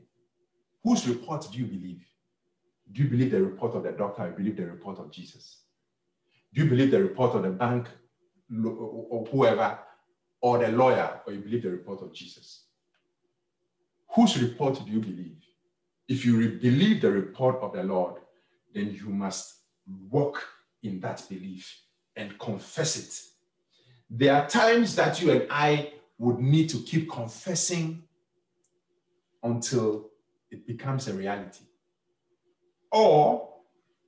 Whose 0.83 1.07
report 1.07 1.47
do 1.51 1.59
you 1.59 1.65
believe? 1.65 2.03
Do 2.91 3.03
you 3.03 3.09
believe 3.09 3.31
the 3.31 3.43
report 3.43 3.75
of 3.75 3.83
the 3.83 3.91
doctor 3.91 4.23
or 4.23 4.31
believe 4.31 4.57
the 4.57 4.65
report 4.65 4.97
of 4.97 5.11
Jesus? 5.11 5.60
Do 6.53 6.63
you 6.63 6.69
believe 6.69 6.91
the 6.91 7.01
report 7.01 7.35
of 7.35 7.43
the 7.43 7.49
bank 7.49 7.87
or 8.65 9.25
whoever 9.31 9.79
or 10.41 10.57
the 10.57 10.69
lawyer 10.69 11.21
or 11.25 11.33
you 11.33 11.39
believe 11.39 11.63
the 11.63 11.71
report 11.71 12.01
of 12.01 12.13
Jesus? 12.13 12.65
Whose 14.15 14.41
report 14.41 14.83
do 14.85 14.91
you 14.91 14.99
believe? 14.99 15.37
If 16.07 16.25
you 16.25 16.59
believe 16.59 17.01
the 17.01 17.11
report 17.11 17.61
of 17.61 17.73
the 17.73 17.83
Lord, 17.83 18.15
then 18.73 18.91
you 18.91 19.09
must 19.09 19.55
walk 20.09 20.43
in 20.83 20.99
that 20.99 21.23
belief 21.29 21.81
and 22.15 22.37
confess 22.37 22.97
it. 22.97 23.21
There 24.09 24.35
are 24.35 24.49
times 24.49 24.95
that 24.95 25.21
you 25.21 25.31
and 25.31 25.47
I 25.49 25.93
would 26.17 26.39
need 26.39 26.69
to 26.69 26.79
keep 26.79 27.09
confessing 27.09 28.03
until 29.41 30.09
it 30.49 30.67
becomes 30.67 31.07
a 31.07 31.13
reality. 31.13 31.63
Or 32.91 33.50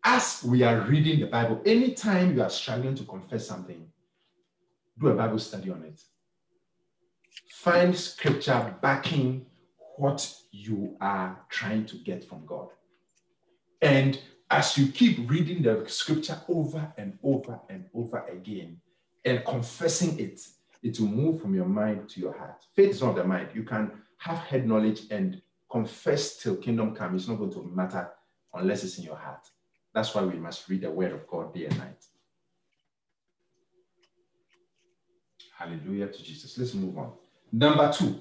as 0.04 0.44
we 0.44 0.64
are 0.64 0.82
reading 0.82 1.20
the 1.20 1.28
Bible, 1.28 1.62
anytime 1.66 2.36
you 2.36 2.44
are 2.44 2.50
struggling 2.50 2.96
to 2.96 3.04
confess 3.04 3.48
something, 3.48 3.88
do 5.00 5.08
a 5.08 5.16
Bible 5.16 5.40
study 5.40 5.72
on 5.72 5.84
it. 5.84 6.02
Find 7.50 7.96
scripture 7.96 8.76
backing 8.82 9.46
what 9.98 10.36
you 10.52 10.98
are 11.00 11.40
trying 11.50 11.86
to 11.86 11.96
get 11.98 12.24
from 12.24 12.46
God. 12.46 12.70
And 13.82 14.20
as 14.52 14.78
you 14.78 14.88
keep 14.88 15.30
reading 15.30 15.64
the 15.64 15.86
scripture 15.88 16.40
over 16.48 16.94
and 16.98 17.18
over 17.24 17.60
and 17.70 17.86
over 17.94 18.26
again 18.28 18.78
and 19.26 19.44
confessing 19.46 20.20
it, 20.20 20.42
it 20.84 21.00
will 21.00 21.08
move 21.08 21.42
from 21.42 21.56
your 21.56 21.66
mind 21.66 22.10
to 22.10 22.20
your 22.20 22.38
heart. 22.38 22.66
Faith 22.76 22.92
is 22.92 23.02
not 23.02 23.16
the 23.16 23.24
mind. 23.24 23.50
You 23.54 23.64
can 23.64 23.92
have 24.18 24.40
head 24.40 24.68
knowledge 24.68 25.04
and 25.12 25.42
confess 25.72 26.38
till 26.38 26.58
kingdom 26.58 26.94
come. 26.94 27.16
It's 27.16 27.28
not 27.28 27.40
going 27.40 27.54
to 27.54 27.72
matter 27.74 28.12
unless 28.54 28.84
it's 28.84 28.98
in 28.98 29.06
your 29.06 29.16
heart. 29.16 29.50
That's 29.94 30.14
why 30.16 30.24
we 30.24 30.40
must 30.40 30.68
read 30.70 30.82
the 30.82 30.92
word 30.92 31.12
of 31.12 31.28
God 31.28 31.54
day 31.54 31.66
and 31.66 31.78
night. 31.78 32.04
Hallelujah 35.56 36.08
to 36.08 36.24
Jesus. 36.24 36.58
Let's 36.58 36.74
move 36.74 36.98
on. 36.98 37.14
Number 37.52 37.92
two, 37.94 38.20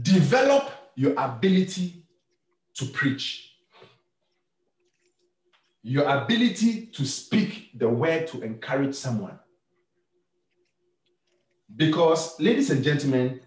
develop 0.00 0.70
your 0.94 1.14
ability 1.18 2.04
to 2.74 2.86
preach. 2.86 3.56
Your 5.82 6.04
ability 6.08 6.86
to 6.86 7.04
speak 7.04 7.70
the 7.78 7.88
word 7.88 8.28
to 8.28 8.42
encourage 8.42 8.94
someone. 8.94 9.38
Because, 11.74 12.38
ladies 12.40 12.70
and 12.70 12.82
gentlemen, 12.82 13.40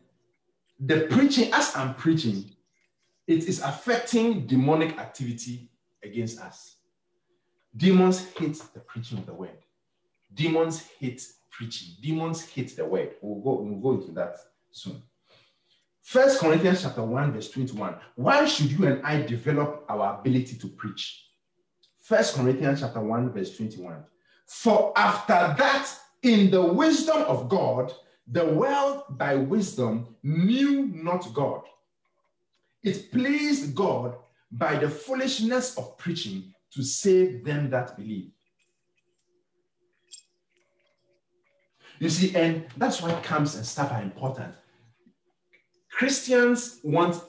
the 0.80 1.08
preaching, 1.10 1.54
as 1.54 1.76
I'm 1.76 1.96
preaching, 1.96 2.50
it 3.32 3.46
is 3.46 3.62
affecting 3.62 4.46
demonic 4.46 4.98
activity 4.98 5.70
against 6.04 6.40
us. 6.40 6.76
Demons 7.76 8.28
hate 8.34 8.62
the 8.74 8.82
preaching 8.82 9.20
of 9.20 9.26
the 9.26 9.34
word. 9.34 9.58
Demons 10.34 10.84
hate 11.00 11.26
preaching. 11.50 11.96
Demons 12.02 12.46
hate 12.50 12.76
the 12.76 12.86
word. 12.86 13.12
We'll 13.22 13.42
go, 13.42 13.62
we'll 13.62 13.80
go 13.80 14.02
into 14.02 14.12
that 14.14 14.38
soon. 14.72 15.02
First 16.02 16.40
Corinthians 16.40 16.82
chapter 16.82 17.04
1, 17.04 17.32
verse 17.32 17.50
21. 17.52 17.96
Why 18.16 18.46
should 18.46 18.72
you 18.72 18.88
and 18.88 19.06
I 19.06 19.22
develop 19.22 19.86
our 19.88 20.20
ability 20.20 20.58
to 20.58 20.68
preach? 20.68 21.28
First 22.02 22.36
Corinthians 22.36 22.82
chapter 22.82 23.00
1, 23.00 23.32
verse 23.32 23.56
21. 23.56 24.04
For 24.46 24.92
after 24.98 25.56
that, 25.58 25.90
in 26.24 26.52
the 26.52 26.62
wisdom 26.62 27.22
of 27.24 27.48
God, 27.48 27.94
the 28.28 28.46
world 28.46 29.04
by 29.12 29.36
wisdom 29.36 30.16
knew 30.24 30.88
not 30.88 31.34
God. 31.34 31.62
It 32.84 33.12
pleased 33.12 33.76
God 33.76 34.16
by 34.52 34.78
the 34.78 34.90
foolishness 34.90 35.78
of 35.78 35.98
preaching 35.98 36.54
to 36.74 36.84
save 36.84 37.46
them 37.46 37.70
that 37.70 37.96
believe. 37.96 38.32
You 42.00 42.10
see, 42.10 42.36
and 42.36 42.66
that's 42.78 43.02
why 43.02 43.14
camps 43.22 43.56
and 43.56 43.66
stuff 43.66 43.92
are 43.92 44.02
important. 44.02 44.56
Christians 45.92 46.80
want 46.84 47.22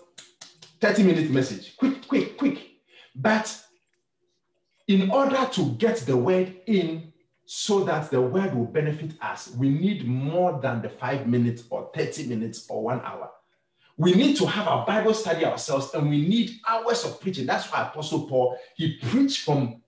30 0.81 1.03
minute 1.03 1.31
message, 1.31 1.77
quick, 1.77 2.09
quick, 2.09 2.39
quick. 2.39 2.71
But 3.15 3.55
in 4.89 5.11
order 5.11 5.47
to 5.53 5.73
get 5.73 5.99
the 5.99 6.17
word 6.17 6.57
in 6.67 7.13
so 7.45 7.85
that 7.85 8.11
the 8.11 8.21
word 8.21 8.55
will 8.55 8.65
benefit 8.67 9.13
us, 9.21 9.55
we 9.57 9.69
need 9.69 10.07
more 10.07 10.59
than 10.63 10.81
the 10.81 10.89
five 10.89 11.27
minutes 11.27 11.65
or 11.69 11.91
30 11.95 12.29
minutes 12.29 12.67
or 12.71 12.83
one 12.83 13.03
hour. 13.03 13.31
We 13.97 14.15
need 14.15 14.37
to 14.39 14.47
have 14.47 14.69
our 14.69 14.87
Bible 14.87 15.15
study 15.15 15.45
ourselves 15.45 15.93
and 15.95 16.09
we 16.09 16.27
need 16.27 16.53
hours 16.69 17.05
of 17.05 17.21
preaching. 17.21 17.47
That's 17.47 17.71
why 17.71 17.83
Apostle 17.83 18.27
Paul, 18.27 18.57
he 18.75 18.97
preached 18.99 19.45
from, 19.45 19.83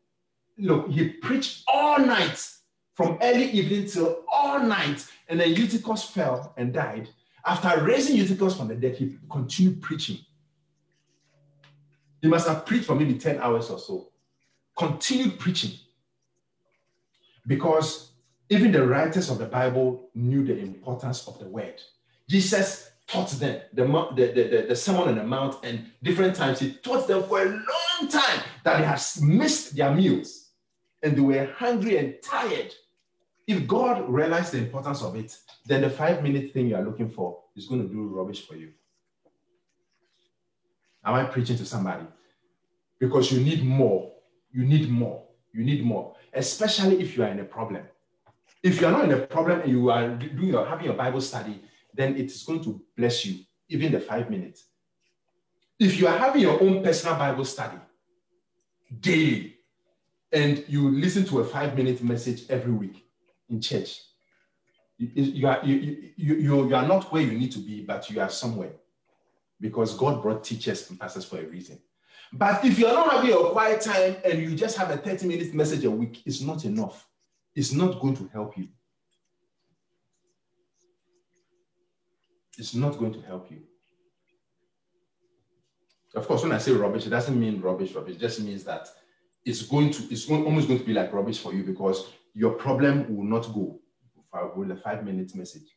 know, 0.57 0.87
he 0.89 1.09
preached 1.09 1.65
all 1.67 1.99
night, 1.99 2.47
from 2.95 3.19
early 3.23 3.51
evening 3.51 3.87
till 3.89 4.25
all 4.31 4.61
night. 4.61 5.07
And 5.29 5.41
then 5.41 5.55
Eutychus 5.55 6.05
fell 6.05 6.55
and 6.57 6.73
died. 6.73 7.09
After 7.47 7.83
raising 7.85 8.17
Eutychus 8.17 8.57
from 8.57 8.69
the 8.69 8.75
dead, 8.75 8.97
he 8.97 9.17
continued 9.31 9.83
preaching. 9.83 10.19
He 12.23 12.29
must 12.29 12.49
have 12.49 12.65
preached 12.65 12.87
for 12.87 12.95
maybe 12.95 13.19
10 13.19 13.39
hours 13.39 13.69
or 13.69 13.79
so. 13.79 14.11
Continued 14.77 15.39
preaching. 15.39 15.73
Because 17.47 18.13
even 18.49 18.73
the 18.73 18.87
writers 18.87 19.31
of 19.31 19.39
the 19.39 19.47
Bible 19.47 20.09
knew 20.15 20.45
the 20.45 20.59
importance 20.59 21.27
of 21.29 21.39
the 21.39 21.47
word. 21.47 21.83
Jesus 22.29 22.91
taught 23.07 23.31
them 23.31 23.61
the, 23.73 23.85
the, 23.85 24.27
the, 24.33 24.67
the 24.69 24.77
Sermon 24.77 25.09
on 25.09 25.17
the 25.17 25.25
Mount, 25.25 25.65
and 25.65 25.87
different 26.03 26.35
times 26.35 26.61
he 26.61 26.73
taught 26.75 27.07
them 27.07 27.23
for 27.25 27.43
a 27.43 27.47
long 27.47 28.09
time 28.11 28.41
that 28.65 28.79
they 28.79 28.85
had 28.85 29.01
missed 29.21 29.77
their 29.77 29.95
meals 29.95 30.51
and 31.03 31.17
they 31.17 31.21
were 31.21 31.53
hungry 31.57 31.99
and 31.99 32.15
tired. 32.23 32.73
If 33.47 33.67
God 33.67 34.09
realized 34.09 34.53
the 34.53 34.59
importance 34.59 35.03
of 35.03 35.17
it, 35.17 35.37
then 35.67 35.83
the 35.83 35.91
five 35.91 36.23
minute 36.23 36.53
thing 36.53 36.69
you 36.69 36.77
are 36.77 36.83
looking 36.83 37.11
for 37.11 37.41
is 37.55 37.67
going 37.67 37.87
to 37.87 37.93
do 37.93 38.09
rubbish 38.09 38.47
for 38.47 38.57
you. 38.57 38.73
Am 41.05 41.15
I 41.15 41.25
preaching 41.25 41.59
to 41.59 41.67
somebody? 41.67 42.07
Because 42.99 43.31
you 43.31 43.41
need 43.41 43.63
more. 43.63 44.13
You 44.51 44.65
need 44.65 44.89
more. 44.89 45.25
You 45.53 45.63
need 45.63 45.85
more, 45.85 46.17
especially 46.33 47.01
if 47.01 47.17
you 47.17 47.23
are 47.23 47.29
in 47.29 47.39
a 47.39 47.45
problem. 47.45 47.85
If 48.63 48.81
you 48.81 48.89
are 48.89 48.91
not 48.91 49.05
in 49.05 49.13
a 49.13 49.19
problem 49.19 49.61
and 49.61 49.71
you 49.71 49.91
are 49.91 50.09
doing 50.09 50.49
your 50.49 50.67
having 50.67 50.87
your 50.87 50.95
Bible 50.95 51.21
study, 51.21 51.63
then 51.95 52.17
it 52.17 52.27
is 52.27 52.43
going 52.43 52.63
to 52.65 52.83
bless 52.97 53.25
you, 53.25 53.45
even 53.69 53.93
the 53.93 54.01
five 54.01 54.29
minutes. 54.29 54.67
If 55.79 55.99
you 55.99 56.07
are 56.07 56.19
having 56.19 56.43
your 56.43 56.63
own 56.63 56.83
personal 56.83 57.17
Bible 57.17 57.45
study 57.45 57.79
daily, 59.01 59.57
and 60.33 60.65
you 60.69 60.91
listen 60.91 61.25
to 61.27 61.41
a 61.41 61.45
five 61.45 61.77
minute 61.77 62.03
message 62.03 62.43
every 62.51 62.73
week 62.73 63.07
in 63.49 63.61
church, 63.61 64.01
you, 64.99 65.47
are, 65.47 65.61
you, 65.65 65.75
you, 66.17 66.35
you, 66.35 66.69
you 66.69 66.75
are 66.75 66.87
not 66.87 67.13
where 67.13 67.23
you 67.23 67.39
need 67.39 67.53
to 67.53 67.59
be, 67.59 67.83
but 67.83 68.09
you 68.11 68.21
are 68.21 68.29
somewhere 68.29 68.73
because 69.61 69.97
God 69.97 70.23
brought 70.23 70.45
teachers 70.45 70.91
and 70.91 70.99
pastors 70.99 71.25
for 71.25 71.39
a 71.39 71.45
reason. 71.45 71.79
But 72.33 72.65
if 72.65 72.79
you're 72.79 72.93
not 72.93 73.13
having 73.13 73.33
a 73.33 73.51
quiet 73.51 73.81
time 73.81 74.17
and 74.25 74.41
you 74.41 74.57
just 74.57 74.77
have 74.77 74.91
a 74.91 74.97
30 74.97 75.27
minute 75.27 75.55
message 75.55 75.85
a 75.85 75.91
week, 75.91 76.23
it's 76.27 76.41
not 76.41 76.65
enough. 76.65 77.07
It's 77.55 77.73
not 77.73 78.01
going 78.01 78.17
to 78.17 78.29
help 78.33 78.59
you. 78.59 78.69
It's 82.59 82.75
not 82.75 82.99
going 82.99 83.13
to 83.15 83.21
help 83.23 83.51
you. 83.51 83.63
Of 86.15 86.29
course, 86.29 86.43
when 86.43 86.53
I 86.53 86.59
say 86.59 86.73
rubbish, 86.73 87.07
it 87.07 87.11
doesn't 87.11 87.39
mean 87.39 87.61
rubbish, 87.61 87.93
rubbish. 87.93 88.17
It 88.17 88.21
just 88.21 88.41
means 88.41 88.63
that 88.65 88.87
it's 89.45 89.63
going 89.63 89.91
to, 89.91 90.03
it's 90.11 90.31
almost 90.31 90.69
going 90.69 90.79
to 90.79 90.85
be 90.85 90.93
like 90.93 91.13
rubbish 91.13 91.39
for 91.39 91.53
you 91.53 91.65
because 91.65 92.07
your 92.35 92.53
problem 92.53 93.15
will 93.15 93.25
not 93.25 93.53
go 93.53 93.81
with 94.57 94.71
a 94.71 94.77
five 94.77 95.05
minute 95.05 95.35
message 95.35 95.77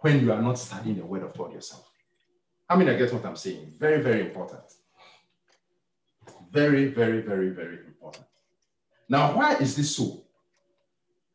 when 0.00 0.20
you 0.20 0.32
are 0.32 0.42
not 0.42 0.58
studying 0.58 0.96
the 0.96 1.04
word 1.04 1.22
of 1.22 1.36
God 1.36 1.52
yourself. 1.52 1.88
I 2.68 2.76
mean, 2.76 2.88
I 2.88 2.94
get 2.94 3.12
what 3.12 3.24
I'm 3.24 3.36
saying. 3.36 3.72
Very, 3.78 4.02
very 4.02 4.20
important. 4.20 4.62
Very, 6.50 6.86
very, 6.86 7.20
very, 7.20 7.50
very 7.50 7.78
important. 7.86 8.24
Now, 9.08 9.36
why 9.36 9.54
is 9.56 9.74
this 9.74 9.96
so? 9.96 10.24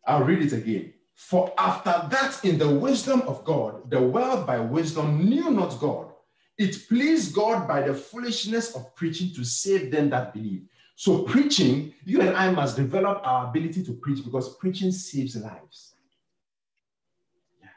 I'll 0.05 0.23
read 0.23 0.41
it 0.43 0.53
again. 0.53 0.93
For 1.15 1.53
after 1.57 2.07
that, 2.09 2.43
in 2.43 2.57
the 2.57 2.69
wisdom 2.69 3.21
of 3.21 3.43
God, 3.43 3.89
the 3.89 4.01
world 4.01 4.47
by 4.47 4.59
wisdom 4.59 5.25
knew 5.29 5.51
not 5.51 5.79
God. 5.79 6.11
It 6.57 6.87
pleased 6.87 7.33
God 7.33 7.67
by 7.67 7.81
the 7.81 7.93
foolishness 7.93 8.75
of 8.75 8.95
preaching 8.95 9.33
to 9.35 9.43
save 9.43 9.91
them 9.91 10.09
that 10.09 10.33
believe. 10.33 10.67
So, 10.95 11.23
preaching, 11.23 11.93
you 12.05 12.21
and 12.21 12.35
I 12.35 12.51
must 12.51 12.75
develop 12.75 13.21
our 13.23 13.47
ability 13.47 13.83
to 13.83 13.93
preach 13.93 14.23
because 14.23 14.55
preaching 14.57 14.91
saves 14.91 15.35
lives. 15.35 15.95
Yeah. 17.59 17.69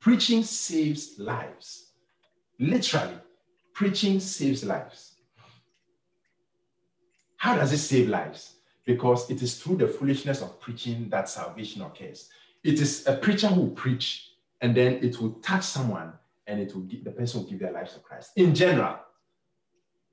Preaching 0.00 0.42
saves 0.42 1.18
lives. 1.18 1.92
Literally, 2.58 3.16
preaching 3.72 4.20
saves 4.20 4.64
lives. 4.64 5.14
How 7.36 7.56
does 7.56 7.72
it 7.72 7.78
save 7.78 8.08
lives? 8.08 8.56
because 8.86 9.28
it 9.28 9.42
is 9.42 9.58
through 9.60 9.76
the 9.76 9.88
foolishness 9.88 10.40
of 10.40 10.58
preaching 10.60 11.08
that 11.10 11.28
salvation 11.28 11.82
occurs. 11.82 12.30
It 12.66 12.80
is 12.80 13.06
a 13.06 13.14
preacher 13.14 13.46
who 13.46 13.70
preach 13.70 14.32
and 14.60 14.76
then 14.76 14.94
it 14.94 15.20
will 15.20 15.34
touch 15.34 15.62
someone 15.62 16.12
and 16.48 16.60
it 16.60 16.74
will 16.74 16.82
give, 16.82 17.04
the 17.04 17.12
person 17.12 17.40
will 17.40 17.48
give 17.48 17.60
their 17.60 17.70
lives 17.70 17.94
to 17.94 18.00
Christ. 18.00 18.32
In 18.34 18.56
general, 18.56 18.98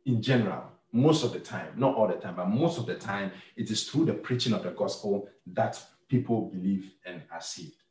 in 0.05 0.21
general, 0.21 0.65
most 0.91 1.23
of 1.23 1.33
the 1.33 1.39
time, 1.39 1.73
not 1.75 1.95
all 1.95 2.07
the 2.07 2.13
time, 2.13 2.35
but 2.35 2.47
most 2.47 2.77
of 2.77 2.85
the 2.85 2.93
time, 2.93 3.31
it 3.55 3.71
is 3.71 3.89
through 3.89 4.05
the 4.05 4.13
preaching 4.13 4.53
of 4.53 4.61
the 4.61 4.69
gospel 4.69 5.27
that 5.47 5.83
people 6.07 6.51
believe 6.51 6.91
and 7.07 7.23
are 7.31 7.41
saved. 7.41 7.81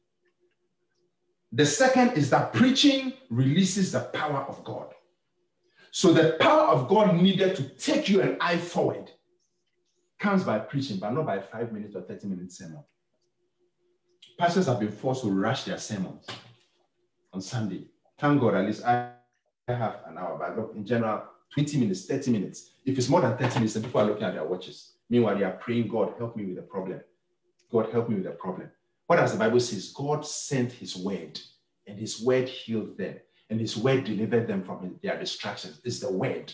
The 1.51 1.67
second 1.67 2.13
is 2.13 2.31
that 2.31 2.53
preaching 2.53 3.15
releases 3.31 3.91
the 3.91 4.01
power 4.01 4.45
of 4.49 4.63
God. 4.63 4.95
So 5.91 6.13
the 6.13 6.37
power 6.39 6.69
of 6.69 6.89
God 6.89 7.17
needed 7.17 7.57
to 7.57 7.69
take 7.71 8.09
you 8.09 8.23
and 8.23 8.37
I 8.41 8.59
forward 8.59 9.11
comes 10.21 10.45
by 10.45 10.61
preaching, 10.61 10.99
but 10.99 11.11
not 11.11 11.27
by 11.27 11.41
five 11.41 11.73
minutes 11.73 11.97
or 11.97 12.03
30 12.03 12.29
minutes 12.29 12.59
sermon. 12.59 12.85
Pastors 14.39 14.67
have 14.67 14.81
been 14.81 14.91
forced 14.91 15.23
to 15.23 15.31
rush 15.31 15.65
their 15.65 15.79
sermons 15.79 16.27
on 17.33 17.41
Sunday. 17.41 17.87
Thank 18.19 18.41
God, 18.41 18.55
at 18.55 18.67
least 18.67 18.85
I 18.85 19.11
have 19.69 20.01
an 20.07 20.19
hour, 20.19 20.37
but 20.39 20.77
in 20.77 20.85
general, 20.85 21.23
20 21.55 21.79
minutes, 21.79 22.07
30 22.07 22.31
minutes. 22.33 22.71
If 22.85 22.99
it's 22.99 23.09
more 23.09 23.21
than 23.21 23.37
30 23.37 23.55
minutes, 23.55 23.75
then 23.75 23.83
people 23.83 24.01
are 24.01 24.07
looking 24.07 24.25
at 24.25 24.35
their 24.35 24.45
watches. 24.45 24.93
Meanwhile, 25.09 25.39
they 25.39 25.45
are 25.45 25.53
praying, 25.53 25.89
God, 25.89 26.15
help 26.19 26.37
me 26.37 26.47
with 26.47 26.57
the 26.57 26.63
problem. 26.63 27.01
God, 27.71 27.91
help 27.93 28.09
me 28.09 28.17
with 28.17 28.25
the 28.25 28.31
problem. 28.31 28.71
What 29.07 29.17
does 29.17 29.33
the 29.33 29.39
Bible 29.39 29.61
says? 29.61 29.93
God 29.93 30.27
sent 30.27 30.73
his 30.73 30.97
word, 30.97 31.39
and 31.87 31.99
his 31.99 32.23
word 32.23 32.49
healed 32.49 32.97
them, 32.97 33.17
and 33.51 33.61
his 33.61 33.77
word 33.77 34.05
delivered 34.05 34.47
them 34.47 34.63
from 34.63 34.99
their 35.03 35.19
distractions. 35.19 35.81
It's 35.85 36.01
the 36.01 36.11
word. 36.11 36.53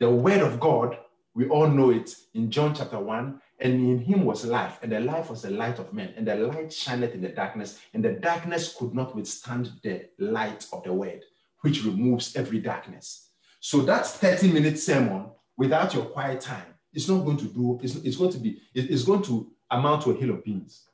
The 0.00 0.10
word 0.10 0.40
of 0.40 0.58
God, 0.58 0.98
we 1.34 1.48
all 1.48 1.68
know 1.68 1.90
it 1.90 2.14
in 2.34 2.50
John 2.50 2.74
chapter 2.74 2.98
1, 2.98 3.40
and 3.60 3.74
in 3.74 3.98
him 3.98 4.24
was 4.24 4.44
life, 4.44 4.78
and 4.82 4.92
the 4.92 5.00
life 5.00 5.30
was 5.30 5.42
the 5.42 5.50
light 5.50 5.78
of 5.78 5.92
men, 5.92 6.12
and 6.16 6.26
the 6.26 6.34
light 6.34 6.72
shineth 6.72 7.14
in 7.14 7.22
the 7.22 7.28
darkness, 7.28 7.78
and 7.94 8.04
the 8.04 8.12
darkness 8.12 8.74
could 8.74 8.94
not 8.94 9.14
withstand 9.14 9.70
the 9.82 10.08
light 10.18 10.66
of 10.72 10.82
the 10.82 10.92
word, 10.92 11.22
which 11.60 11.84
removes 11.84 12.36
every 12.36 12.58
darkness. 12.58 13.30
So 13.60 13.80
that 13.82 14.06
30 14.06 14.52
minute 14.52 14.78
sermon 14.78 15.26
without 15.56 15.94
your 15.94 16.04
quiet 16.06 16.40
time 16.40 16.74
is 16.92 17.08
not 17.08 17.24
going 17.24 17.38
to 17.38 17.46
do, 17.46 17.78
it's, 17.82 17.96
it's 17.96 18.16
going 18.16 18.32
to 18.32 18.38
be, 18.38 18.60
it's 18.74 19.04
going 19.04 19.22
to 19.22 19.50
amount 19.70 20.02
to 20.02 20.10
a 20.10 20.14
hill 20.14 20.30
of 20.30 20.44
beans. 20.44 20.84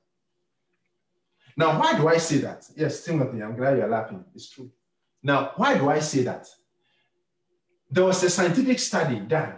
Now, 1.57 1.79
why 1.79 1.97
do 1.97 2.09
I 2.09 2.17
say 2.17 2.39
that? 2.39 2.67
Yes, 2.77 3.05
Timothy, 3.05 3.43
I'm 3.43 3.57
glad 3.57 3.77
you're 3.77 3.89
laughing. 3.89 4.25
It's 4.35 4.49
true. 4.49 4.71
Now, 5.23 5.53
why 5.57 5.77
do 5.77 5.91
I 5.91 5.99
say 5.99 6.23
that? 6.23 6.49
There 7.91 8.05
was 8.05 8.23
a 8.23 8.31
scientific 8.31 8.79
study 8.79 9.21
done, 9.21 9.55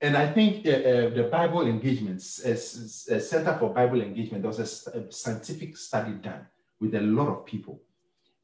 and 0.00 0.16
I 0.16 0.32
think 0.32 0.66
uh, 0.66 0.70
uh, 0.70 1.10
the 1.10 1.28
Bible 1.30 1.66
engagements, 1.66 2.44
uh, 2.44 2.56
Center 2.56 3.56
for 3.58 3.72
Bible 3.72 4.00
Engagement, 4.00 4.42
there 4.42 4.50
was 4.50 4.86
a, 4.86 4.98
a 4.98 5.12
scientific 5.12 5.76
study 5.76 6.12
done 6.12 6.46
with 6.80 6.94
a 6.94 7.00
lot 7.00 7.28
of 7.28 7.46
people. 7.46 7.80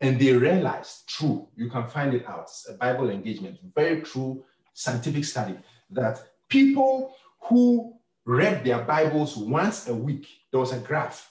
And 0.01 0.19
they 0.19 0.33
realized, 0.33 1.07
true, 1.09 1.49
you 1.57 1.69
can 1.69 1.87
find 1.87 2.15
it 2.15 2.27
out, 2.27 2.51
a 2.69 2.73
Bible 2.73 3.11
engagement, 3.11 3.59
very 3.75 4.01
true 4.01 4.45
scientific 4.73 5.25
study, 5.25 5.59
that 5.91 6.23
people 6.49 7.15
who 7.41 7.95
read 8.25 8.65
their 8.65 8.83
Bibles 8.83 9.37
once 9.37 9.89
a 9.89 9.95
week, 9.95 10.27
there 10.51 10.61
was 10.61 10.73
a 10.73 10.79
graph, 10.79 11.31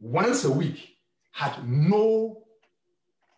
once 0.00 0.44
a 0.44 0.50
week 0.50 0.98
had 1.30 1.66
no, 1.66 2.44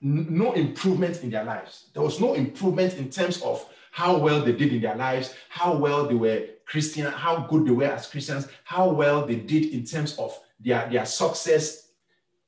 no 0.01 0.53
improvement 0.55 1.22
in 1.22 1.31
their 1.31 1.45
lives. 1.45 1.91
There 1.95 2.03
was 2.03 2.20
no 2.20 2.35
improvement 2.35 2.95
in 2.95 3.11
terms 3.11 3.41
of 3.43 3.64
how 3.97 4.12
well 4.18 4.40
they 4.44 4.53
did 4.53 4.72
in 4.72 4.82
their 4.82 4.97
lives, 4.97 5.34
how 5.49 5.70
well 5.76 6.07
they 6.07 6.14
were 6.14 6.40
Christian, 6.66 7.07
how 7.07 7.47
good 7.51 7.66
they 7.66 7.76
were 7.80 7.92
as 7.99 8.07
Christians, 8.07 8.49
how 8.64 8.90
well 8.90 9.26
they 9.26 9.36
did 9.36 9.72
in 9.72 9.84
terms 9.84 10.18
of 10.18 10.38
their, 10.61 10.88
their 10.90 11.07
success. 11.07 11.88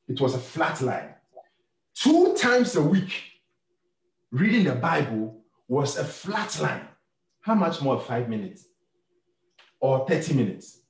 It 0.08 0.20
was 0.20 0.34
a 0.34 0.38
flat 0.38 0.80
line 0.80 1.14
two 2.00 2.34
times 2.34 2.76
a 2.76 2.82
week 2.82 3.12
reading 4.30 4.64
the 4.64 4.74
Bible 4.74 5.40
was 5.66 5.96
a 5.98 6.04
flat 6.04 6.58
line. 6.60 6.86
How 7.40 7.54
much 7.54 7.82
more 7.82 7.98
five 7.98 8.28
minutes 8.28 8.66
or 9.80 10.06
30 10.06 10.34
minutes? 10.34 10.80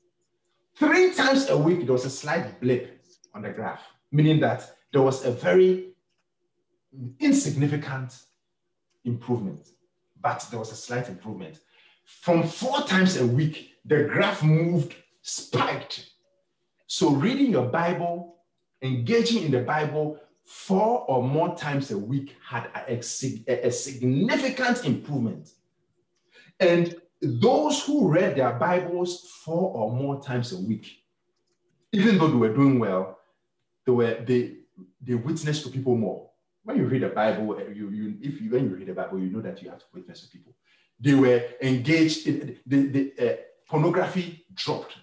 Three 0.76 1.12
times 1.14 1.48
a 1.48 1.56
week, 1.56 1.84
there 1.84 1.92
was 1.92 2.04
a 2.04 2.10
slight 2.10 2.60
blip 2.60 3.00
on 3.34 3.42
the 3.42 3.50
graph, 3.50 3.82
meaning 4.12 4.40
that 4.40 4.70
there 4.92 5.02
was 5.02 5.24
a 5.24 5.30
very 5.30 5.92
insignificant 7.18 8.16
improvement, 9.04 9.68
but 10.20 10.46
there 10.50 10.58
was 10.58 10.72
a 10.72 10.76
slight 10.76 11.08
improvement. 11.08 11.60
From 12.04 12.42
four 12.42 12.82
times 12.82 13.16
a 13.18 13.26
week, 13.26 13.74
the 13.84 14.04
graph 14.04 14.42
moved, 14.42 14.94
spiked. 15.22 16.10
So, 16.86 17.10
reading 17.10 17.50
your 17.50 17.66
Bible, 17.66 18.38
engaging 18.82 19.42
in 19.44 19.50
the 19.50 19.60
Bible 19.60 20.18
four 20.44 21.04
or 21.08 21.22
more 21.22 21.54
times 21.54 21.90
a 21.90 21.98
week 21.98 22.34
had 22.42 22.70
a, 22.74 22.94
a, 22.94 23.66
a, 23.66 23.70
significant 23.70 24.84
improvement. 24.86 25.50
And 26.58 26.94
those 27.20 27.84
who 27.84 28.08
read 28.08 28.36
their 28.36 28.52
Bibles 28.54 29.30
four 29.44 29.70
or 29.76 29.92
more 29.94 30.22
times 30.22 30.52
a 30.52 30.58
week, 30.58 31.02
even 31.92 32.16
though 32.16 32.28
they 32.28 32.36
were 32.36 32.54
doing 32.54 32.78
well, 32.78 33.18
they 33.84 33.92
were 33.92 34.24
they 34.26 34.54
they 35.02 35.14
witnessed 35.14 35.64
to 35.64 35.70
people 35.70 35.96
more. 35.96 36.27
When 36.68 36.76
you 36.76 36.84
read 36.84 37.00
the 37.00 37.08
Bible, 37.08 37.56
eh, 37.58 37.72
you, 37.72 37.88
you 37.88 38.18
if 38.20 38.42
you 38.42 38.50
when 38.50 38.68
you 38.68 38.76
read 38.76 38.88
the 38.88 38.92
Bible, 38.92 39.18
you 39.18 39.30
know 39.30 39.40
that 39.40 39.62
you 39.62 39.70
have 39.70 39.78
to 39.78 39.86
witness 39.94 40.20
to 40.20 40.28
people. 40.28 40.52
They 41.00 41.14
were 41.14 41.42
engaged 41.62 42.26
in 42.26 42.58
the, 42.66 42.86
the 42.88 43.12
uh, 43.18 43.36
pornography 43.66 44.44
dropped. 44.54 44.94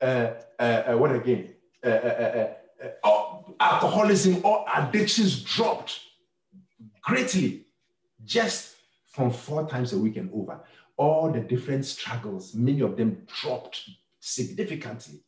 Uh, 0.00 0.30
uh, 0.58 0.94
what 0.94 1.14
again? 1.14 1.54
alcoholism 3.60 4.44
or 4.44 4.64
addictions 4.74 5.42
dropped 5.44 6.00
greatly 7.00 7.66
just 8.24 8.74
from 9.12 9.30
four 9.30 9.68
times 9.68 9.92
a 9.92 9.98
week 9.98 10.16
and 10.16 10.28
over. 10.34 10.58
All 10.96 11.30
the 11.30 11.38
different 11.38 11.84
struggles, 11.84 12.52
many 12.52 12.80
of 12.80 12.96
them 12.96 13.24
dropped 13.40 13.88
significantly 14.18 15.20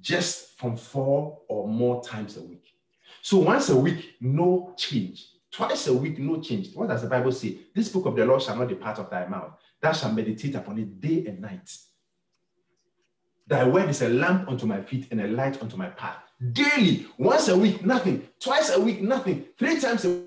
just 0.00 0.58
from 0.58 0.76
four 0.76 1.40
or 1.48 1.68
more 1.68 2.02
times 2.02 2.36
a 2.36 2.42
week. 2.42 2.74
So 3.22 3.38
once 3.38 3.68
a 3.68 3.76
week, 3.76 4.16
no 4.20 4.74
change. 4.76 5.26
Twice 5.52 5.88
a 5.88 5.94
week, 5.94 6.18
no 6.18 6.40
change. 6.40 6.74
What 6.74 6.88
does 6.88 7.02
the 7.02 7.08
Bible 7.08 7.32
say? 7.32 7.58
This 7.74 7.88
book 7.88 8.06
of 8.06 8.16
the 8.16 8.24
law 8.24 8.38
shall 8.38 8.56
not 8.56 8.68
depart 8.68 8.98
of 8.98 9.10
thy 9.10 9.26
mouth. 9.26 9.52
Thou 9.80 9.92
shalt 9.92 10.14
meditate 10.14 10.54
upon 10.54 10.78
it 10.78 11.00
day 11.00 11.24
and 11.26 11.40
night. 11.40 11.70
Thy 13.46 13.64
word 13.64 13.88
is 13.88 14.02
a 14.02 14.08
lamp 14.08 14.48
unto 14.48 14.66
my 14.66 14.80
feet 14.80 15.08
and 15.10 15.20
a 15.20 15.26
light 15.26 15.60
unto 15.60 15.76
my 15.76 15.88
path 15.88 16.22
daily, 16.52 17.06
once 17.18 17.48
a 17.48 17.56
week, 17.56 17.84
nothing, 17.84 18.26
twice 18.40 18.70
a 18.70 18.80
week, 18.80 19.02
nothing, 19.02 19.44
three 19.58 19.78
times 19.78 20.04
a 20.04 20.22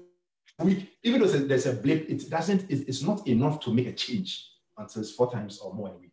week, 0.64 0.92
even 1.04 1.22
though 1.22 1.28
there's 1.28 1.66
a 1.66 1.74
blip, 1.74 2.08
it 2.10 2.30
doesn't, 2.30 2.70
it's 2.70 3.02
not 3.02 3.28
enough 3.28 3.60
to 3.62 3.74
make 3.74 3.88
a 3.88 3.94
change 3.94 4.50
until 4.78 5.02
it's 5.02 5.12
four 5.12 5.32
times 5.32 5.60
or 5.60 5.74
more 5.74 5.90
a 5.90 5.98
week. 5.98 6.13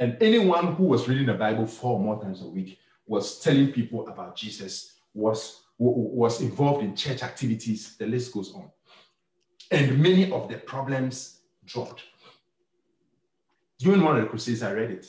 And 0.00 0.16
anyone 0.20 0.74
who 0.74 0.84
was 0.84 1.08
reading 1.08 1.26
the 1.26 1.34
Bible 1.34 1.66
four 1.66 1.94
or 1.94 2.00
more 2.00 2.20
times 2.20 2.42
a 2.42 2.46
week 2.46 2.78
was 3.06 3.38
telling 3.40 3.72
people 3.72 4.08
about 4.08 4.36
Jesus, 4.36 4.94
was, 5.12 5.62
was 5.78 6.40
involved 6.40 6.82
in 6.82 6.96
church 6.96 7.22
activities, 7.22 7.96
the 7.96 8.06
list 8.06 8.32
goes 8.32 8.52
on. 8.54 8.70
And 9.70 9.98
many 10.00 10.30
of 10.32 10.48
the 10.48 10.56
problems 10.56 11.40
dropped. 11.64 12.02
During 13.78 14.02
one 14.02 14.16
of 14.16 14.22
the 14.22 14.28
crusades, 14.28 14.62
I 14.62 14.72
read 14.72 14.90
it. 14.90 15.06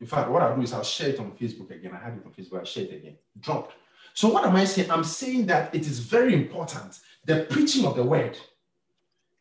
In 0.00 0.06
fact, 0.06 0.30
what 0.30 0.42
I'll 0.42 0.56
do 0.56 0.62
is 0.62 0.72
I'll 0.72 0.84
share 0.84 1.10
it 1.10 1.18
on 1.18 1.32
Facebook 1.32 1.70
again. 1.70 1.92
I 1.92 2.04
had 2.04 2.14
it 2.14 2.24
on 2.24 2.32
Facebook, 2.32 2.60
I'll 2.60 2.64
share 2.64 2.84
it 2.84 2.94
again. 2.94 3.16
Dropped. 3.40 3.74
So 4.14 4.28
what 4.28 4.44
am 4.44 4.56
I 4.56 4.64
saying? 4.64 4.90
I'm 4.90 5.04
saying 5.04 5.46
that 5.46 5.74
it 5.74 5.82
is 5.82 5.98
very 6.00 6.34
important. 6.34 6.98
The 7.24 7.46
preaching 7.50 7.84
of 7.84 7.96
the 7.96 8.04
word, 8.04 8.38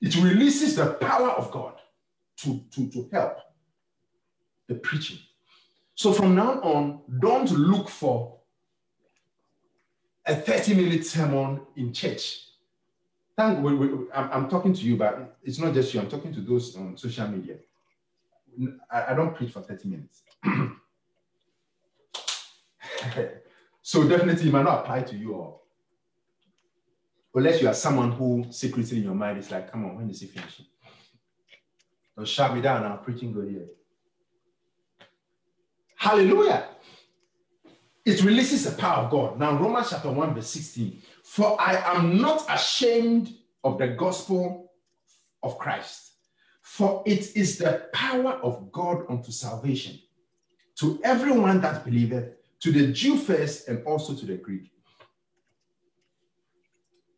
it 0.01 0.15
releases 0.18 0.76
the 0.76 0.93
power 0.93 1.32
of 1.32 1.51
God 1.51 1.80
to, 2.38 2.61
to, 2.71 2.89
to 2.89 3.09
help 3.11 3.38
the 4.67 4.75
preaching. 4.75 5.17
So 5.95 6.13
from 6.13 6.35
now 6.35 6.59
on, 6.61 7.01
don't 7.19 7.49
look 7.51 7.89
for 7.89 8.38
a 10.25 10.35
30 10.35 10.75
minute 10.75 11.05
sermon 11.05 11.61
in 11.75 11.91
church. 11.93 12.43
Thank, 13.35 13.63
we, 13.63 13.73
we, 13.75 13.88
I'm, 14.13 14.31
I'm, 14.31 14.49
talking 14.49 14.73
to 14.73 14.81
you, 14.81 14.97
but 14.97 15.38
it's 15.43 15.59
not 15.59 15.73
just 15.73 15.93
you. 15.93 15.99
I'm 15.99 16.09
talking 16.09 16.33
to 16.33 16.41
those 16.41 16.75
on 16.75 16.97
social 16.97 17.27
media. 17.27 17.57
I, 18.91 19.11
I 19.11 19.13
don't 19.13 19.35
preach 19.35 19.51
for 19.51 19.61
30 19.61 19.88
minutes. 19.88 20.23
so 23.81 24.07
definitely 24.07 24.49
it 24.49 24.51
might 24.51 24.63
not 24.63 24.79
apply 24.79 25.01
to 25.03 25.15
you 25.15 25.35
all. 25.35 25.63
Unless 27.33 27.61
you 27.61 27.67
are 27.67 27.73
someone 27.73 28.11
who 28.11 28.45
secretly 28.49 28.97
in 28.97 29.03
your 29.03 29.13
mind 29.13 29.38
is 29.38 29.51
like, 29.51 29.71
come 29.71 29.85
on, 29.85 29.95
when 29.95 30.09
is 30.09 30.21
he 30.21 30.27
finishing? 30.27 30.65
Don't 32.18 32.28
shut 32.28 32.53
me 32.53 32.61
down, 32.61 32.84
I'm 32.84 32.97
preaching 32.99 33.32
good 33.32 33.49
here. 33.49 33.68
Hallelujah. 35.95 36.68
It 38.05 38.24
releases 38.24 38.63
the 38.65 38.72
power 38.72 39.05
of 39.05 39.11
God. 39.11 39.39
Now, 39.39 39.57
Romans 39.57 39.91
chapter 39.91 40.11
1, 40.11 40.34
verse 40.34 40.49
16. 40.49 41.01
For 41.24 41.59
I 41.61 41.76
am 41.95 42.18
not 42.20 42.45
ashamed 42.49 43.34
of 43.63 43.78
the 43.78 43.89
gospel 43.89 44.72
of 45.43 45.57
Christ 45.57 46.07
For 46.61 47.01
it 47.05 47.36
is 47.36 47.57
the 47.57 47.88
power 47.93 48.34
of 48.43 48.72
God 48.72 49.05
unto 49.09 49.32
salvation 49.32 49.99
to 50.80 50.99
everyone 51.03 51.61
that 51.61 51.86
believeth, 51.86 52.36
to 52.59 52.72
the 52.72 52.91
Jew 52.91 53.18
first 53.18 53.68
and 53.68 53.84
also 53.86 54.13
to 54.13 54.26
the 54.26 54.36
Greek. 54.36 54.70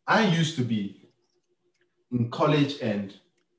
I 0.06 0.26
used 0.28 0.56
to 0.56 0.62
be 0.62 1.10
in 2.12 2.30
college 2.30 2.80
and 2.80 3.12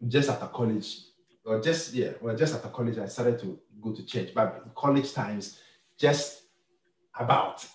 just 0.08 0.30
after 0.30 0.48
college, 0.48 1.11
or 1.46 1.60
just, 1.62 1.94
yeah, 1.94 2.12
well, 2.22 2.36
just 2.36 2.56
after 2.56 2.70
college, 2.70 2.98
I 2.98 3.08
started 3.08 3.39
to 3.39 3.60
go 3.82 3.94
to 3.94 4.06
church. 4.06 4.34
But 4.34 4.74
college 4.76 5.14
times, 5.14 5.60
just 5.98 6.44
about 7.16 7.66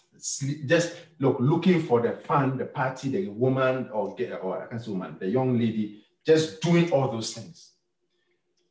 just 0.66 0.96
look 1.18 1.36
looking 1.40 1.82
for 1.82 2.00
the 2.00 2.12
fun, 2.12 2.56
the 2.56 2.64
party, 2.64 3.08
the 3.10 3.28
woman 3.28 3.88
or 3.92 4.14
get 4.14 4.32
or 4.42 4.62
I 4.62 4.66
can't 4.66 4.82
say 4.82 4.90
woman, 4.90 5.16
the 5.18 5.28
young 5.28 5.58
lady, 5.58 6.04
just 6.24 6.60
doing 6.62 6.90
all 6.90 7.10
those 7.10 7.34
things. 7.34 7.72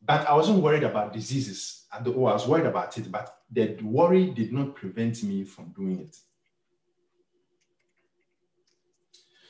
But 0.03 0.27
I 0.27 0.35
wasn't 0.35 0.61
worried 0.61 0.83
about 0.83 1.13
diseases. 1.13 1.85
I 1.91 2.01
was 2.01 2.47
worried 2.47 2.65
about 2.65 2.97
it, 2.97 3.11
but 3.11 3.37
the 3.51 3.77
worry 3.81 4.31
did 4.31 4.51
not 4.51 4.75
prevent 4.75 5.23
me 5.23 5.43
from 5.43 5.73
doing 5.75 5.99
it. 6.01 6.17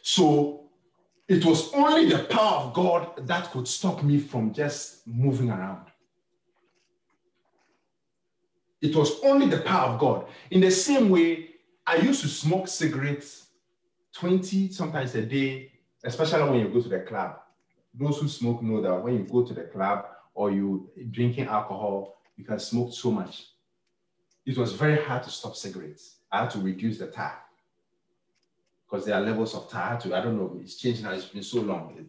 So 0.02 0.65
it 1.28 1.44
was 1.44 1.74
only 1.74 2.08
the 2.08 2.24
power 2.26 2.66
of 2.66 2.74
God 2.74 3.28
that 3.28 3.52
could 3.52 3.68
stop 3.68 4.04
me 4.04 4.20
from 4.20 4.54
just 4.54 5.08
moving 5.08 5.50
around. 5.50 5.88
It 8.82 8.96
was 8.96 9.20
only 9.24 9.48
the 9.48 9.62
power 9.62 9.94
of 9.94 10.00
God. 10.00 10.28
In 10.52 10.62
the 10.62 10.70
same 10.70 11.10
way, 11.10 11.50
I 11.88 11.96
used 11.96 12.22
to 12.22 12.28
smoke 12.28 12.68
cigarettes 12.68 13.48
20 14.14 14.72
sometimes 14.72 15.16
a 15.16 15.24
day, 15.24 15.72
especially 16.04 16.50
when 16.50 16.60
you 16.60 16.70
go 16.70 16.82
to 16.82 16.90
the 16.90 17.00
club. 17.00 17.40
Those 17.94 18.20
who 18.20 18.28
smoke 18.28 18.62
know 18.62 18.82
that 18.82 19.04
when 19.04 19.16
you 19.16 19.24
go 19.24 19.44
to 19.44 19.54
the 19.54 19.64
club 19.64 20.06
or 20.36 20.52
you 20.52 20.90
drinking 21.10 21.46
alcohol, 21.46 22.18
you 22.38 22.44
can 22.44 22.60
smoke 22.60 22.94
so 22.94 23.10
much. 23.10 23.48
It 24.46 24.58
was 24.58 24.74
very 24.74 25.04
hard 25.04 25.24
to 25.24 25.30
stop 25.32 25.56
cigarettes. 25.56 26.18
I 26.32 26.42
had 26.42 26.52
to 26.52 26.60
reduce 26.60 27.00
the 27.00 27.08
tar 27.08 27.45
because 28.90 29.06
there 29.06 29.16
are 29.16 29.22
levels 29.22 29.56
of 29.56 29.70
to, 29.70 30.16
I 30.16 30.22
don't 30.22 30.38
know, 30.38 30.58
it's 30.62 30.76
changed 30.76 31.04
now. 31.04 31.12
It's 31.12 31.26
been 31.26 31.44
so 31.44 31.62
long. 31.62 31.96
It, 31.98 32.06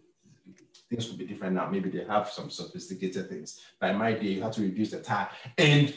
things 0.89 1.09
could 1.09 1.19
be 1.19 1.27
different 1.27 1.55
now. 1.55 1.69
Maybe 1.69 1.91
they 1.91 2.05
have 2.05 2.31
some 2.31 2.51
sophisticated 2.51 3.29
things. 3.29 3.61
By 3.81 3.93
my 3.93 4.13
day, 4.13 4.29
you 4.29 4.43
had 4.43 4.53
to 4.55 4.63
reduce 4.63 4.91
the 4.91 5.01
tar. 5.01 5.31
And 5.59 5.95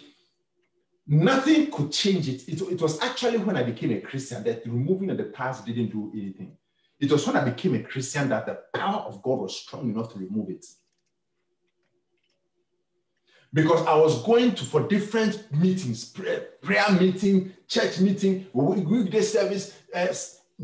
nothing 1.06 1.70
could 1.70 1.92
change 1.92 2.28
it. 2.28 2.48
it. 2.48 2.62
It 2.62 2.82
was 2.82 3.02
actually 3.02 3.38
when 3.40 3.58
I 3.58 3.64
became 3.64 3.92
a 3.92 4.02
Christian 4.02 4.44
that 4.44 4.66
removing 4.66 5.10
of 5.10 5.18
the 5.18 5.26
past 5.26 5.66
didn't 5.66 5.92
do 5.92 6.12
anything. 6.14 6.58
It 7.00 7.12
was 7.12 7.26
when 7.26 7.38
I 7.38 7.44
became 7.44 7.76
a 7.76 7.84
Christian 7.84 8.30
that 8.30 8.46
the 8.46 8.60
power 8.78 9.02
of 9.02 9.22
God 9.22 9.40
was 9.40 9.58
strong 9.58 9.90
enough 9.90 10.12
to 10.14 10.20
remove 10.20 10.50
it. 10.50 10.66
Because 13.52 13.86
I 13.88 13.96
was 13.96 14.22
going 14.24 14.54
to 14.56 14.64
for 14.64 14.88
different 14.88 15.52
meetings, 15.52 16.06
prayer, 16.06 16.50
prayer 16.62 16.92
meeting, 16.92 17.54
church 17.68 18.00
meeting, 18.00 18.46
weekday 18.54 19.22
service, 19.22 19.76
uh, 19.96 20.08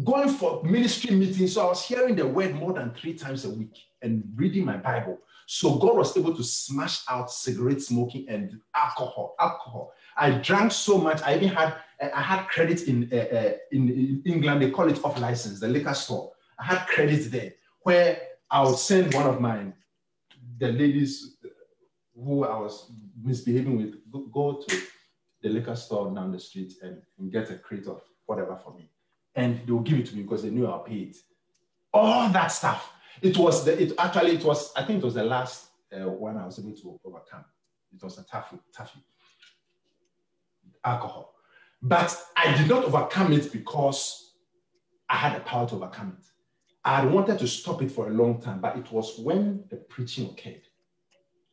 going 0.03 0.29
for 0.29 0.63
ministry 0.63 1.15
meetings. 1.15 1.53
So 1.53 1.65
I 1.65 1.69
was 1.69 1.85
hearing 1.85 2.15
the 2.15 2.27
word 2.27 2.55
more 2.55 2.73
than 2.73 2.93
three 2.93 3.13
times 3.13 3.45
a 3.45 3.49
week 3.49 3.77
and 4.01 4.23
reading 4.35 4.65
my 4.65 4.77
Bible. 4.77 5.19
So 5.47 5.77
God 5.77 5.95
was 5.95 6.17
able 6.17 6.35
to 6.35 6.43
smash 6.43 7.03
out 7.09 7.31
cigarette 7.31 7.81
smoking 7.81 8.27
and 8.27 8.59
alcohol. 8.75 9.35
Alcohol. 9.39 9.93
I 10.17 10.31
drank 10.31 10.71
so 10.71 10.97
much. 10.97 11.21
I 11.21 11.35
even 11.35 11.49
had 11.49 11.75
I 12.01 12.21
had 12.21 12.47
credit 12.47 12.87
in 12.87 13.09
uh, 13.11 13.15
uh, 13.15 13.53
in 13.71 14.21
England. 14.25 14.61
They 14.61 14.71
call 14.71 14.89
it 14.89 15.03
off 15.03 15.19
license, 15.19 15.59
the 15.59 15.67
liquor 15.67 15.93
store. 15.93 16.31
I 16.59 16.65
had 16.65 16.87
credit 16.87 17.31
there 17.31 17.53
where 17.83 18.19
I 18.49 18.63
would 18.63 18.77
send 18.77 19.13
one 19.13 19.27
of 19.27 19.39
mine, 19.39 19.73
the 20.57 20.71
ladies 20.71 21.37
who 22.15 22.43
I 22.45 22.57
was 22.57 22.91
misbehaving 23.21 23.77
with, 23.77 23.95
go, 24.11 24.19
go 24.33 24.63
to 24.67 24.81
the 25.41 25.49
liquor 25.49 25.75
store 25.75 26.13
down 26.13 26.31
the 26.31 26.39
street 26.39 26.73
and, 26.81 27.01
and 27.19 27.31
get 27.31 27.49
a 27.51 27.57
crate 27.57 27.87
of 27.87 28.01
whatever 28.25 28.55
for 28.63 28.73
me, 28.73 28.89
and 29.35 29.61
they 29.65 29.71
will 29.71 29.81
give 29.81 29.99
it 29.99 30.07
to 30.07 30.15
me 30.15 30.23
because 30.23 30.43
they 30.43 30.49
knew 30.49 30.67
I'll 30.67 30.79
pay 30.79 30.95
it. 30.95 31.17
All 31.93 32.29
that 32.29 32.47
stuff. 32.47 32.91
It 33.21 33.37
was 33.37 33.65
the, 33.65 33.81
it 33.81 33.93
actually 33.97 34.35
it 34.35 34.43
was 34.43 34.71
I 34.75 34.83
think 34.83 34.99
it 34.99 35.05
was 35.05 35.13
the 35.15 35.23
last 35.23 35.67
uh, 35.93 36.09
one 36.09 36.37
I 36.37 36.45
was 36.45 36.59
able 36.59 36.75
to 36.75 36.99
overcome. 37.05 37.45
It 37.93 38.03
was 38.03 38.17
a 38.17 38.23
tough 38.23 38.53
tough 38.75 38.95
alcohol. 40.83 41.33
But 41.81 42.17
I 42.35 42.55
did 42.57 42.67
not 42.67 42.85
overcome 42.85 43.33
it 43.33 43.51
because 43.51 44.33
I 45.09 45.15
had 45.17 45.35
the 45.35 45.41
power 45.41 45.67
to 45.69 45.75
overcome 45.75 46.17
it. 46.19 46.25
I 46.83 47.01
had 47.01 47.11
wanted 47.11 47.39
to 47.39 47.47
stop 47.47 47.81
it 47.81 47.91
for 47.91 48.07
a 48.07 48.11
long 48.11 48.41
time, 48.41 48.59
but 48.61 48.77
it 48.77 48.91
was 48.91 49.17
when 49.19 49.63
the 49.69 49.77
preaching 49.77 50.29
occurred. 50.29 50.61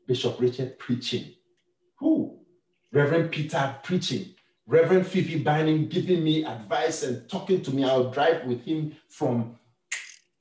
Bishop 0.06 0.40
Richard 0.40 0.78
preaching. 0.78 1.34
Who? 1.98 2.40
Reverend 2.92 3.30
Peter 3.30 3.76
preaching. 3.82 4.34
Reverend 4.66 5.06
Fifi 5.06 5.42
Binding 5.42 5.88
giving 5.88 6.22
me 6.22 6.44
advice 6.44 7.02
and 7.02 7.28
talking 7.28 7.62
to 7.62 7.74
me. 7.74 7.84
I'll 7.84 8.10
drive 8.10 8.44
with 8.46 8.64
him 8.64 8.96
from 9.08 9.58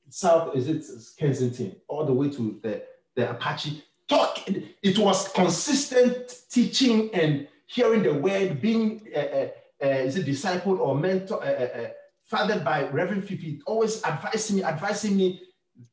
South, 0.08 0.54
is 0.54 0.68
it 0.68 0.84
Kensington, 1.18 1.76
all 1.88 2.04
the 2.04 2.12
way 2.12 2.30
to 2.30 2.60
the, 2.62 2.82
the 3.16 3.30
Apache. 3.30 3.82
Talk. 4.08 4.46
It 4.82 4.98
was 4.98 5.28
consistent 5.28 6.42
teaching 6.50 7.10
and 7.14 7.48
hearing 7.66 8.02
the 8.02 8.12
word, 8.12 8.60
being 8.60 9.08
uh, 9.14 9.18
uh, 9.18 9.48
uh, 9.82 9.86
is 9.86 10.16
it 10.16 10.26
disciple 10.26 10.78
or 10.80 10.94
mentor, 10.94 11.42
uh, 11.42 11.88
fathered 12.26 12.62
by 12.64 12.88
Reverend 12.88 13.24
Fifi, 13.24 13.62
always 13.66 14.04
advising 14.04 14.56
me, 14.56 14.64
advising 14.64 15.16
me. 15.16 15.42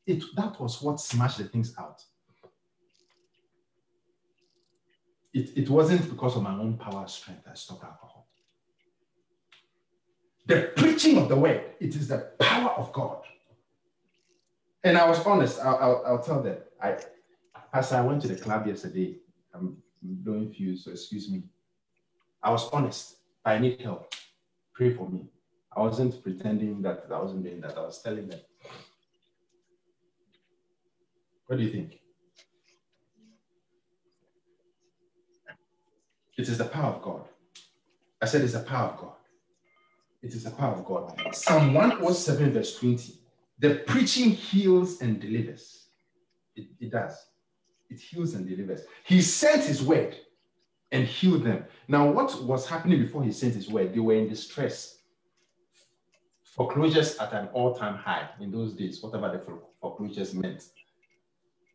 It, 0.06 0.24
that 0.36 0.60
was 0.60 0.82
what 0.82 1.00
smashed 1.00 1.38
the 1.38 1.46
things 1.46 1.74
out. 1.80 2.04
It, 5.34 5.58
it 5.58 5.70
wasn't 5.70 6.10
because 6.10 6.36
of 6.36 6.44
my 6.44 6.54
own 6.54 6.78
power 6.78 7.08
strength 7.08 7.44
I 7.50 7.54
stopped 7.54 7.84
alcohol. 7.84 8.19
The 10.50 10.72
preaching 10.76 11.16
of 11.20 11.30
the 11.30 11.36
word, 11.36 11.64
it 11.80 11.96
is 11.96 12.08
the 12.08 12.32
power 12.40 12.72
of 12.72 12.92
God. 12.92 13.22
And 14.84 14.98
I 14.98 15.08
was 15.08 15.24
honest, 15.24 15.60
I'll, 15.60 15.76
I'll, 15.76 16.04
I'll 16.08 16.24
tell 16.24 16.42
them. 16.42 16.58
I, 16.82 16.98
as 17.72 17.94
I 17.94 18.02
went 18.02 18.24
to 18.24 18.30
the 18.30 18.36
club 18.36 18.66
yesterday, 18.66 19.18
I'm 19.54 19.78
blowing 20.02 20.52
fuse, 20.52 20.86
so 20.86 20.92
excuse 20.92 21.30
me. 21.30 21.44
I 22.42 22.50
was 22.50 22.68
honest. 22.74 23.18
I 23.46 23.60
need 23.60 23.80
help. 23.82 24.16
Pray 24.74 24.92
for 24.92 25.08
me. 25.08 25.28
I 25.78 25.82
wasn't 25.82 26.24
pretending 26.24 26.82
that 26.82 27.06
I 27.14 27.20
wasn't 27.20 27.44
doing 27.44 27.62
that. 27.62 27.78
I 27.78 27.82
was 27.82 28.02
telling 28.02 28.28
them. 28.28 28.40
What 31.46 31.60
do 31.60 31.64
you 31.64 31.72
think? 31.72 32.00
It 36.36 36.50
is 36.50 36.58
the 36.58 36.66
power 36.66 36.96
of 36.96 37.04
God. 37.04 37.22
I 38.20 38.26
said 38.26 38.42
it's 38.42 38.54
the 38.54 38.62
power 38.62 38.90
of 38.90 38.98
God. 38.98 39.14
It 40.22 40.34
is 40.34 40.44
the 40.44 40.52
power 40.52 40.76
of 40.76 40.86
God. 40.86 41.14
Psalm 41.34 41.74
107, 41.74 42.52
verse 42.52 42.78
20. 42.78 43.14
The 43.60 43.76
preaching 43.88 44.32
heals 44.32 45.02
and 45.02 45.20
delivers. 45.20 45.88
It, 46.56 46.68
it 46.80 46.92
does. 46.92 47.26
It 47.90 48.00
heals 48.00 48.34
and 48.34 48.48
delivers. 48.48 48.82
He 49.06 49.22
sent 49.22 49.64
his 49.64 49.82
word 49.82 50.16
and 50.92 51.06
healed 51.06 51.44
them. 51.44 51.66
Now, 51.88 52.10
what 52.12 52.44
was 52.44 52.68
happening 52.68 53.02
before 53.02 53.24
he 53.24 53.32
sent 53.32 53.56
his 53.56 53.70
word? 53.70 53.94
They 53.94 54.00
were 54.00 54.16
in 54.16 54.28
distress. 54.28 54.98
Foreclosures 56.44 57.18
at 57.18 57.32
an 57.34 57.48
all 57.54 57.76
time 57.76 57.96
high 57.96 58.30
in 58.40 58.52
those 58.52 58.74
days, 58.74 59.02
whatever 59.02 59.32
the 59.32 59.42
foreclosures 59.80 60.34
meant. 60.34 60.64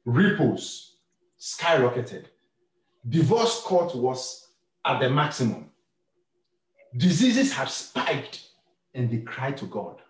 Repos 0.05 0.97
skyrocketed. 1.41 2.27
Divorce 3.09 3.61
court 3.63 3.95
was 3.95 4.49
at 4.85 5.01
the 5.01 5.09
maximum. 5.09 5.71
Diseases 6.97 7.53
have 7.53 7.71
spiked 7.71 8.49
and 8.95 9.11
they 9.11 9.19
cry 9.19 9.53
to 9.53 9.67
God. 9.67 10.01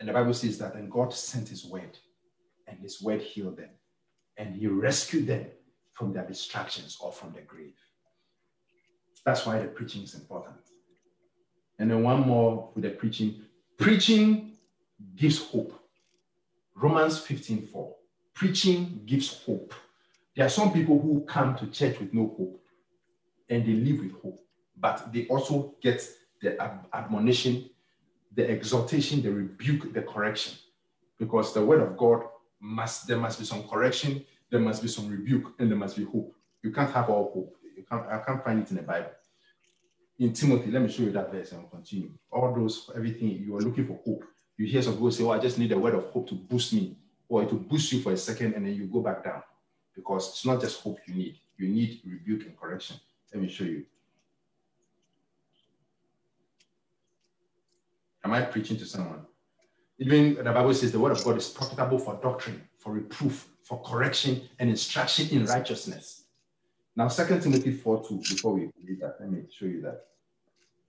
And 0.00 0.08
the 0.08 0.12
Bible 0.12 0.34
says 0.34 0.58
that, 0.58 0.74
and 0.74 0.90
God 0.90 1.12
sent 1.12 1.48
his 1.48 1.64
word, 1.64 1.98
and 2.66 2.78
his 2.78 3.02
word 3.02 3.20
healed 3.20 3.56
them, 3.56 3.70
and 4.36 4.54
he 4.54 4.66
rescued 4.68 5.26
them 5.26 5.46
from 5.92 6.12
their 6.12 6.24
distractions 6.24 6.96
or 7.00 7.12
from 7.12 7.32
the 7.32 7.40
grave. 7.40 7.74
That's 9.24 9.44
why 9.44 9.58
the 9.58 9.66
preaching 9.66 10.04
is 10.04 10.14
important. 10.14 10.56
And 11.78 11.90
then 11.90 12.02
one 12.02 12.20
more 12.20 12.70
with 12.74 12.84
the 12.84 12.90
preaching. 12.90 13.42
Preaching 13.76 14.56
gives 15.16 15.38
hope. 15.38 15.78
Romans 16.74 17.18
15 17.18 17.66
4. 17.66 17.94
Preaching 18.34 19.02
gives 19.04 19.42
hope. 19.44 19.74
There 20.36 20.46
are 20.46 20.50
some 20.50 20.72
people 20.72 21.00
who 21.00 21.24
come 21.26 21.56
to 21.56 21.66
church 21.66 21.98
with 21.98 22.14
no 22.14 22.32
hope 22.38 22.64
and 23.50 23.66
they 23.66 23.72
live 23.72 24.00
with 24.00 24.12
hope, 24.22 24.40
but 24.80 25.12
they 25.12 25.26
also 25.26 25.74
get 25.80 26.06
the 26.40 26.60
admonition, 26.92 27.68
the 28.34 28.48
exhortation, 28.48 29.22
the 29.22 29.30
rebuke, 29.30 29.92
the 29.92 30.02
correction. 30.02 30.54
Because 31.18 31.52
the 31.52 31.64
word 31.64 31.80
of 31.80 31.96
God 31.96 32.22
must, 32.60 33.06
there 33.06 33.18
must 33.18 33.38
be 33.38 33.44
some 33.44 33.66
correction, 33.68 34.24
there 34.50 34.60
must 34.60 34.82
be 34.82 34.88
some 34.88 35.08
rebuke, 35.08 35.54
and 35.58 35.70
there 35.70 35.78
must 35.78 35.96
be 35.96 36.04
hope. 36.04 36.34
You 36.62 36.70
can't 36.70 36.92
have 36.92 37.10
all 37.10 37.32
hope. 37.34 37.56
You 37.76 37.84
can't, 37.84 38.06
I 38.06 38.18
can't 38.18 38.42
find 38.44 38.62
it 38.62 38.70
in 38.70 38.76
the 38.76 38.82
Bible. 38.82 39.10
In 40.18 40.32
Timothy, 40.32 40.70
let 40.70 40.82
me 40.82 40.90
show 40.90 41.02
you 41.02 41.12
that 41.12 41.30
verse 41.32 41.52
and 41.52 41.70
continue. 41.70 42.10
All 42.30 42.52
those, 42.54 42.90
everything, 42.94 43.30
you 43.30 43.56
are 43.56 43.60
looking 43.60 43.86
for 43.86 44.00
hope. 44.04 44.24
You 44.56 44.66
hear 44.66 44.82
some 44.82 44.94
people 44.94 45.12
say, 45.12 45.22
Oh, 45.22 45.30
I 45.30 45.38
just 45.38 45.58
need 45.58 45.70
a 45.70 45.78
word 45.78 45.94
of 45.94 46.06
hope 46.06 46.28
to 46.28 46.34
boost 46.34 46.72
me, 46.72 46.96
or 47.28 47.42
it 47.42 47.50
to 47.50 47.54
boost 47.54 47.92
you 47.92 48.00
for 48.00 48.12
a 48.12 48.16
second, 48.16 48.54
and 48.54 48.66
then 48.66 48.74
you 48.74 48.86
go 48.86 49.00
back 49.00 49.22
down 49.22 49.42
because 49.94 50.28
it's 50.30 50.44
not 50.44 50.60
just 50.60 50.80
hope 50.80 50.98
you 51.06 51.14
need, 51.14 51.38
you 51.56 51.68
need 51.68 52.00
rebuke 52.04 52.46
and 52.46 52.58
correction. 52.58 52.96
Let 53.32 53.42
me 53.42 53.48
show 53.48 53.64
you. 53.64 53.84
Am 58.24 58.32
I 58.32 58.42
preaching 58.42 58.76
to 58.78 58.84
someone? 58.84 59.20
Even 59.98 60.34
the 60.34 60.44
Bible 60.44 60.74
says 60.74 60.92
the 60.92 60.98
word 60.98 61.12
of 61.12 61.24
God 61.24 61.36
is 61.36 61.48
profitable 61.48 61.98
for 61.98 62.18
doctrine, 62.22 62.62
for 62.78 62.92
reproof, 62.92 63.48
for 63.62 63.82
correction, 63.82 64.42
and 64.58 64.70
instruction 64.70 65.28
in 65.30 65.46
righteousness. 65.46 66.24
Now, 66.94 67.08
Second 67.08 67.42
Timothy 67.42 67.72
4 67.72 68.08
2, 68.08 68.18
before 68.18 68.54
we 68.54 68.70
read 68.84 69.00
that, 69.00 69.16
let 69.20 69.30
me 69.30 69.42
show 69.50 69.66
you 69.66 69.82
that. 69.82 70.06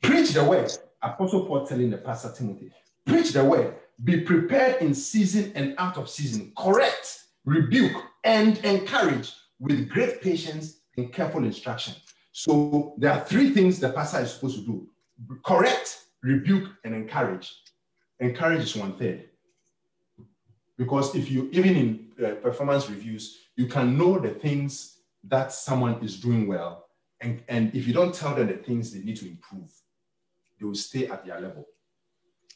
Preach 0.02 0.32
the 0.32 0.44
word. 0.44 0.72
Apostle 1.02 1.46
Paul 1.46 1.66
telling 1.66 1.90
the 1.90 1.98
pastor 1.98 2.32
Timothy, 2.36 2.72
preach 3.06 3.32
the 3.32 3.44
word. 3.44 3.76
Be 4.04 4.22
prepared 4.22 4.82
in 4.82 4.94
season 4.94 5.52
and 5.56 5.76
out 5.78 5.98
of 5.98 6.10
season. 6.10 6.52
Correct, 6.58 7.24
rebuke, 7.46 7.96
and 8.24 8.58
encourage 8.60 9.34
with 9.60 9.90
great 9.90 10.22
patience 10.22 10.80
and 10.98 11.12
careful 11.12 11.44
instruction. 11.44 11.96
So 12.32 12.96
there 12.98 13.12
are 13.12 13.26
three 13.26 13.54
things 13.54 13.80
the 13.80 13.90
pastor 13.90 14.20
is 14.20 14.34
supposed 14.34 14.58
to 14.60 14.66
do 14.66 14.90
correct, 15.44 16.06
rebuke, 16.22 16.70
and 16.84 16.94
encourage. 16.94 17.54
Encourage 18.20 18.62
is 18.62 18.76
one 18.76 18.98
third. 18.98 19.30
Because 20.78 21.16
if 21.16 21.30
you, 21.30 21.50
even 21.52 21.76
in 21.76 22.26
uh, 22.26 22.36
performance 22.36 22.90
reviews, 22.90 23.38
you 23.56 23.68
can 23.68 23.98
know 23.98 24.18
the 24.20 24.30
things 24.30 25.00
that 25.26 25.52
someone 25.52 26.02
is 26.04 26.20
doing 26.20 26.48
well. 26.48 26.86
And, 27.22 27.44
and 27.50 27.76
if 27.76 27.86
you 27.86 27.94
don't 27.94 28.14
tell 28.14 28.34
them 28.34 28.48
the 28.48 28.54
things 28.54 28.92
they 28.92 29.02
need 29.02 29.18
to 29.18 29.28
improve, 29.28 29.70
they 30.60 30.66
will 30.66 30.76
stay 30.76 31.08
at 31.08 31.26
their 31.26 31.40
level. 31.40 31.68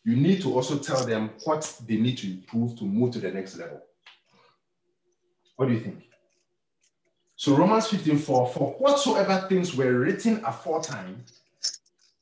You 0.06 0.16
need 0.16 0.42
to 0.42 0.54
also 0.54 0.78
tell 0.78 1.06
them 1.06 1.32
what 1.44 1.80
they 1.88 1.98
need 1.98 2.18
to 2.20 2.28
improve 2.28 2.78
to 2.80 2.86
move 2.86 3.12
to 3.14 3.20
the 3.20 3.32
next 3.32 3.58
level. 3.58 3.82
What 5.56 5.68
do 5.68 5.74
you 5.74 5.80
think? 5.80 6.04
So 7.36 7.56
Romans 7.56 7.88
15, 7.88 8.18
4, 8.18 8.50
for 8.50 8.72
whatsoever 8.80 9.46
things 9.50 9.76
were 9.76 10.00
written 10.00 10.42
aforetime, 10.46 11.24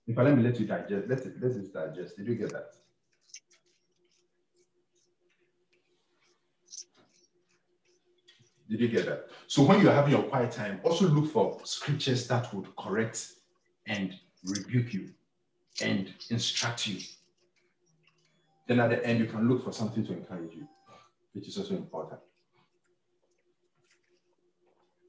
if 0.08 0.18
I 0.18 0.24
let 0.24 0.36
me 0.36 0.44
let 0.44 0.60
you 0.60 0.66
digest, 0.66 1.08
let 1.08 1.20
it, 1.20 1.42
let 1.42 1.52
it 1.52 1.74
digest. 1.74 2.18
Did 2.18 2.28
you 2.28 2.36
get 2.36 2.52
that? 2.52 2.74
Did 8.70 8.80
you 8.80 8.88
get 8.88 9.06
that? 9.06 9.28
So 9.48 9.64
when 9.64 9.82
you're 9.82 9.94
having 9.94 10.12
your 10.12 10.24
quiet 10.24 10.52
time, 10.52 10.80
also 10.84 11.08
look 11.08 11.32
for 11.32 11.60
scriptures 11.64 12.28
that 12.28 12.54
would 12.54 12.74
correct 12.76 13.34
and 13.86 14.14
rebuke 14.46 14.94
you 14.94 15.10
and 15.82 16.12
instruct 16.30 16.88
you. 16.88 17.00
Then 18.68 18.80
at 18.80 18.90
the 18.90 19.06
end, 19.06 19.20
you 19.20 19.26
can 19.26 19.50
look 19.50 19.64
for 19.64 19.74
something 19.74 20.06
to 20.06 20.14
encourage 20.14 20.54
you, 20.54 20.68
which 21.34 21.48
is 21.48 21.58
also 21.58 21.76
important. 21.76 22.22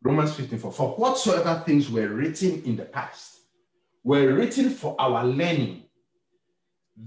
Romans 0.02 0.34
15, 0.34 0.58
4. 0.58 0.72
For 0.72 0.88
whatsoever 0.96 1.62
things 1.64 1.88
were 1.88 2.08
written 2.08 2.62
in 2.64 2.76
the 2.76 2.84
past 2.84 3.41
were 4.04 4.34
written 4.34 4.70
for 4.70 4.96
our 4.98 5.24
learning, 5.24 5.84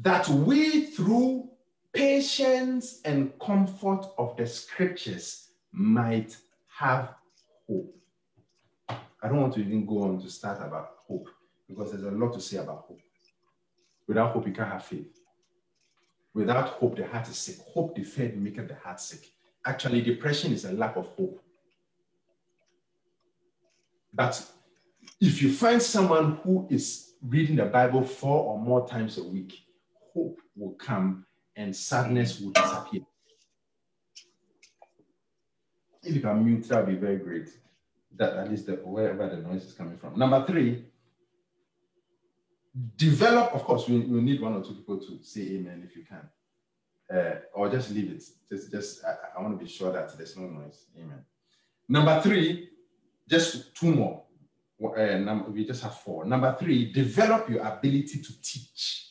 that 0.02 0.28
we 0.30 0.86
through 0.88 1.50
patience 1.93 3.02
and 3.06 3.38
comfort 3.39 4.06
of 4.18 4.36
the 4.38 4.48
scriptures 4.48 5.50
might 5.72 6.36
have 6.68 7.14
hope. 7.68 7.96
I 8.89 9.28
don't 9.28 9.41
want 9.41 9.54
to 9.56 9.62
even 9.62 9.86
go 9.86 10.04
on 10.04 10.22
to 10.22 10.30
start 10.30 10.58
about 10.60 10.98
hope 11.08 11.28
because 11.68 11.91
there's 11.91 12.04
a 12.04 12.12
lot 12.12 12.34
to 12.34 12.41
say 12.41 12.58
about 12.58 12.86
hope. 12.88 13.00
Without 14.08 14.34
hope, 14.34 14.48
you 14.48 14.54
can't 14.54 14.72
have 14.72 14.86
faith. 14.86 15.20
Without 16.34 16.68
hope, 16.68 16.96
the 16.96 17.08
heart 17.08 17.28
is 17.28 17.38
sick. 17.38 17.58
Hope 17.74 17.96
deferred 17.96 18.38
maketh 18.38 18.68
the 18.68 18.76
heart 18.76 19.00
sick. 19.00 19.32
Actually, 19.66 20.02
depression 20.02 20.54
is 20.54 20.66
a 20.66 20.74
lack 20.74 20.96
of 20.96 21.08
hope. 21.08 21.41
But 24.14 24.46
if 25.22 25.41
you 25.41 25.51
find 25.51 25.82
someone 25.82 26.38
who 26.43 26.68
is 26.70 27.13
reading 27.22 27.55
the 27.55 27.66
Bible 27.66 28.03
four 28.03 28.43
or 28.43 28.59
more 28.59 28.88
times 28.88 29.18
a 29.18 29.24
week, 29.24 29.53
hope 30.13 30.39
will 30.55 30.74
come 30.74 31.26
and 31.55 31.76
sadness 31.76 32.39
will 32.39 32.51
disappear. 32.51 33.01
If 36.03 36.16
you 36.16 36.22
can 36.22 36.45
mute, 36.45 36.68
that 36.70 36.86
would 36.86 36.93
be 36.93 36.99
very 36.99 37.18
great. 37.18 37.49
That 38.16 38.34
at 38.34 38.49
least 38.49 38.68
the, 38.68 38.74
wherever 38.74 39.28
the 39.28 39.38
noise 39.38 39.66
is 39.66 39.74
coming 39.74 39.97
from. 39.97 40.18
Number 40.18 40.45
three, 40.45 40.86
develop. 42.95 43.53
Of 43.53 43.63
course, 43.63 43.88
we, 43.88 43.99
we 43.99 44.22
need 44.22 44.41
one 44.41 44.53
or 44.53 44.63
two 44.63 44.74
people 44.74 44.99
to 44.99 45.20
say 45.22 45.41
amen 45.41 45.88
if 45.89 45.95
you 45.95 46.03
can, 46.03 47.18
uh, 47.18 47.39
or 47.53 47.70
just 47.70 47.91
leave 47.91 48.11
it. 48.11 48.24
Just, 48.49 48.72
just 48.72 49.03
I, 49.03 49.16
I 49.38 49.41
want 49.41 49.57
to 49.57 49.66
be 49.66 49.70
sure 49.70 49.91
that 49.91 50.16
there's 50.18 50.38
no 50.38 50.47
noise. 50.47 50.86
Amen. 50.97 51.26
Number 51.89 52.22
three, 52.22 52.70
just 53.28 53.76
two 53.76 53.91
more. 53.91 54.24
Uh, 54.84 55.43
we 55.49 55.65
just 55.65 55.84
have 55.84 55.95
four. 55.95 56.26
Number 56.26 56.55
three, 56.59 56.91
develop 56.91 57.49
your 57.49 57.65
ability 57.65 58.21
to 58.21 58.41
teach. 58.41 59.09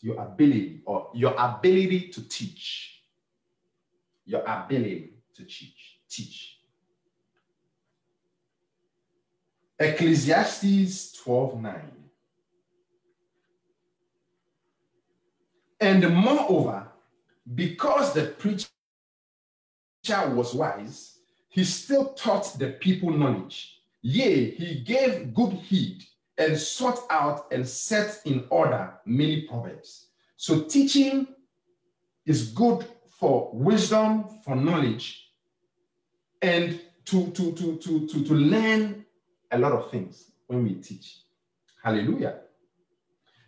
Your 0.00 0.20
ability 0.20 0.82
or 0.84 1.10
your 1.14 1.34
ability 1.38 2.08
to 2.10 2.28
teach 2.28 2.94
your 4.26 4.42
ability 4.46 5.14
to 5.34 5.44
teach. 5.44 6.00
Teach. 6.08 6.58
Ecclesiastes 9.78 11.12
12 11.22 11.60
9. 11.60 11.90
And 15.80 16.14
moreover, 16.14 16.88
because 17.52 18.14
the 18.14 18.26
preacher 18.26 18.68
was 20.28 20.54
wise, 20.54 21.13
he 21.54 21.62
still 21.62 22.06
taught 22.14 22.58
the 22.58 22.70
people 22.70 23.10
knowledge. 23.10 23.80
Yea, 24.02 24.50
he 24.50 24.80
gave 24.80 25.32
good 25.32 25.52
heed 25.52 26.02
and 26.36 26.58
sought 26.58 26.98
out 27.10 27.46
and 27.52 27.66
set 27.66 28.20
in 28.24 28.44
order 28.50 28.92
many 29.06 29.42
proverbs. 29.42 30.06
So 30.36 30.62
teaching 30.62 31.28
is 32.26 32.50
good 32.50 32.84
for 33.06 33.50
wisdom, 33.52 34.40
for 34.44 34.56
knowledge, 34.56 35.30
and 36.42 36.80
to, 37.04 37.30
to, 37.30 37.52
to, 37.52 37.76
to, 37.76 38.08
to, 38.08 38.24
to 38.24 38.34
learn 38.34 39.04
a 39.52 39.56
lot 39.56 39.70
of 39.70 39.92
things 39.92 40.32
when 40.48 40.64
we 40.64 40.74
teach. 40.74 41.18
Hallelujah. 41.84 42.40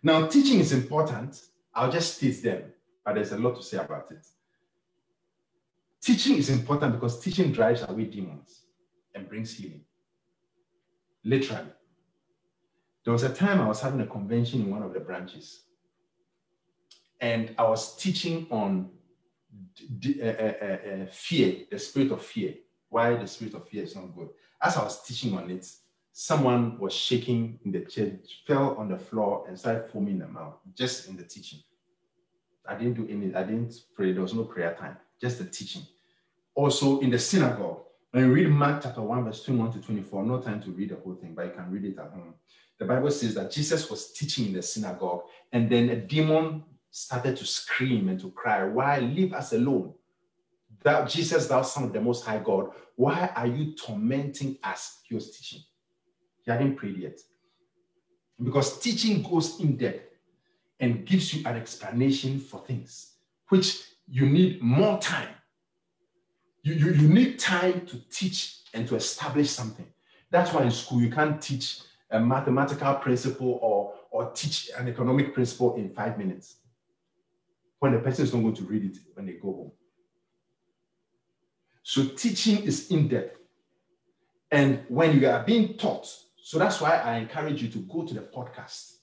Now, 0.05 0.29
teaching 0.29 0.61
is 0.61 0.73
important. 0.73 1.43
I'll 1.75 1.91
just 1.91 2.19
state 2.19 2.41
them, 2.41 2.63
but 3.05 3.17
there's 3.17 3.33
a 3.33 3.39
lot 3.39 3.57
to 3.57 3.65
say 3.65 3.79
about 3.79 4.13
it. 4.13 4.25
Teaching 6.03 6.37
is 6.37 6.51
important 6.51 6.93
because 6.95 7.21
teaching 7.21 7.53
drives 7.53 7.83
away 7.83 8.05
demons 8.05 8.63
and 9.15 9.29
brings 9.29 9.55
healing. 9.55 9.85
Literally. 11.25 11.71
There 13.05 13.13
was 13.13 13.23
a 13.23 13.33
time 13.33 13.61
I 13.61 13.69
was 13.69 13.81
having 13.81 14.01
a 14.01 14.07
convention 14.07 14.63
in 14.63 14.71
one 14.71 14.83
of 14.83 14.93
the 14.93 15.01
branches, 15.01 15.63
and 17.21 17.55
I 17.57 17.63
was 17.63 17.97
teaching 17.97 18.47
on 18.51 18.91
uh, 20.23 20.27
uh, 20.27 20.29
uh, 20.31 21.07
fear, 21.11 21.67
the 21.71 21.79
spirit 21.79 22.11
of 22.11 22.23
fear. 22.23 22.55
Why 22.89 23.15
the 23.15 23.27
spirit 23.27 23.55
of 23.55 23.69
fear 23.69 23.85
is 23.85 23.95
not 23.95 24.15
good. 24.15 24.29
As 24.61 24.77
I 24.77 24.85
was 24.85 25.03
teaching 25.05 25.37
on 25.37 25.51
it, 25.51 25.67
someone 26.13 26.79
was 26.79 26.93
shaking 26.93 27.59
in 27.65 27.73
the 27.73 27.81
church, 27.81 28.43
fell 28.47 28.75
on 28.77 28.89
the 28.89 28.99
floor, 28.99 29.45
and 29.49 29.59
started 29.59 29.91
foaming 29.91 30.19
the 30.19 30.27
mouth 30.27 30.55
just 30.75 31.09
in 31.09 31.17
the 31.17 31.25
teaching. 31.25 31.61
I 32.69 32.75
didn't 32.75 32.95
do 32.95 33.07
any, 33.09 33.35
I 33.35 33.43
didn't 33.45 33.75
pray. 33.95 34.13
There 34.13 34.23
was 34.23 34.35
no 34.35 34.45
prayer 34.45 34.75
time, 34.75 34.97
just 35.21 35.39
the 35.39 35.45
teaching. 35.45 35.83
Also 36.55 37.01
in 37.01 37.11
the 37.11 37.19
synagogue, 37.19 37.81
when 38.11 38.25
you 38.25 38.33
read 38.33 38.49
Mark 38.49 38.83
chapter 38.83 39.03
1, 39.03 39.25
verse 39.25 39.45
21 39.45 39.73
to 39.73 39.81
24, 39.81 40.25
no 40.25 40.41
time 40.41 40.63
to 40.63 40.71
read 40.71 40.91
the 40.91 40.97
whole 40.97 41.15
thing, 41.15 41.35
but 41.35 41.47
you 41.47 41.53
can 41.53 41.71
read 41.71 41.85
it 41.85 41.99
at 41.99 42.11
home. 42.11 42.35
The 42.79 42.85
Bible 42.85 43.11
says 43.11 43.35
that 43.35 43.51
Jesus 43.51 43.91
was 43.91 44.13
teaching 44.13 44.47
in 44.47 44.53
the 44.53 44.63
synagogue, 44.63 45.23
and 45.53 45.69
then 45.69 45.91
a 45.91 45.97
demon 45.97 46.65
started 46.91 47.37
to 47.37 47.45
scream 47.45 48.09
and 48.09 48.19
to 48.21 48.31
cry, 48.31 48.65
Why 48.65 48.99
leave 49.01 49.35
us 49.35 49.53
alone? 49.53 49.93
That 50.83 51.09
Jesus, 51.09 51.47
thou 51.47 51.63
son 51.63 51.85
of 51.85 51.93
the 51.93 52.01
most 52.01 52.25
high 52.25 52.39
God, 52.39 52.71
why 52.95 53.31
are 53.37 53.47
you 53.47 53.75
tormenting 53.75 54.59
us? 54.63 55.01
He 55.07 55.15
was 55.15 55.37
teaching. 55.37 55.61
He 56.43 56.51
hadn't 56.51 56.77
prayed 56.77 56.99
yet. 56.99 57.21
Because 58.43 58.79
teaching 58.79 59.23
goes 59.23 59.61
in 59.61 59.77
depth 59.77 60.15
and 60.81 61.05
gives 61.07 61.35
you 61.35 61.47
an 61.47 61.57
explanation 61.57 62.39
for 62.39 62.61
things, 62.61 63.13
which 63.49 63.83
you 64.09 64.27
need 64.27 64.63
more 64.63 64.99
time. 64.99 65.29
You, 66.63 66.75
you, 66.75 66.93
you 66.93 67.09
need 67.09 67.39
time 67.39 67.87
to 67.87 68.01
teach 68.11 68.61
and 68.75 68.87
to 68.89 68.97
establish 68.97 69.51
something. 69.51 69.87
That's 70.31 70.53
why 70.53 70.63
in 70.63 70.71
school 70.71 71.01
you 71.01 71.11
can't 71.11 71.41
teach 71.41 71.81
a 72.11 72.21
mathematical 72.21 72.95
principle 72.97 73.59
or, 73.63 73.95
or 74.11 74.31
teach 74.33 74.71
an 74.77 74.89
economic 74.89 75.35
principle 75.35 75.77
in 75.77 75.91
five 75.91 76.19
minutes 76.19 76.57
when 77.79 77.93
the 77.93 77.99
person 77.99 78.25
is 78.25 78.35
not 78.35 78.43
going 78.43 78.55
to 78.55 78.65
read 78.65 78.85
it 78.85 78.99
when 79.15 79.27
they 79.27 79.33
go 79.33 79.53
home. 79.53 79.73
So 81.83 82.05
teaching 82.07 82.65
is 82.65 82.91
in 82.91 83.09
depth. 83.09 83.39
And 84.51 84.85
when 84.89 85.19
you 85.19 85.29
are 85.29 85.43
being 85.45 85.77
taught, 85.77 86.09
so 86.43 86.59
that's 86.59 86.81
why 86.81 86.97
I 86.97 87.17
encourage 87.19 87.63
you 87.63 87.69
to 87.69 87.79
go 87.79 88.05
to 88.05 88.15
the 88.15 88.21
podcast. 88.21 88.96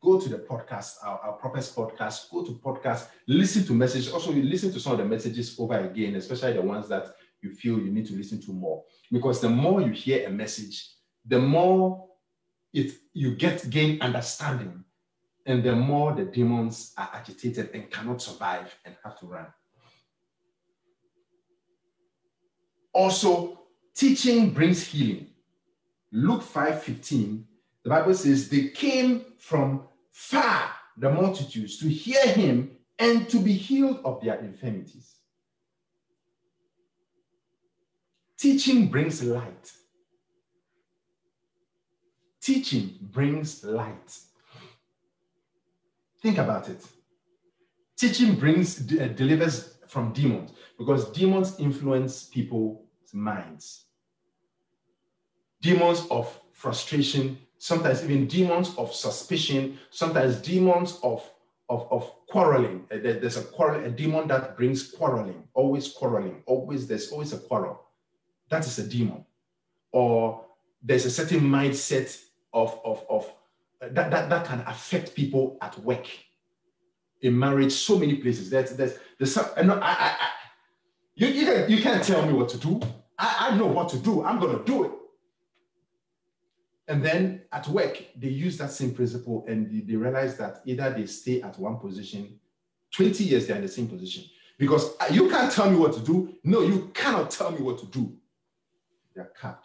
Go 0.00 0.20
to 0.20 0.28
the 0.28 0.38
podcast, 0.38 0.96
our, 1.04 1.18
our 1.18 1.32
Prophets 1.32 1.74
podcast, 1.74 2.30
go 2.30 2.44
to 2.44 2.52
podcast, 2.52 3.08
listen 3.26 3.64
to 3.64 3.72
messages. 3.72 4.12
Also, 4.12 4.32
you 4.32 4.42
listen 4.42 4.72
to 4.72 4.80
some 4.80 4.92
of 4.92 4.98
the 4.98 5.04
messages 5.04 5.58
over 5.58 5.76
again, 5.78 6.14
especially 6.14 6.52
the 6.52 6.62
ones 6.62 6.88
that 6.88 7.14
you 7.40 7.52
feel 7.52 7.78
you 7.78 7.90
need 7.90 8.06
to 8.06 8.14
listen 8.14 8.40
to 8.42 8.52
more. 8.52 8.84
Because 9.10 9.40
the 9.40 9.48
more 9.48 9.80
you 9.80 9.90
hear 9.90 10.28
a 10.28 10.30
message, 10.30 10.88
the 11.26 11.38
more 11.38 12.06
it 12.72 12.92
you 13.12 13.34
get 13.34 13.68
gain 13.70 14.00
understanding, 14.00 14.84
and 15.46 15.64
the 15.64 15.74
more 15.74 16.12
the 16.14 16.24
demons 16.24 16.92
are 16.96 17.10
agitated 17.14 17.70
and 17.72 17.90
cannot 17.90 18.20
survive 18.20 18.74
and 18.84 18.94
have 19.02 19.18
to 19.18 19.26
run. 19.26 19.46
Also, 22.92 23.58
teaching 23.94 24.50
brings 24.50 24.86
healing. 24.86 25.28
Luke 26.12 26.42
5:15, 26.42 27.44
the 27.82 27.90
Bible 27.90 28.14
says 28.14 28.48
they 28.48 28.68
came 28.68 29.24
from 29.38 29.87
far, 30.18 30.72
the 30.96 31.08
multitudes, 31.08 31.78
to 31.78 31.88
hear 31.88 32.26
him 32.26 32.72
and 32.98 33.28
to 33.28 33.38
be 33.38 33.52
healed 33.52 34.00
of 34.04 34.20
their 34.20 34.34
infirmities. 34.40 35.14
Teaching 38.36 38.88
brings 38.88 39.22
light. 39.22 39.72
Teaching 42.40 42.98
brings 43.00 43.62
light. 43.62 44.18
Think 46.20 46.38
about 46.38 46.68
it. 46.68 46.84
Teaching 47.96 48.34
brings 48.34 48.80
uh, 48.80 49.06
delivers 49.14 49.78
from 49.86 50.12
demons 50.12 50.50
because 50.76 51.12
demons 51.12 51.60
influence 51.60 52.24
people's 52.24 53.14
minds. 53.14 53.84
Demons 55.62 56.08
of 56.10 56.40
frustration, 56.52 57.38
sometimes 57.58 58.04
even 58.04 58.26
demons 58.26 58.74
of 58.76 58.94
suspicion, 58.94 59.78
sometimes 59.90 60.36
demons 60.36 60.98
of 61.02 61.28
of, 61.68 61.86
of 61.90 62.10
quarreling. 62.28 62.86
Uh, 62.90 62.96
there's 63.02 63.36
a 63.36 63.42
quarrel, 63.42 63.84
a 63.84 63.90
demon 63.90 64.26
that 64.28 64.56
brings 64.56 64.90
quarreling, 64.90 65.44
always 65.54 65.92
quarreling, 65.92 66.42
always 66.46 66.86
there's 66.86 67.12
always 67.12 67.32
a 67.32 67.38
quarrel. 67.38 67.82
That 68.48 68.66
is 68.66 68.78
a 68.78 68.86
demon. 68.88 69.24
Or 69.92 70.46
there's 70.82 71.04
a 71.04 71.10
certain 71.10 71.40
mindset 71.40 72.18
of, 72.54 72.80
of, 72.84 73.04
of 73.10 73.30
uh, 73.82 73.88
that, 73.90 74.10
that, 74.10 74.30
that 74.30 74.46
can 74.46 74.60
affect 74.60 75.14
people 75.14 75.58
at 75.60 75.78
work, 75.80 76.06
in 77.20 77.38
marriage, 77.38 77.72
so 77.72 77.98
many 77.98 78.16
places. 78.16 78.48
There's, 78.48 78.70
there's, 78.70 78.94
there's 79.18 79.34
some, 79.34 79.46
I, 79.56 79.62
I, 79.62 80.16
I, 80.20 80.28
you, 81.16 81.26
you, 81.26 81.44
can, 81.44 81.70
you 81.70 81.82
can't 81.82 82.02
tell 82.02 82.24
me 82.24 82.32
what 82.32 82.48
to 82.50 82.58
do. 82.58 82.80
I, 83.18 83.50
I 83.50 83.56
know 83.56 83.66
what 83.66 83.88
to 83.90 83.98
do. 83.98 84.24
I'm 84.24 84.38
going 84.38 84.56
to 84.56 84.64
do 84.64 84.84
it. 84.84 84.92
And 86.88 87.04
then 87.04 87.42
at 87.52 87.68
work, 87.68 88.02
they 88.16 88.28
use 88.28 88.56
that 88.58 88.72
same 88.72 88.94
principle 88.94 89.44
and 89.46 89.70
they, 89.70 89.80
they 89.80 89.96
realize 89.96 90.38
that 90.38 90.62
either 90.64 90.90
they 90.90 91.04
stay 91.04 91.42
at 91.42 91.58
one 91.58 91.78
position, 91.78 92.40
20 92.94 93.24
years 93.24 93.46
they're 93.46 93.56
in 93.56 93.62
the 93.62 93.68
same 93.68 93.86
position. 93.86 94.24
Because 94.58 94.96
uh, 94.98 95.06
you 95.10 95.28
can't 95.28 95.52
tell 95.52 95.70
me 95.70 95.76
what 95.76 95.92
to 95.92 96.00
do. 96.00 96.34
No, 96.42 96.62
you 96.62 96.90
cannot 96.94 97.30
tell 97.30 97.52
me 97.52 97.60
what 97.60 97.78
to 97.78 97.86
do. 97.86 98.16
They're 99.14 99.30
cut. 99.38 99.64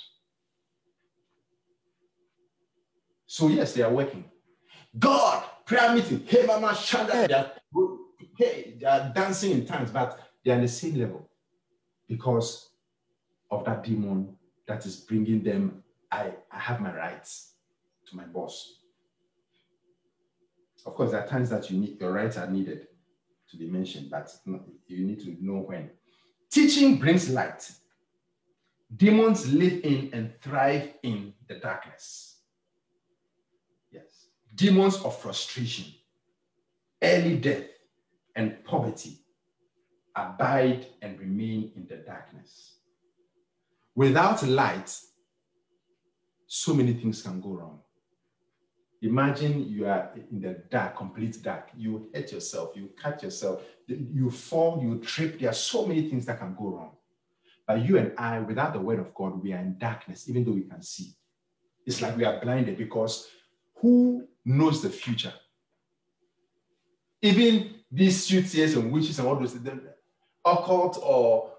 So, 3.26 3.48
yes, 3.48 3.74
they 3.74 3.82
are 3.82 3.92
working. 3.92 4.26
God, 5.00 5.44
prayer 5.66 5.96
meeting, 5.96 6.24
hey, 6.28 6.46
Mama, 6.46 6.68
Shanda, 6.70 7.28
they 7.28 7.34
are, 7.34 7.52
hey, 8.38 8.76
they 8.80 8.86
are 8.86 9.12
dancing 9.16 9.54
in 9.54 9.66
tongues, 9.66 9.90
but 9.90 10.20
they 10.44 10.52
are 10.52 10.56
on 10.56 10.62
the 10.62 10.68
same 10.68 11.00
level 11.00 11.30
because 12.08 12.70
of 13.50 13.66
that 13.66 13.84
demon 13.84 14.36
that 14.68 14.86
is 14.86 14.98
bringing 14.98 15.42
them 15.42 15.83
I, 16.14 16.32
I 16.52 16.60
have 16.60 16.80
my 16.80 16.96
rights 16.96 17.54
to 18.08 18.16
my 18.16 18.26
boss. 18.26 18.76
Of 20.86 20.94
course, 20.94 21.12
there 21.12 21.24
are 21.24 21.28
times 21.28 21.50
that 21.50 21.72
you 21.72 21.80
need 21.80 22.00
your 22.00 22.12
rights 22.12 22.38
are 22.38 22.50
needed 22.50 22.88
to 23.50 23.58
be 23.58 23.68
mentioned, 23.68 24.12
but 24.12 24.32
you 24.88 25.06
need 25.06 25.22
to 25.22 25.36
know 25.40 25.62
when. 25.62 25.90
Teaching 26.52 26.98
brings 26.98 27.30
light. 27.30 27.72
Demons 28.96 29.52
live 29.52 29.84
in 29.84 30.12
and 30.14 30.40
thrive 30.40 30.94
in 31.02 31.34
the 31.48 31.56
darkness. 31.56 32.36
Yes. 33.92 34.28
Demons 34.54 34.98
of 34.98 35.20
frustration, 35.20 35.86
early 37.02 37.38
death, 37.38 37.66
and 38.36 38.64
poverty 38.64 39.18
abide 40.16 40.86
and 41.02 41.20
remain 41.20 41.72
in 41.76 41.88
the 41.88 41.96
darkness. 41.96 42.76
Without 43.96 44.44
light, 44.44 44.96
so 46.56 46.72
many 46.72 46.94
things 46.94 47.24
can 47.24 47.42
go 47.42 47.50
wrong. 47.50 47.80
Imagine 49.02 49.68
you 49.68 49.88
are 49.88 50.12
in 50.30 50.40
the 50.40 50.64
dark, 50.70 50.96
complete 50.96 51.42
dark. 51.42 51.70
You 51.76 52.12
hurt 52.14 52.32
yourself, 52.32 52.76
you 52.76 52.92
cut 52.96 53.24
yourself, 53.24 53.64
you 53.88 54.30
fall, 54.30 54.80
you 54.80 55.00
trip. 55.00 55.40
There 55.40 55.50
are 55.50 55.54
so 55.54 55.88
many 55.88 56.08
things 56.08 56.28
that 56.28 56.38
can 56.38 56.54
go 56.54 56.68
wrong. 56.70 56.92
But 57.66 57.84
you 57.84 57.98
and 57.98 58.14
I, 58.20 58.40
without 58.40 58.74
the 58.74 58.80
word 58.80 59.00
of 59.00 59.16
God, 59.16 59.42
we 59.42 59.52
are 59.52 59.58
in 59.58 59.80
darkness, 59.80 60.30
even 60.30 60.46
though 60.46 60.52
we 60.52 60.62
can 60.62 60.84
see. 60.84 61.16
It's 61.88 62.04
like 62.04 62.16
we 62.16 62.24
are 62.24 62.40
blinded 62.40 62.78
because 62.78 63.28
who 63.78 64.28
knows 64.46 64.84
the 64.84 64.92
future? 64.92 65.34
Even 67.24 67.80
these 67.92 68.24
soothsayers 68.24 68.76
and 68.76 68.92
witches 68.92 69.18
and 69.18 69.28
all 69.28 69.38
those 69.38 69.58
occult 70.46 71.00
or 71.02 71.52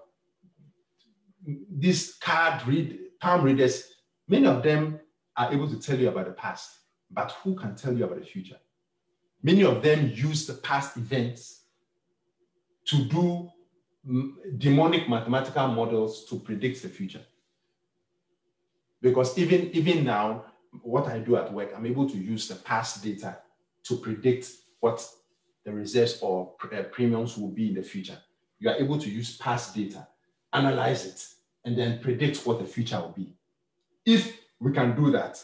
these 1.69 2.13
card 2.13 2.65
read 2.65 2.97
palm 3.19 3.43
readers 3.43 3.94
Many 4.27 4.47
of 4.47 4.63
them 4.63 4.99
are 5.37 5.53
able 5.53 5.69
to 5.69 5.79
tell 5.79 5.99
you 5.99 6.09
about 6.09 6.25
the 6.25 6.31
past, 6.31 6.79
but 7.11 7.31
who 7.43 7.55
can 7.55 7.75
tell 7.75 7.95
you 7.95 8.05
about 8.05 8.19
the 8.19 8.25
future? 8.25 8.57
Many 9.43 9.63
of 9.63 9.83
them 9.83 10.11
use 10.13 10.47
the 10.47 10.55
past 10.55 10.97
events 10.97 11.61
to 12.85 13.03
do 13.05 13.49
demonic 14.57 15.09
mathematical 15.09 15.67
models 15.67 16.25
to 16.25 16.39
predict 16.39 16.81
the 16.81 16.89
future. 16.89 17.21
Because 19.01 19.37
even, 19.37 19.69
even 19.71 20.03
now, 20.03 20.45
what 20.81 21.07
I 21.07 21.19
do 21.19 21.35
at 21.35 21.51
work, 21.51 21.71
I'm 21.75 21.85
able 21.85 22.09
to 22.09 22.17
use 22.17 22.47
the 22.47 22.55
past 22.55 23.03
data 23.03 23.37
to 23.83 23.97
predict 23.97 24.49
what 24.79 25.07
the 25.63 25.71
reserves 25.73 26.19
or 26.21 26.53
uh, 26.71 26.83
premiums 26.83 27.37
will 27.37 27.49
be 27.49 27.69
in 27.69 27.75
the 27.75 27.83
future. 27.83 28.17
You 28.59 28.69
are 28.69 28.75
able 28.75 28.97
to 28.99 29.09
use 29.09 29.37
past 29.37 29.75
data, 29.75 30.07
analyze 30.53 31.05
it, 31.05 31.27
and 31.65 31.77
then 31.77 31.99
predict 31.99 32.45
what 32.45 32.59
the 32.59 32.65
future 32.65 32.99
will 32.99 33.09
be. 33.09 33.33
If 34.05 34.39
we 34.59 34.71
can 34.71 34.95
do 34.95 35.11
that, 35.11 35.41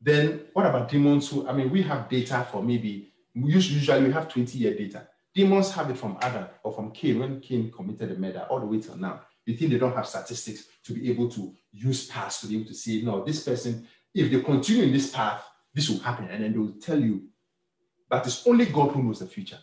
then 0.00 0.42
what 0.52 0.66
about 0.66 0.88
demons 0.88 1.30
who, 1.30 1.48
I 1.48 1.52
mean, 1.52 1.70
we 1.70 1.82
have 1.82 2.08
data 2.08 2.46
for 2.50 2.62
maybe, 2.62 3.12
usually 3.34 4.04
we 4.04 4.12
have 4.12 4.28
20 4.28 4.58
year 4.58 4.74
data. 4.74 5.08
Demons 5.34 5.72
have 5.72 5.90
it 5.90 5.96
from 5.96 6.18
Adam 6.20 6.46
or 6.62 6.72
from 6.72 6.92
Cain 6.92 7.18
when 7.18 7.40
Cain 7.40 7.72
committed 7.72 8.12
a 8.12 8.18
murder 8.18 8.46
all 8.50 8.60
the 8.60 8.66
way 8.66 8.80
till 8.80 8.96
now. 8.96 9.22
You 9.46 9.56
think 9.56 9.72
they 9.72 9.78
don't 9.78 9.94
have 9.94 10.06
statistics 10.06 10.66
to 10.84 10.92
be 10.92 11.10
able 11.10 11.28
to 11.30 11.54
use 11.72 12.06
past 12.06 12.42
to 12.42 12.46
be 12.46 12.56
able 12.56 12.66
to 12.66 12.74
say, 12.74 13.02
no, 13.02 13.24
this 13.24 13.42
person, 13.42 13.86
if 14.14 14.30
they 14.30 14.40
continue 14.40 14.84
in 14.84 14.92
this 14.92 15.10
path, 15.10 15.42
this 15.72 15.88
will 15.88 15.98
happen. 15.98 16.28
And 16.28 16.44
then 16.44 16.52
they 16.52 16.58
will 16.58 16.72
tell 16.80 17.00
you. 17.00 17.24
But 18.08 18.26
it's 18.26 18.46
only 18.46 18.66
God 18.66 18.92
who 18.92 19.02
knows 19.02 19.18
the 19.18 19.26
future. 19.26 19.58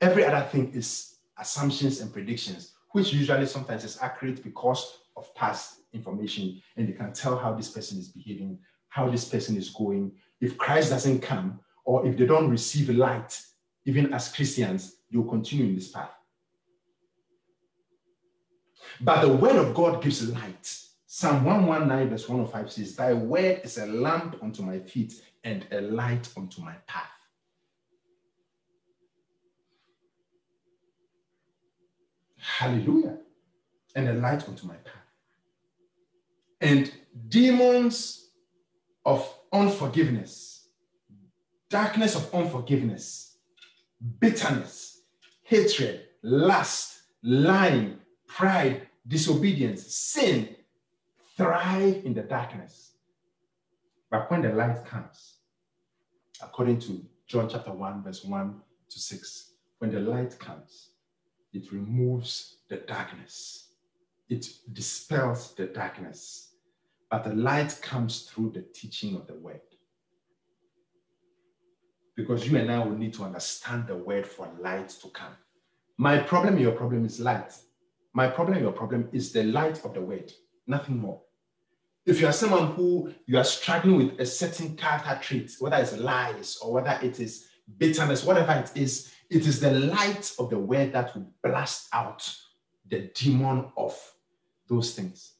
Every 0.00 0.24
other 0.24 0.46
thing 0.46 0.72
is 0.72 1.16
assumptions 1.38 2.00
and 2.00 2.12
predictions, 2.12 2.72
which 2.92 3.12
usually 3.12 3.46
sometimes 3.46 3.84
is 3.84 3.98
accurate 4.00 4.42
because 4.42 4.98
of 5.16 5.34
past 5.34 5.80
information 5.92 6.60
and 6.76 6.88
they 6.88 6.92
can 6.92 7.12
tell 7.12 7.36
how 7.36 7.52
this 7.54 7.70
person 7.70 7.98
is 7.98 8.08
behaving, 8.08 8.58
how 8.88 9.08
this 9.08 9.24
person 9.24 9.56
is 9.56 9.70
going. 9.70 10.12
If 10.40 10.58
Christ 10.58 10.90
doesn't 10.90 11.20
come, 11.20 11.60
or 11.84 12.06
if 12.06 12.16
they 12.16 12.26
don't 12.26 12.50
receive 12.50 12.90
light, 12.90 13.40
even 13.84 14.12
as 14.12 14.32
Christians, 14.32 14.96
you'll 15.08 15.24
continue 15.24 15.66
in 15.66 15.74
this 15.74 15.88
path. 15.88 16.10
But 19.00 19.22
the 19.22 19.32
word 19.32 19.56
of 19.56 19.74
God 19.74 20.02
gives 20.02 20.28
light. 20.28 20.80
Psalm 21.06 21.44
119, 21.44 22.10
verse 22.10 22.28
105 22.28 22.72
says, 22.72 22.96
Thy 22.96 23.12
word 23.14 23.60
is 23.64 23.78
a 23.78 23.86
lamp 23.86 24.36
unto 24.42 24.62
my 24.62 24.78
feet 24.80 25.22
and 25.44 25.66
a 25.70 25.80
light 25.80 26.28
unto 26.36 26.60
my 26.60 26.74
path. 26.86 27.04
Hallelujah. 32.38 33.18
And 33.94 34.08
a 34.08 34.14
light 34.14 34.46
unto 34.48 34.66
my 34.66 34.74
path 34.74 35.05
and 36.60 36.92
demons 37.28 38.30
of 39.04 39.32
unforgiveness, 39.52 40.68
darkness 41.70 42.14
of 42.14 42.34
unforgiveness, 42.34 43.38
bitterness, 44.20 45.02
hatred, 45.42 46.06
lust, 46.22 47.02
lying, 47.22 47.98
pride, 48.26 48.88
disobedience, 49.06 49.94
sin 49.94 50.56
thrive 51.36 52.04
in 52.04 52.14
the 52.14 52.22
darkness. 52.22 52.92
But 54.10 54.30
when 54.30 54.42
the 54.42 54.52
light 54.52 54.84
comes, 54.84 55.38
according 56.42 56.80
to 56.80 57.04
John 57.26 57.48
chapter 57.48 57.72
1, 57.72 58.02
verse 58.02 58.24
1 58.24 58.60
to 58.90 58.98
6, 58.98 59.52
when 59.78 59.90
the 59.92 60.00
light 60.00 60.38
comes, 60.38 60.90
it 61.52 61.72
removes 61.72 62.58
the 62.68 62.76
darkness, 62.76 63.68
it 64.28 64.46
dispels 64.72 65.54
the 65.54 65.66
darkness 65.66 66.45
but 67.10 67.24
the 67.24 67.34
light 67.34 67.78
comes 67.82 68.22
through 68.22 68.50
the 68.50 68.62
teaching 68.74 69.16
of 69.16 69.26
the 69.26 69.34
word. 69.34 69.60
Because 72.16 72.48
you 72.48 72.58
and 72.58 72.70
I 72.70 72.84
will 72.84 72.96
need 72.96 73.12
to 73.14 73.24
understand 73.24 73.86
the 73.86 73.96
word 73.96 74.26
for 74.26 74.48
light 74.60 74.88
to 75.02 75.08
come. 75.08 75.32
My 75.98 76.18
problem, 76.18 76.58
your 76.58 76.72
problem 76.72 77.04
is 77.04 77.20
light. 77.20 77.52
My 78.12 78.28
problem, 78.28 78.60
your 78.60 78.72
problem 78.72 79.08
is 79.12 79.32
the 79.32 79.44
light 79.44 79.84
of 79.84 79.94
the 79.94 80.00
word, 80.00 80.32
nothing 80.66 80.98
more. 80.98 81.20
If 82.06 82.20
you 82.20 82.26
are 82.26 82.32
someone 82.32 82.68
who 82.72 83.12
you 83.26 83.36
are 83.36 83.44
struggling 83.44 83.96
with 83.96 84.20
a 84.20 84.26
certain 84.26 84.76
character 84.76 85.18
trait, 85.20 85.52
whether 85.58 85.76
it's 85.76 85.96
lies 85.96 86.56
or 86.62 86.72
whether 86.72 86.98
it 87.02 87.20
is 87.20 87.48
bitterness, 87.78 88.24
whatever 88.24 88.52
it 88.52 88.70
is, 88.80 89.12
it 89.28 89.46
is 89.46 89.60
the 89.60 89.72
light 89.72 90.32
of 90.38 90.50
the 90.50 90.58
word 90.58 90.92
that 90.92 91.14
will 91.14 91.28
blast 91.42 91.88
out 91.92 92.32
the 92.88 93.10
demon 93.14 93.66
of 93.76 93.98
those 94.68 94.94
things. 94.94 95.35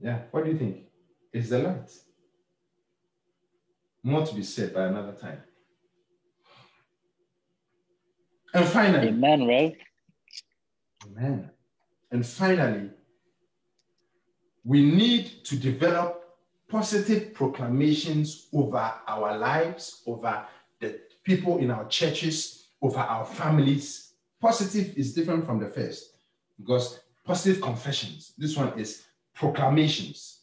Yeah. 0.00 0.20
What 0.30 0.44
do 0.44 0.50
you 0.50 0.58
think? 0.58 0.84
It's 1.32 1.50
the 1.50 1.58
light. 1.58 1.90
More 4.02 4.24
to 4.24 4.34
be 4.34 4.42
said 4.42 4.72
by 4.72 4.86
another 4.86 5.12
time. 5.12 5.40
And 8.54 8.64
finally, 8.66 9.08
Amen, 9.08 9.46
Rev. 9.46 9.72
Amen. 11.06 11.50
And 12.10 12.26
finally, 12.26 12.90
we 14.64 14.82
need 14.82 15.44
to 15.44 15.56
develop 15.56 16.24
positive 16.68 17.34
proclamations 17.34 18.48
over 18.52 18.92
our 19.06 19.36
lives, 19.36 20.02
over 20.06 20.44
the 20.80 21.00
people 21.24 21.58
in 21.58 21.70
our 21.70 21.86
churches, 21.88 22.68
over 22.80 23.00
our 23.00 23.26
families. 23.26 24.12
Positive 24.40 24.96
is 24.96 25.14
different 25.14 25.44
from 25.44 25.58
the 25.58 25.68
first 25.68 26.12
because 26.58 27.00
positive 27.24 27.60
confessions, 27.60 28.32
this 28.38 28.56
one 28.56 28.78
is 28.78 29.07
proclamations. 29.38 30.40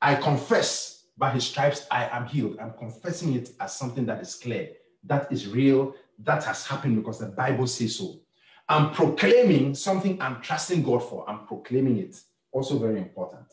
I 0.00 0.14
confess 0.14 1.06
by 1.16 1.30
his 1.30 1.46
stripes 1.46 1.86
I 1.90 2.08
am 2.12 2.26
healed. 2.26 2.58
I'm 2.60 2.74
confessing 2.78 3.34
it 3.34 3.50
as 3.58 3.74
something 3.74 4.04
that 4.06 4.20
is 4.20 4.34
clear, 4.34 4.70
that 5.04 5.32
is 5.32 5.48
real, 5.48 5.94
that 6.22 6.44
has 6.44 6.66
happened 6.66 6.96
because 6.96 7.18
the 7.18 7.26
Bible 7.26 7.66
says 7.66 7.96
so. 7.96 8.20
I'm 8.68 8.90
proclaiming 8.90 9.74
something 9.74 10.20
I'm 10.20 10.40
trusting 10.42 10.82
God 10.82 11.02
for. 11.02 11.28
I'm 11.28 11.46
proclaiming 11.46 11.98
it. 11.98 12.20
Also 12.52 12.78
very 12.78 12.98
important. 12.98 13.46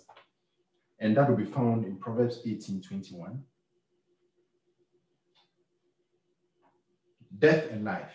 And 1.00 1.16
that 1.16 1.30
will 1.30 1.38
be 1.38 1.46
found 1.46 1.86
in 1.86 1.98
Proverbs 1.98 2.40
18 2.46 2.82
21. 2.82 3.42
Death 7.40 7.66
and 7.72 7.84
life, 7.84 8.14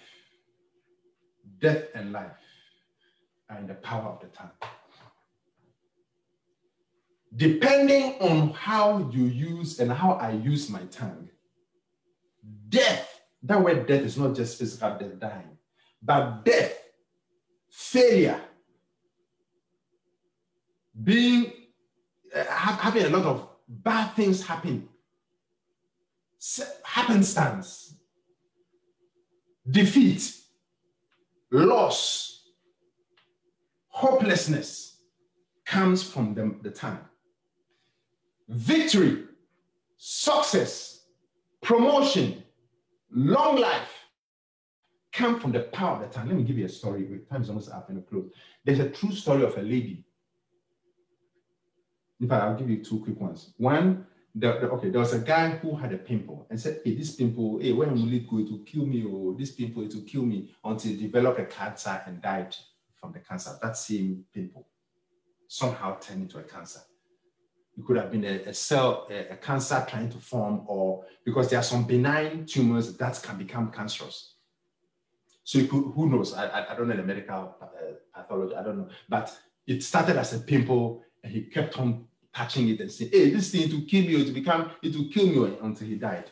death 1.61 1.85
and 1.95 2.13
life 2.13 2.31
are 3.51 3.59
in 3.59 3.67
the 3.67 3.75
power 3.75 4.11
of 4.11 4.21
the 4.21 4.29
tongue. 4.29 4.51
Depending 7.37 8.15
on 8.21 8.51
how 8.51 9.11
you 9.13 9.25
use 9.25 9.81
and 9.81 9.93
how 9.93 10.13
I 10.13 10.33
use 10.33 10.71
my 10.71 10.83
tongue, 10.91 11.29
death, 12.69 13.21
that 13.43 13.63
word 13.63 13.87
death 13.87 14.03
is 14.03 14.17
not 14.17 14.35
just 14.35 14.59
physical 14.59 14.97
death, 14.99 15.19
dying, 15.19 15.59
but 16.03 16.45
death, 16.45 16.75
failure, 17.71 18.41
being 21.03 21.53
uh, 22.35 22.45
having 22.45 23.05
a 23.05 23.11
lot 23.11 23.25
of 23.25 23.49
bad 23.69 24.09
things 24.15 24.45
happen, 24.45 24.89
happenstance, 26.83 27.95
defeat, 29.71 30.35
loss, 31.51 32.49
hopelessness 33.89 35.01
comes 35.65 36.03
from 36.03 36.35
the, 36.35 36.57
the 36.63 36.71
tongue. 36.71 36.99
Victory, 38.49 39.25
success, 39.97 41.05
promotion, 41.63 42.43
long 43.11 43.57
life 43.61 43.91
come 45.13 45.41
from 45.41 45.53
the 45.53 45.61
power 45.61 45.97
of 45.97 46.01
the 46.01 46.07
tongue. 46.15 46.29
Let 46.29 46.37
me 46.37 46.45
give 46.45 46.59
you 46.59 46.67
a 46.67 46.69
story. 46.69 47.07
Time 47.31 47.43
is 47.43 47.49
almost 47.49 47.71
up 47.71 47.91
in 47.91 47.97
the 47.97 48.03
close. 48.03 48.31
There's 48.65 48.79
a 48.79 48.89
true 48.89 49.13
story 49.13 49.43
of 49.43 49.57
a 49.59 49.63
lady 49.63 50.05
in 52.21 52.29
fact, 52.29 52.43
I'll 52.43 52.57
give 52.57 52.69
you 52.69 52.83
two 52.83 53.01
quick 53.01 53.21
ones. 53.21 53.53
One, 53.59 54.07
the, 54.35 54.53
the, 54.53 54.71
okay, 54.71 54.91
there 54.91 55.01
was 55.01 55.13
a 55.13 55.21
guy 55.21 55.51
who 55.51 55.77
had 55.77 55.93
a 55.93 55.99
pimple 55.99 56.47
and 56.51 56.61
said, 56.61 56.81
hey, 56.85 56.95
this 56.95 57.15
pimple, 57.15 57.59
hey, 57.61 57.73
when 57.73 57.93
will 57.93 58.13
it 58.13 58.29
go? 58.29 58.39
It 58.39 58.51
will 58.51 58.59
kill 58.59 58.87
me, 58.87 59.05
or 59.05 59.35
this 59.35 59.53
pimple, 59.53 59.85
it 59.85 59.95
will 59.95 60.03
kill 60.03 60.23
me 60.23 60.51
until 60.65 60.93
he 60.93 60.97
developed 60.97 61.41
a 61.41 61.45
cancer 61.45 62.01
and 62.07 62.21
died 62.21 62.55
from 63.01 63.13
the 63.13 63.21
cancer. 63.21 63.57
That 63.63 63.77
same 63.77 64.25
pimple 64.35 64.67
somehow 65.47 65.99
turned 65.99 66.23
into 66.23 66.39
a 66.39 66.43
cancer. 66.43 66.81
It 67.79 67.87
could 67.87 67.97
have 67.97 68.11
been 68.11 68.25
a, 68.25 68.49
a 68.49 68.55
cell, 68.55 69.07
a, 69.09 69.35
a, 69.35 69.37
cancer 69.37 69.87
trying 69.89 70.11
to 70.11 70.19
form, 70.19 70.63
or 70.67 71.05
because 71.25 71.49
there 71.49 71.61
are 71.61 71.63
some 71.63 71.85
benign 71.85 72.45
tumors 72.45 72.97
that 72.97 73.21
can 73.23 73.39
become 73.39 73.71
cancerous. 73.71 74.35
So 75.45 75.61
could, 75.61 75.93
who 75.95 76.11
knows? 76.11 76.35
I, 76.35 76.73
I, 76.73 76.75
don't 76.75 76.89
know 76.89 76.97
the 76.97 77.05
medical 77.05 77.57
uh, 77.63 77.67
pathology, 78.13 78.57
I 78.57 78.63
don't 78.65 78.79
know. 78.79 78.89
But 79.09 79.35
it 79.67 79.83
started 79.85 80.17
as 80.17 80.35
a 80.35 80.41
pimple 80.41 81.05
and 81.23 81.33
he 81.33 81.43
kept 81.43 81.79
on 81.79 82.07
touching 82.35 82.69
it 82.69 82.81
and 82.81 82.91
saying, 82.91 83.11
hey, 83.13 83.31
this 83.31 83.53
thing 83.53 83.69
to 83.71 83.83
kill 83.83 84.05
you, 84.05 84.25
to 84.25 84.33
become, 84.33 84.73
it 84.83 84.97
will 84.97 85.09
kill 85.09 85.27
me 85.27 85.57
until 85.63 85.87
he 85.87 85.95
died. 85.95 86.31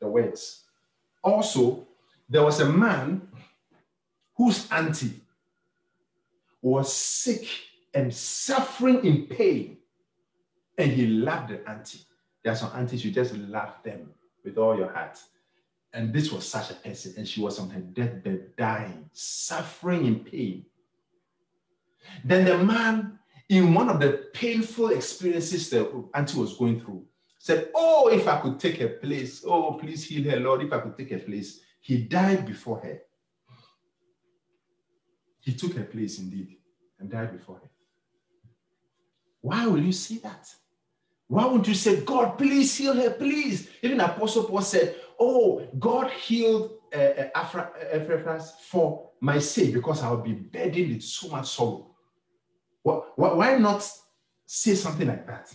The 0.00 0.08
words. 0.08 0.64
Also, 1.22 1.86
there 2.28 2.44
was 2.44 2.60
a 2.60 2.70
man 2.70 3.28
whose 4.36 4.70
auntie 4.70 5.20
was 6.62 6.92
sick 6.92 7.46
and 7.92 8.14
suffering 8.14 9.04
in 9.04 9.26
pain, 9.26 9.77
and 10.78 10.92
he 10.92 11.06
loved 11.06 11.50
the 11.50 11.68
auntie. 11.68 12.00
There 12.42 12.52
are 12.52 12.56
some 12.56 12.70
aunties 12.74 13.04
you 13.04 13.10
just 13.10 13.34
love 13.34 13.74
them 13.84 14.10
with 14.44 14.56
all 14.56 14.76
your 14.76 14.92
heart. 14.92 15.18
And 15.92 16.12
this 16.12 16.30
was 16.30 16.46
such 16.48 16.70
a 16.70 16.74
person, 16.74 17.14
and 17.16 17.26
she 17.26 17.40
was 17.40 17.58
on 17.58 17.70
her 17.70 17.80
deathbed, 17.80 18.56
dying, 18.56 19.10
suffering 19.12 20.06
in 20.06 20.20
pain. 20.20 20.66
Then 22.24 22.44
the 22.44 22.58
man 22.58 23.18
in 23.48 23.74
one 23.74 23.88
of 23.88 23.98
the 23.98 24.28
painful 24.34 24.90
experiences 24.90 25.70
that 25.70 25.90
Auntie 26.14 26.38
was 26.38 26.56
going 26.56 26.80
through, 26.80 27.04
said, 27.38 27.70
Oh, 27.74 28.08
if 28.08 28.28
I 28.28 28.40
could 28.40 28.60
take 28.60 28.78
her 28.78 28.88
place, 28.88 29.42
oh, 29.46 29.74
please 29.74 30.04
heal 30.04 30.30
her, 30.30 30.38
Lord, 30.38 30.62
if 30.62 30.72
I 30.72 30.80
could 30.80 30.96
take 30.96 31.10
her 31.10 31.18
place. 31.18 31.60
He 31.80 32.02
died 32.02 32.44
before 32.44 32.80
her. 32.80 33.00
He 35.40 35.54
took 35.54 35.72
her 35.74 35.84
place 35.84 36.18
indeed 36.18 36.56
and 36.98 37.10
died 37.10 37.32
before 37.32 37.56
her. 37.56 37.70
Why 39.40 39.66
will 39.66 39.82
you 39.82 39.92
say 39.92 40.18
that? 40.18 40.52
Why 41.28 41.44
won't 41.44 41.68
you 41.68 41.74
say, 41.74 42.00
God, 42.00 42.38
please 42.38 42.76
heal 42.76 42.94
her, 42.94 43.10
please? 43.10 43.68
Even 43.82 44.00
Apostle 44.00 44.44
Paul 44.44 44.62
said, 44.62 44.96
Oh, 45.20 45.66
God 45.78 46.10
healed 46.10 46.72
uh, 46.94 47.24
uh, 47.34 48.38
for 48.62 49.10
my 49.20 49.38
sake 49.38 49.74
because 49.74 50.02
I 50.02 50.10
will 50.10 50.18
be 50.18 50.32
burdened 50.32 50.94
with 50.94 51.02
so 51.02 51.28
much 51.28 51.48
sorrow. 51.48 51.90
Why 52.82 53.58
not 53.58 53.88
say 54.46 54.74
something 54.74 55.06
like 55.06 55.26
that? 55.26 55.52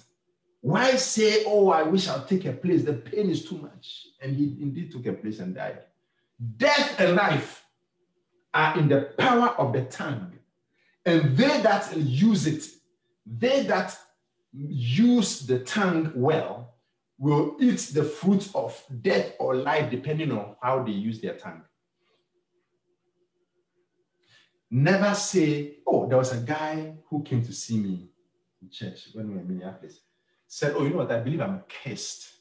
Why 0.61 0.95
say, 0.95 1.43
oh, 1.45 1.69
I 1.69 1.84
wish 1.84 2.07
I'll 2.07 2.26
take 2.26 2.45
a 2.45 2.53
place? 2.53 2.84
The 2.84 2.93
pain 2.93 3.30
is 3.30 3.43
too 3.43 3.57
much. 3.57 4.07
And 4.21 4.36
he 4.36 4.57
indeed 4.61 4.91
took 4.91 5.05
a 5.07 5.13
place 5.13 5.39
and 5.39 5.55
died. 5.55 5.80
Death 6.57 6.99
and 6.99 7.15
life 7.15 7.65
are 8.53 8.78
in 8.78 8.88
the 8.88 9.13
power 9.17 9.49
of 9.57 9.74
the 9.74 9.84
tongue. 9.84 10.32
And 11.05 11.36
they 11.36 11.61
that 11.61 11.97
use 11.97 12.47
it, 12.47 12.63
they 13.26 13.63
that 13.63 13.97
use 14.54 15.41
the 15.41 15.60
tongue 15.60 16.12
well, 16.16 16.76
will 17.18 17.58
eat 17.60 17.80
the 17.93 18.04
fruit 18.04 18.49
of 18.54 18.82
death 19.01 19.34
or 19.39 19.56
life, 19.56 19.89
depending 19.89 20.32
on 20.32 20.56
how 20.62 20.84
they 20.84 20.91
use 20.91 21.22
their 21.22 21.36
tongue. 21.36 21.64
Never 24.70 25.14
say, 25.14 25.78
oh, 25.86 26.08
there 26.08 26.18
was 26.18 26.34
a 26.34 26.41
guy 26.41 26.95
who 27.10 27.24
came 27.24 27.43
to 27.43 27.54
see 27.54 27.78
me 27.78 28.10
in 28.62 28.70
church 28.70 29.10
when 29.14 29.28
we 29.28 29.36
were 29.36 29.41
in 29.41 29.47
Minneapolis. 29.47 29.99
Said, 30.47 30.74
oh, 30.76 30.84
you 30.84 30.89
know 30.89 30.97
what? 30.97 31.12
I 31.12 31.20
believe 31.20 31.41
I'm 31.41 31.64
cursed. 31.84 32.34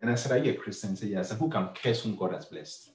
And 0.00 0.10
I 0.10 0.14
said, 0.14 0.32
Are 0.32 0.42
you 0.42 0.52
a 0.52 0.54
Christian? 0.54 0.90
He 0.90 0.96
said, 0.96 1.08
Yes. 1.10 1.26
I 1.26 1.28
said, 1.30 1.38
Who 1.38 1.50
can 1.50 1.68
curse 1.74 2.02
whom 2.02 2.16
God 2.16 2.32
has 2.32 2.46
blessed? 2.46 2.89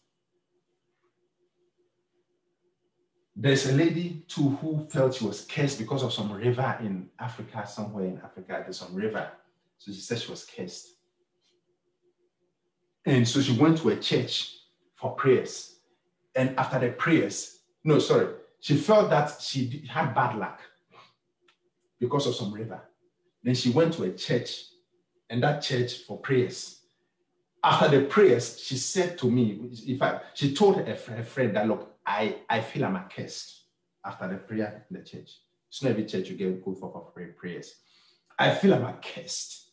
There's 3.36 3.68
a 3.70 3.74
lady 3.74 4.24
too 4.28 4.50
who 4.50 4.88
felt 4.90 5.16
she 5.16 5.26
was 5.26 5.42
cursed 5.42 5.78
because 5.78 6.04
of 6.04 6.14
some 6.14 6.32
river 6.32 6.78
in 6.80 7.10
Africa, 7.20 7.68
somewhere 7.68 8.06
in 8.06 8.22
Africa. 8.24 8.62
There's 8.64 8.80
some 8.80 8.96
river. 8.96 9.30
So 9.78 9.92
she 9.92 10.00
said 10.00 10.20
she 10.20 10.32
was 10.32 10.46
cursed. 10.46 10.88
And 13.06 13.28
so 13.28 13.42
she 13.42 13.58
went 13.58 13.78
to 13.80 13.90
a 13.90 13.98
church 13.98 14.56
for 14.96 15.12
prayers. 15.16 15.76
And 16.34 16.58
after 16.58 16.80
the 16.80 16.90
prayers, 16.90 17.60
no, 17.84 18.00
sorry. 18.00 18.28
She 18.62 18.78
felt 18.78 19.10
that 19.10 19.40
she 19.42 19.86
had 19.90 20.16
bad 20.16 20.38
luck 20.38 20.60
because 22.00 22.26
of 22.28 22.36
some 22.36 22.54
river. 22.54 22.82
Then 23.44 23.54
she 23.54 23.70
went 23.70 23.94
to 23.94 24.04
a 24.04 24.12
church, 24.12 24.64
and 25.30 25.44
that 25.44 25.62
church 25.62 26.00
for 26.00 26.18
prayers. 26.18 26.80
After 27.64 27.88
the 27.90 28.06
prayers, 28.06 28.60
she 28.60 28.78
said 28.78 29.18
to 29.20 29.30
me, 29.30 29.60
in 29.86 30.00
fact, 30.00 30.38
she 30.38 30.56
told 30.56 30.78
her, 30.78 30.84
her 30.84 31.24
friend 31.24 31.56
that, 31.56 31.68
look, 31.68 31.95
I, 32.06 32.38
I 32.50 32.62
feel 32.62 32.86
I'm 32.86 32.96
accursed 32.96 33.64
after 34.06 34.28
the 34.28 34.36
prayer 34.36 34.86
in 34.90 34.98
the 34.98 35.04
church. 35.04 35.40
It's 35.70 35.82
not 35.82 35.92
every 35.92 36.06
church 36.06 36.30
you 36.30 36.38
get 36.38 36.64
good 36.64 36.78
for, 36.78 36.92
for 36.92 37.34
prayers. 37.38 37.76
I 38.38 38.54
feel 38.54 38.74
I'm 38.74 38.86
accursed. 38.86 39.72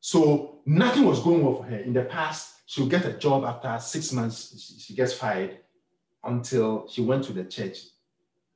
So 0.00 0.60
nothing 0.66 1.04
was 1.04 1.20
going 1.20 1.44
well 1.44 1.56
for 1.56 1.64
her. 1.64 1.76
In 1.76 1.92
the 1.92 2.04
past, 2.04 2.60
she'll 2.66 2.86
get 2.86 3.04
a 3.04 3.12
job 3.12 3.44
after 3.44 3.76
six 3.84 4.12
months, 4.12 4.78
she 4.78 4.94
gets 4.94 5.12
fired 5.12 5.58
until 6.24 6.88
she 6.88 7.02
went 7.02 7.24
to 7.24 7.32
the 7.32 7.44
church. 7.44 7.78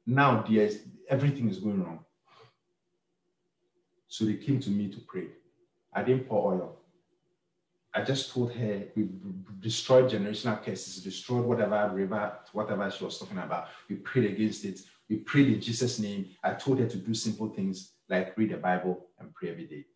Now, 0.06 0.42
dear, 0.42 0.70
everything 1.08 1.48
is 1.48 1.58
going 1.58 1.82
wrong. 1.82 2.04
So 4.08 4.24
they 4.24 4.34
came 4.34 4.60
to 4.60 4.70
me 4.70 4.88
to 4.88 5.00
pray. 5.06 5.26
I 5.92 6.02
didn't 6.02 6.28
pour 6.28 6.52
oil. 6.52 6.79
I 7.93 8.03
just 8.03 8.30
told 8.32 8.53
her 8.53 8.84
we 8.95 9.09
destroyed 9.59 10.11
generational 10.11 10.62
curses, 10.62 11.03
destroyed 11.03 11.45
whatever 11.45 11.91
river, 11.93 12.38
whatever 12.53 12.88
she 12.91 13.05
was 13.05 13.18
talking 13.18 13.38
about. 13.38 13.68
We 13.88 13.97
prayed 13.97 14.30
against 14.30 14.64
it. 14.64 14.80
We 15.09 15.16
prayed 15.16 15.49
in 15.49 15.61
Jesus' 15.61 15.99
name. 15.99 16.30
I 16.45 16.53
told 16.55 16.78
her 16.78 16.86
to 16.86 16.97
do 16.97 17.14
simple 17.14 17.49
things 17.49 17.93
like 18.09 18.36
read 18.38 18.51
the 18.51 18.59
Bible 18.59 19.09
and 19.18 19.34
pray 19.34 19.51
every 19.51 19.66
day. 19.66 19.86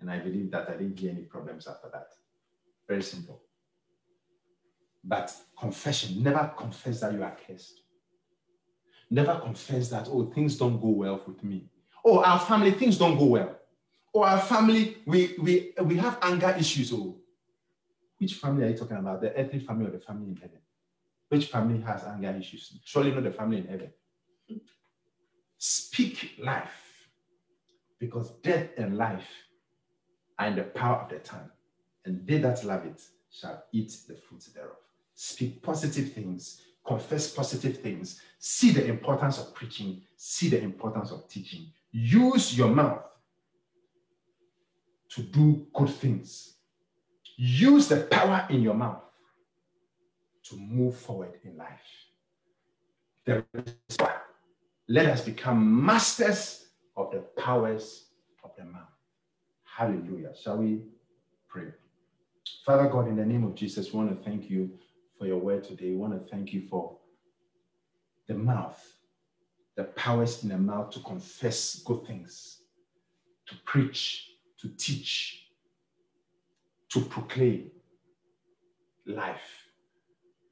And 0.00 0.10
I 0.10 0.18
believe 0.18 0.50
that 0.50 0.68
I 0.68 0.72
didn't 0.72 0.98
hear 0.98 1.10
any 1.10 1.22
problems 1.22 1.66
after 1.66 1.88
that. 1.92 2.08
Very 2.86 3.02
simple. 3.02 3.40
But 5.02 5.34
confession, 5.58 6.22
never 6.22 6.52
confess 6.56 7.00
that 7.00 7.14
you 7.14 7.22
are 7.22 7.36
cursed. 7.46 7.80
Never 9.10 9.40
confess 9.40 9.88
that, 9.88 10.06
oh, 10.10 10.26
things 10.26 10.58
don't 10.58 10.78
go 10.78 10.88
well 10.88 11.22
with 11.26 11.42
me. 11.42 11.70
Oh, 12.04 12.22
our 12.22 12.38
family, 12.38 12.72
things 12.72 12.98
don't 12.98 13.18
go 13.18 13.24
well. 13.24 13.56
Oh, 14.14 14.22
our 14.22 14.40
family, 14.40 14.98
we 15.06 15.34
we 15.40 15.72
we 15.82 15.96
have 15.96 16.18
anger 16.22 16.54
issues. 16.58 16.92
Oh, 16.92 17.16
which 18.18 18.34
family 18.34 18.64
are 18.64 18.70
you 18.70 18.76
talking 18.76 18.96
about? 18.96 19.20
The 19.20 19.34
earthly 19.34 19.60
family 19.60 19.86
or 19.86 19.90
the 19.90 20.00
family 20.00 20.28
in 20.28 20.36
heaven? 20.36 20.58
Which 21.28 21.46
family 21.46 21.80
has 21.82 22.04
anger 22.04 22.34
issues? 22.38 22.78
Surely 22.84 23.12
not 23.12 23.24
the 23.24 23.30
family 23.30 23.58
in 23.58 23.66
heaven. 23.66 23.90
Speak 25.56 26.36
life, 26.38 27.08
because 27.98 28.30
death 28.42 28.68
and 28.76 28.96
life 28.96 29.28
are 30.38 30.46
in 30.46 30.56
the 30.56 30.62
power 30.62 31.02
of 31.02 31.10
the 31.10 31.18
tongue, 31.18 31.50
and 32.04 32.24
they 32.26 32.38
that 32.38 32.62
love 32.64 32.86
it 32.86 33.02
shall 33.30 33.64
eat 33.72 33.96
the 34.06 34.14
fruits 34.14 34.46
thereof. 34.46 34.76
Speak 35.14 35.60
positive 35.62 36.12
things, 36.12 36.62
confess 36.86 37.34
positive 37.34 37.78
things, 37.78 38.20
see 38.38 38.70
the 38.70 38.86
importance 38.86 39.38
of 39.38 39.52
preaching, 39.52 40.02
see 40.16 40.48
the 40.48 40.62
importance 40.62 41.10
of 41.10 41.28
teaching. 41.28 41.66
Use 41.90 42.56
your 42.56 42.68
mouth 42.68 43.02
to 45.08 45.22
do 45.22 45.66
good 45.74 45.90
things 45.90 46.57
Use 47.40 47.86
the 47.86 47.98
power 47.98 48.46
in 48.50 48.62
your 48.62 48.74
mouth 48.74 49.00
to 50.42 50.56
move 50.56 50.96
forward 50.96 51.38
in 51.44 51.56
life. 51.56 51.68
There 53.24 53.44
is 53.54 53.96
power. 53.96 54.22
Let 54.88 55.06
us 55.06 55.20
become 55.24 55.84
masters 55.84 56.66
of 56.96 57.12
the 57.12 57.20
powers 57.40 58.06
of 58.42 58.50
the 58.58 58.64
mouth. 58.64 58.88
Hallelujah. 59.62 60.32
Shall 60.34 60.56
we 60.56 60.80
pray? 61.48 61.68
Father 62.66 62.88
God, 62.88 63.06
in 63.06 63.14
the 63.14 63.24
name 63.24 63.44
of 63.44 63.54
Jesus, 63.54 63.92
we 63.92 63.98
want 63.98 64.18
to 64.18 64.28
thank 64.28 64.50
you 64.50 64.70
for 65.16 65.26
your 65.26 65.38
word 65.38 65.62
today. 65.62 65.90
We 65.90 65.96
want 65.96 66.14
to 66.14 66.30
thank 66.30 66.52
you 66.52 66.66
for 66.68 66.96
the 68.26 68.34
mouth, 68.34 68.82
the 69.76 69.84
powers 69.84 70.42
in 70.42 70.48
the 70.48 70.58
mouth 70.58 70.90
to 70.90 71.00
confess 71.00 71.76
good 71.84 72.04
things, 72.04 72.62
to 73.46 73.54
preach, 73.64 74.32
to 74.60 74.68
teach, 74.76 75.47
to 76.90 77.00
proclaim 77.00 77.70
life. 79.06 79.66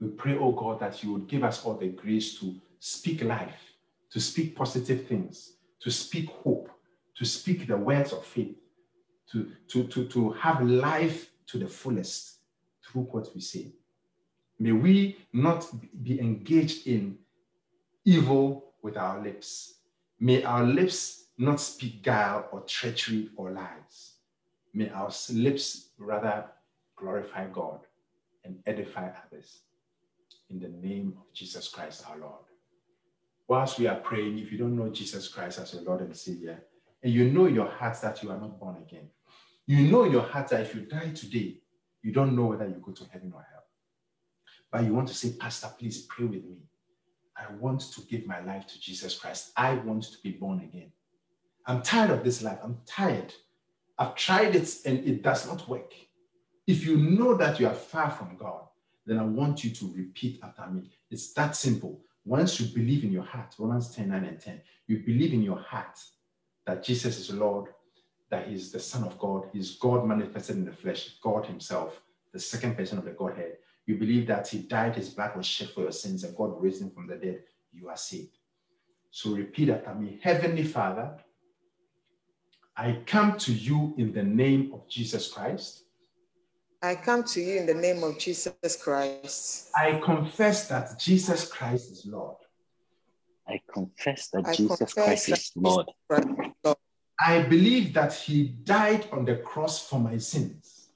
We 0.01 0.09
pray, 0.09 0.37
oh 0.39 0.53
God, 0.53 0.81
that 0.81 1.03
you 1.03 1.13
would 1.13 1.27
give 1.27 1.45
us 1.45 1.65
all 1.65 1.75
the 1.75 1.89
grace 1.89 2.39
to 2.41 2.55
speak 2.79 3.23
life, 3.23 3.61
to 4.11 4.21
speak 4.21 4.55
positive 4.55 5.07
things, 5.07 5.55
to 5.81 5.91
speak 5.91 6.29
hope, 6.29 6.71
to 7.17 7.25
speak 7.25 7.67
the 7.67 7.77
words 7.77 8.13
of 8.13 8.25
faith, 8.25 8.57
to, 9.33 9.51
to, 9.69 9.85
to, 9.85 10.07
to 10.09 10.31
have 10.33 10.63
life 10.63 11.31
to 11.47 11.59
the 11.59 11.67
fullest 11.67 12.39
through 12.85 13.03
what 13.03 13.29
we 13.35 13.41
say. 13.41 13.73
May 14.59 14.73
we 14.73 15.19
not 15.33 15.67
be 16.03 16.21
engaged 16.21 16.87
in 16.87 17.19
evil 18.05 18.75
with 18.83 18.97
our 18.97 19.23
lips. 19.23 19.75
May 20.21 20.43
our 20.45 20.65
lips 20.65 21.27
not 21.39 21.61
speak 21.61 22.03
guile 22.03 22.49
or 22.53 22.61
treachery 22.63 23.31
or 23.37 23.51
lies. 23.51 24.16
May 24.77 24.91
our 24.91 25.11
lips 25.31 25.89
rather 25.97 26.45
glorify 26.97 27.47
God 27.47 27.81
and 28.45 28.59
edify 28.67 29.09
others. 29.25 29.61
In 30.51 30.61
the 30.61 30.69
name 30.69 31.15
of 31.17 31.33
Jesus 31.33 31.69
Christ 31.69 32.05
our 32.07 32.19
Lord. 32.19 32.45
Whilst 33.49 33.79
we 33.79 33.87
are 33.87 33.97
praying, 33.97 34.39
if 34.39 34.53
you 34.53 34.59
don't 34.59 34.77
know 34.77 34.91
Jesus 34.91 35.29
Christ 35.29 35.61
as 35.61 35.73
your 35.73 35.83
Lord 35.83 36.03
and 36.03 36.15
Savior, 36.15 36.63
and 37.03 37.11
you 37.11 37.31
know 37.31 37.47
in 37.47 37.55
your 37.55 37.71
heart 37.71 37.99
that 38.03 38.23
you 38.23 38.31
are 38.31 38.39
not 38.39 38.61
born 38.61 38.77
again, 38.87 39.09
you 39.67 39.91
know 39.91 40.05
in 40.05 40.13
your 40.13 40.25
heart 40.25 40.49
that 40.49 40.61
if 40.61 40.75
you 40.75 40.83
die 40.83 41.09
today, 41.09 41.57
you 42.03 42.13
don't 42.13 42.37
know 42.37 42.45
whether 42.45 42.69
you 42.69 42.75
go 42.75 42.93
to 42.93 43.05
heaven 43.11 43.33
or 43.35 43.47
hell. 43.51 43.65
But 44.71 44.85
you 44.85 44.93
want 44.93 45.09
to 45.09 45.15
say, 45.15 45.33
Pastor, 45.41 45.71
please 45.79 46.03
pray 46.03 46.27
with 46.27 46.45
me. 46.45 46.59
I 47.35 47.51
want 47.55 47.81
to 47.81 48.03
give 48.03 48.27
my 48.27 48.45
life 48.45 48.67
to 48.67 48.79
Jesus 48.79 49.19
Christ. 49.19 49.53
I 49.57 49.77
want 49.77 50.03
to 50.03 50.19
be 50.23 50.33
born 50.33 50.61
again. 50.61 50.93
I'm 51.65 51.81
tired 51.81 52.11
of 52.11 52.23
this 52.23 52.43
life. 52.43 52.59
I'm 52.63 52.77
tired 52.85 53.33
I've 53.99 54.15
tried 54.15 54.55
it 54.55 54.69
and 54.85 54.99
it 54.99 55.23
does 55.23 55.47
not 55.47 55.69
work. 55.69 55.93
If 56.67 56.85
you 56.85 56.97
know 56.97 57.37
that 57.37 57.61
you 57.61 57.67
are 57.67 57.75
far 57.75 58.11
from 58.11 58.37
God, 58.37 58.65
then 59.07 59.19
I 59.19 59.23
want 59.23 59.65
you 59.65 59.71
to 59.71 59.93
repeat 59.95 60.41
after 60.43 60.67
me. 60.69 60.91
It's 61.11 61.33
that 61.35 61.55
simple. 61.55 62.01
Once 62.25 62.61
you 62.61 62.67
believe 62.67 63.05
in 63.05 63.13
your 63.13 63.23
heart, 63.23 63.55
Romans 63.59 63.95
10 63.95 64.09
9 64.09 64.25
and 64.25 64.41
10, 64.41 64.61
you 64.89 64.99
believe 64.99 65.33
in 65.33 65.43
your 65.43 65.59
heart 65.59 65.99
that 66.67 66.83
Jesus 66.83 67.19
is 67.19 67.33
Lord, 67.33 67.69
that 68.31 68.49
He's 68.49 68.73
the 68.73 68.81
Son 68.81 69.05
of 69.05 69.17
God, 69.19 69.49
He's 69.53 69.77
God 69.77 70.07
manifested 70.07 70.57
in 70.57 70.65
the 70.65 70.73
flesh, 70.73 71.17
God 71.23 71.47
Himself, 71.47 72.03
the 72.33 72.41
second 72.41 72.77
person 72.77 72.99
of 72.99 73.05
the 73.05 73.13
Godhead. 73.13 73.59
You 73.87 73.97
believe 73.97 74.27
that 74.27 74.49
He 74.49 74.59
died, 74.59 74.97
His 74.97 75.11
blood 75.11 75.37
was 75.37 75.47
shed 75.47 75.71
for 75.71 75.83
your 75.83 75.93
sins, 75.93 76.25
and 76.25 76.37
God 76.37 76.61
raised 76.61 76.83
Him 76.83 76.91
from 76.91 77.07
the 77.07 77.15
dead. 77.15 77.45
You 77.73 77.89
are 77.89 77.97
saved. 77.97 78.39
So 79.13 79.31
repeat 79.31 79.71
after 79.71 79.95
me 79.95 80.19
Heavenly 80.21 80.65
Father, 80.65 81.17
I 82.77 83.01
come 83.07 83.39
to 83.39 83.53
you 83.53 83.95
in 83.97 84.13
the 84.13 84.23
name 84.23 84.71
of 84.75 84.87
Jesus 84.89 85.33
Christ. 85.33 85.85
I 86.83 86.95
come 86.95 87.25
to 87.25 87.41
you 87.41 87.57
in 87.59 87.67
the 87.67 87.75
name 87.75 88.05
of 88.05 88.19
Jesus 88.19 88.77
Christ. 88.83 89.71
I 89.75 90.01
confess 90.05 90.69
that 90.69 90.99
Jesus 90.99 91.51
Christ 91.51 91.91
is 91.91 92.07
Lord. 92.07 92.37
I 93.49 93.61
confess 93.73 94.29
that 94.29 94.47
I 94.47 94.53
Jesus 94.53 94.79
confess 94.79 94.95
Christ 94.95 95.29
that 95.29 95.39
is 95.39 95.53
Lord. 95.57 95.87
Lord. 96.63 96.77
I 97.19 97.43
believe 97.43 97.95
that 97.95 98.13
he 98.13 98.49
died 98.49 99.09
on 99.11 99.25
the 99.25 99.37
cross 99.37 99.89
for 99.89 99.99
my 99.99 100.19
sins. 100.19 100.89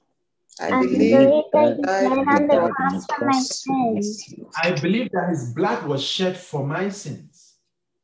I 0.59 0.69
believe 0.69 1.43
that 1.53 1.77
he 1.77 1.83
died 1.83 2.11
on 2.11 2.93
the 2.93 3.05
cross 3.09 3.61
for 3.63 3.73
my 3.73 3.99
sins. 3.99 4.33
I 4.63 4.71
believe 4.71 5.09
that 5.13 5.29
his 5.29 5.51
blood 5.53 5.87
was 5.87 6.03
shed 6.03 6.37
for 6.37 6.65
my 6.65 6.89
sins. 6.89 7.30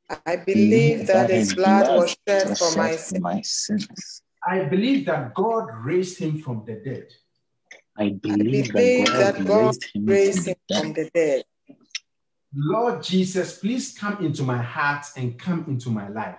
I 0.09 0.38
believe 0.38 1.07
that 1.07 1.29
his 1.29 1.53
blood 1.53 1.97
was 1.97 2.15
shed 2.27 2.57
for 2.57 2.71
my 2.75 2.91
sins. 2.91 4.21
I 4.45 4.63
believe 4.63 5.05
that 5.07 5.34
God 5.34 5.67
raised 5.84 6.19
him 6.19 6.39
from 6.39 6.63
the 6.65 6.75
dead. 6.75 7.07
I 7.97 8.09
believe, 8.11 8.71
that 8.73 9.05
God, 9.07 9.49
raised, 9.49 9.84
him, 10.47 10.55
from 10.73 10.93
the 10.93 11.09
dead. 11.13 11.43
Lord 12.55 13.03
Jesus, 13.03 13.59
please 13.59 13.97
come 13.97 14.23
into 14.23 14.43
my 14.43 14.61
heart 14.61 15.05
and 15.17 15.38
come 15.38 15.65
into 15.67 15.89
my 15.89 16.07
life. 16.07 16.38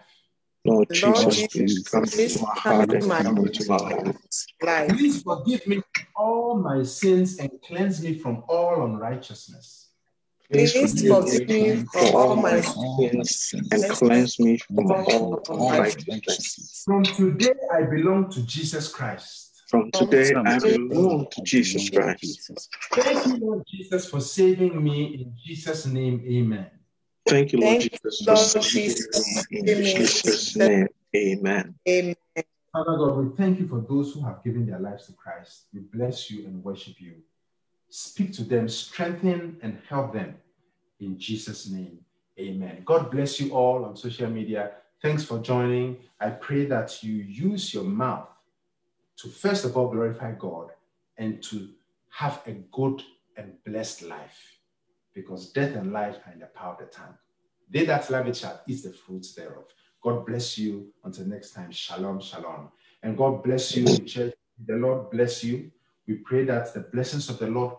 Lord 0.64 0.88
Jesus, 0.90 1.46
please 1.48 1.82
come 1.88 2.04
into 2.04 2.42
my 2.42 2.54
heart 2.54 2.90
and 2.90 3.10
come 3.10 3.38
into 3.38 3.68
my 3.68 3.76
life. 3.76 4.16
Please 4.88 5.22
forgive 5.22 5.66
me 5.66 5.82
all 6.16 6.56
my 6.56 6.82
sins 6.82 7.38
and 7.38 7.50
cleanse 7.62 8.02
me 8.02 8.18
from 8.18 8.44
all 8.48 8.84
unrighteousness. 8.84 9.88
Please 10.50 11.06
forgive 11.06 11.48
me 11.48 11.84
for 11.92 12.16
all 12.16 12.36
my 12.36 12.60
sins 12.60 13.52
and 13.70 13.84
cleanse 13.90 14.40
me 14.40 14.56
from 14.58 14.86
all 14.90 15.42
unrighteousness. 15.48 16.82
From 16.86 17.02
today, 17.04 17.52
I 17.72 17.82
belong 17.82 18.30
to 18.30 18.42
Jesus 18.46 18.88
Christ. 18.88 19.62
From 19.68 19.90
today, 19.90 20.32
I 20.34 20.58
belong 20.58 21.26
to 21.30 21.42
Jesus 21.42 21.90
Christ. 21.90 22.70
Thank 22.92 23.26
you, 23.26 23.36
Lord 23.42 23.62
Jesus, 23.70 24.08
for 24.08 24.20
saving 24.20 24.82
me. 24.82 25.14
In 25.20 25.34
Jesus' 25.44 25.84
name, 25.84 26.24
amen. 26.26 26.70
Thank 27.26 27.52
you, 27.52 27.60
Lord 27.60 27.82
Jesus, 27.82 28.24
for 28.24 28.36
saving 28.36 29.44
me. 29.50 29.70
In 29.70 29.82
Jesus' 29.82 30.56
name, 30.56 30.88
amen. 31.14 31.74
Amen. 31.86 32.14
Father 32.72 32.96
God, 32.96 33.16
we 33.18 33.36
thank 33.36 33.58
you 33.58 33.68
for 33.68 33.84
those 33.86 34.14
who 34.14 34.24
have 34.24 34.42
given 34.42 34.64
their 34.66 34.78
lives 34.78 35.06
to 35.06 35.12
Christ. 35.12 35.66
We 35.74 35.80
bless 35.80 36.30
you 36.30 36.46
and 36.46 36.64
worship 36.64 36.94
you. 37.00 37.16
Speak 37.90 38.32
to 38.35 38.44
them, 38.44 38.69
strengthen 38.69 39.59
and 39.62 39.78
help 39.89 40.12
them. 40.12 40.36
In 41.01 41.19
Jesus' 41.19 41.69
name, 41.70 41.98
amen. 42.39 42.82
God 42.85 43.10
bless 43.10 43.40
you 43.40 43.52
all 43.52 43.85
on 43.85 43.97
social 43.97 44.28
media. 44.28 44.73
Thanks 45.01 45.24
for 45.24 45.39
joining. 45.39 45.98
I 46.20 46.31
pray 46.31 46.66
that 46.66 47.02
you 47.02 47.15
use 47.15 47.73
your 47.73 47.85
mouth 47.85 48.28
to 49.19 49.28
first 49.28 49.65
of 49.65 49.77
all 49.77 49.89
glorify 49.89 50.32
God 50.32 50.70
and 51.16 51.43
to 51.44 51.69
have 52.10 52.43
a 52.47 52.52
good 52.73 53.02
and 53.36 53.52
blessed 53.65 54.02
life 54.02 54.59
because 55.15 55.51
death 55.52 55.74
and 55.77 55.93
life 55.93 56.16
are 56.27 56.32
in 56.32 56.40
the 56.40 56.47
power 56.47 56.73
of 56.73 56.78
the 56.78 56.86
tongue. 56.86 57.16
They 57.70 57.85
that 57.86 58.10
love 58.10 58.27
it 58.27 58.36
shall 58.36 58.60
eat 58.66 58.82
the 58.82 58.93
fruits 58.93 59.35
thereof. 59.35 59.65
God 60.02 60.27
bless 60.27 60.56
you. 60.59 60.89
Until 61.05 61.27
next 61.27 61.52
time, 61.52 61.70
shalom, 61.70 62.20
shalom. 62.20 62.69
And 63.02 63.16
God 63.16 63.43
bless 63.43 63.77
you 63.77 63.86
church 63.98 64.35
The 64.66 64.74
Lord 64.74 65.10
bless 65.10 65.44
you. 65.44 65.70
We 66.06 66.15
pray 66.15 66.44
that 66.47 66.73
the 66.73 66.81
blessings 66.81 67.28
of 67.28 67.39
the 67.39 67.48
Lord 67.48 67.77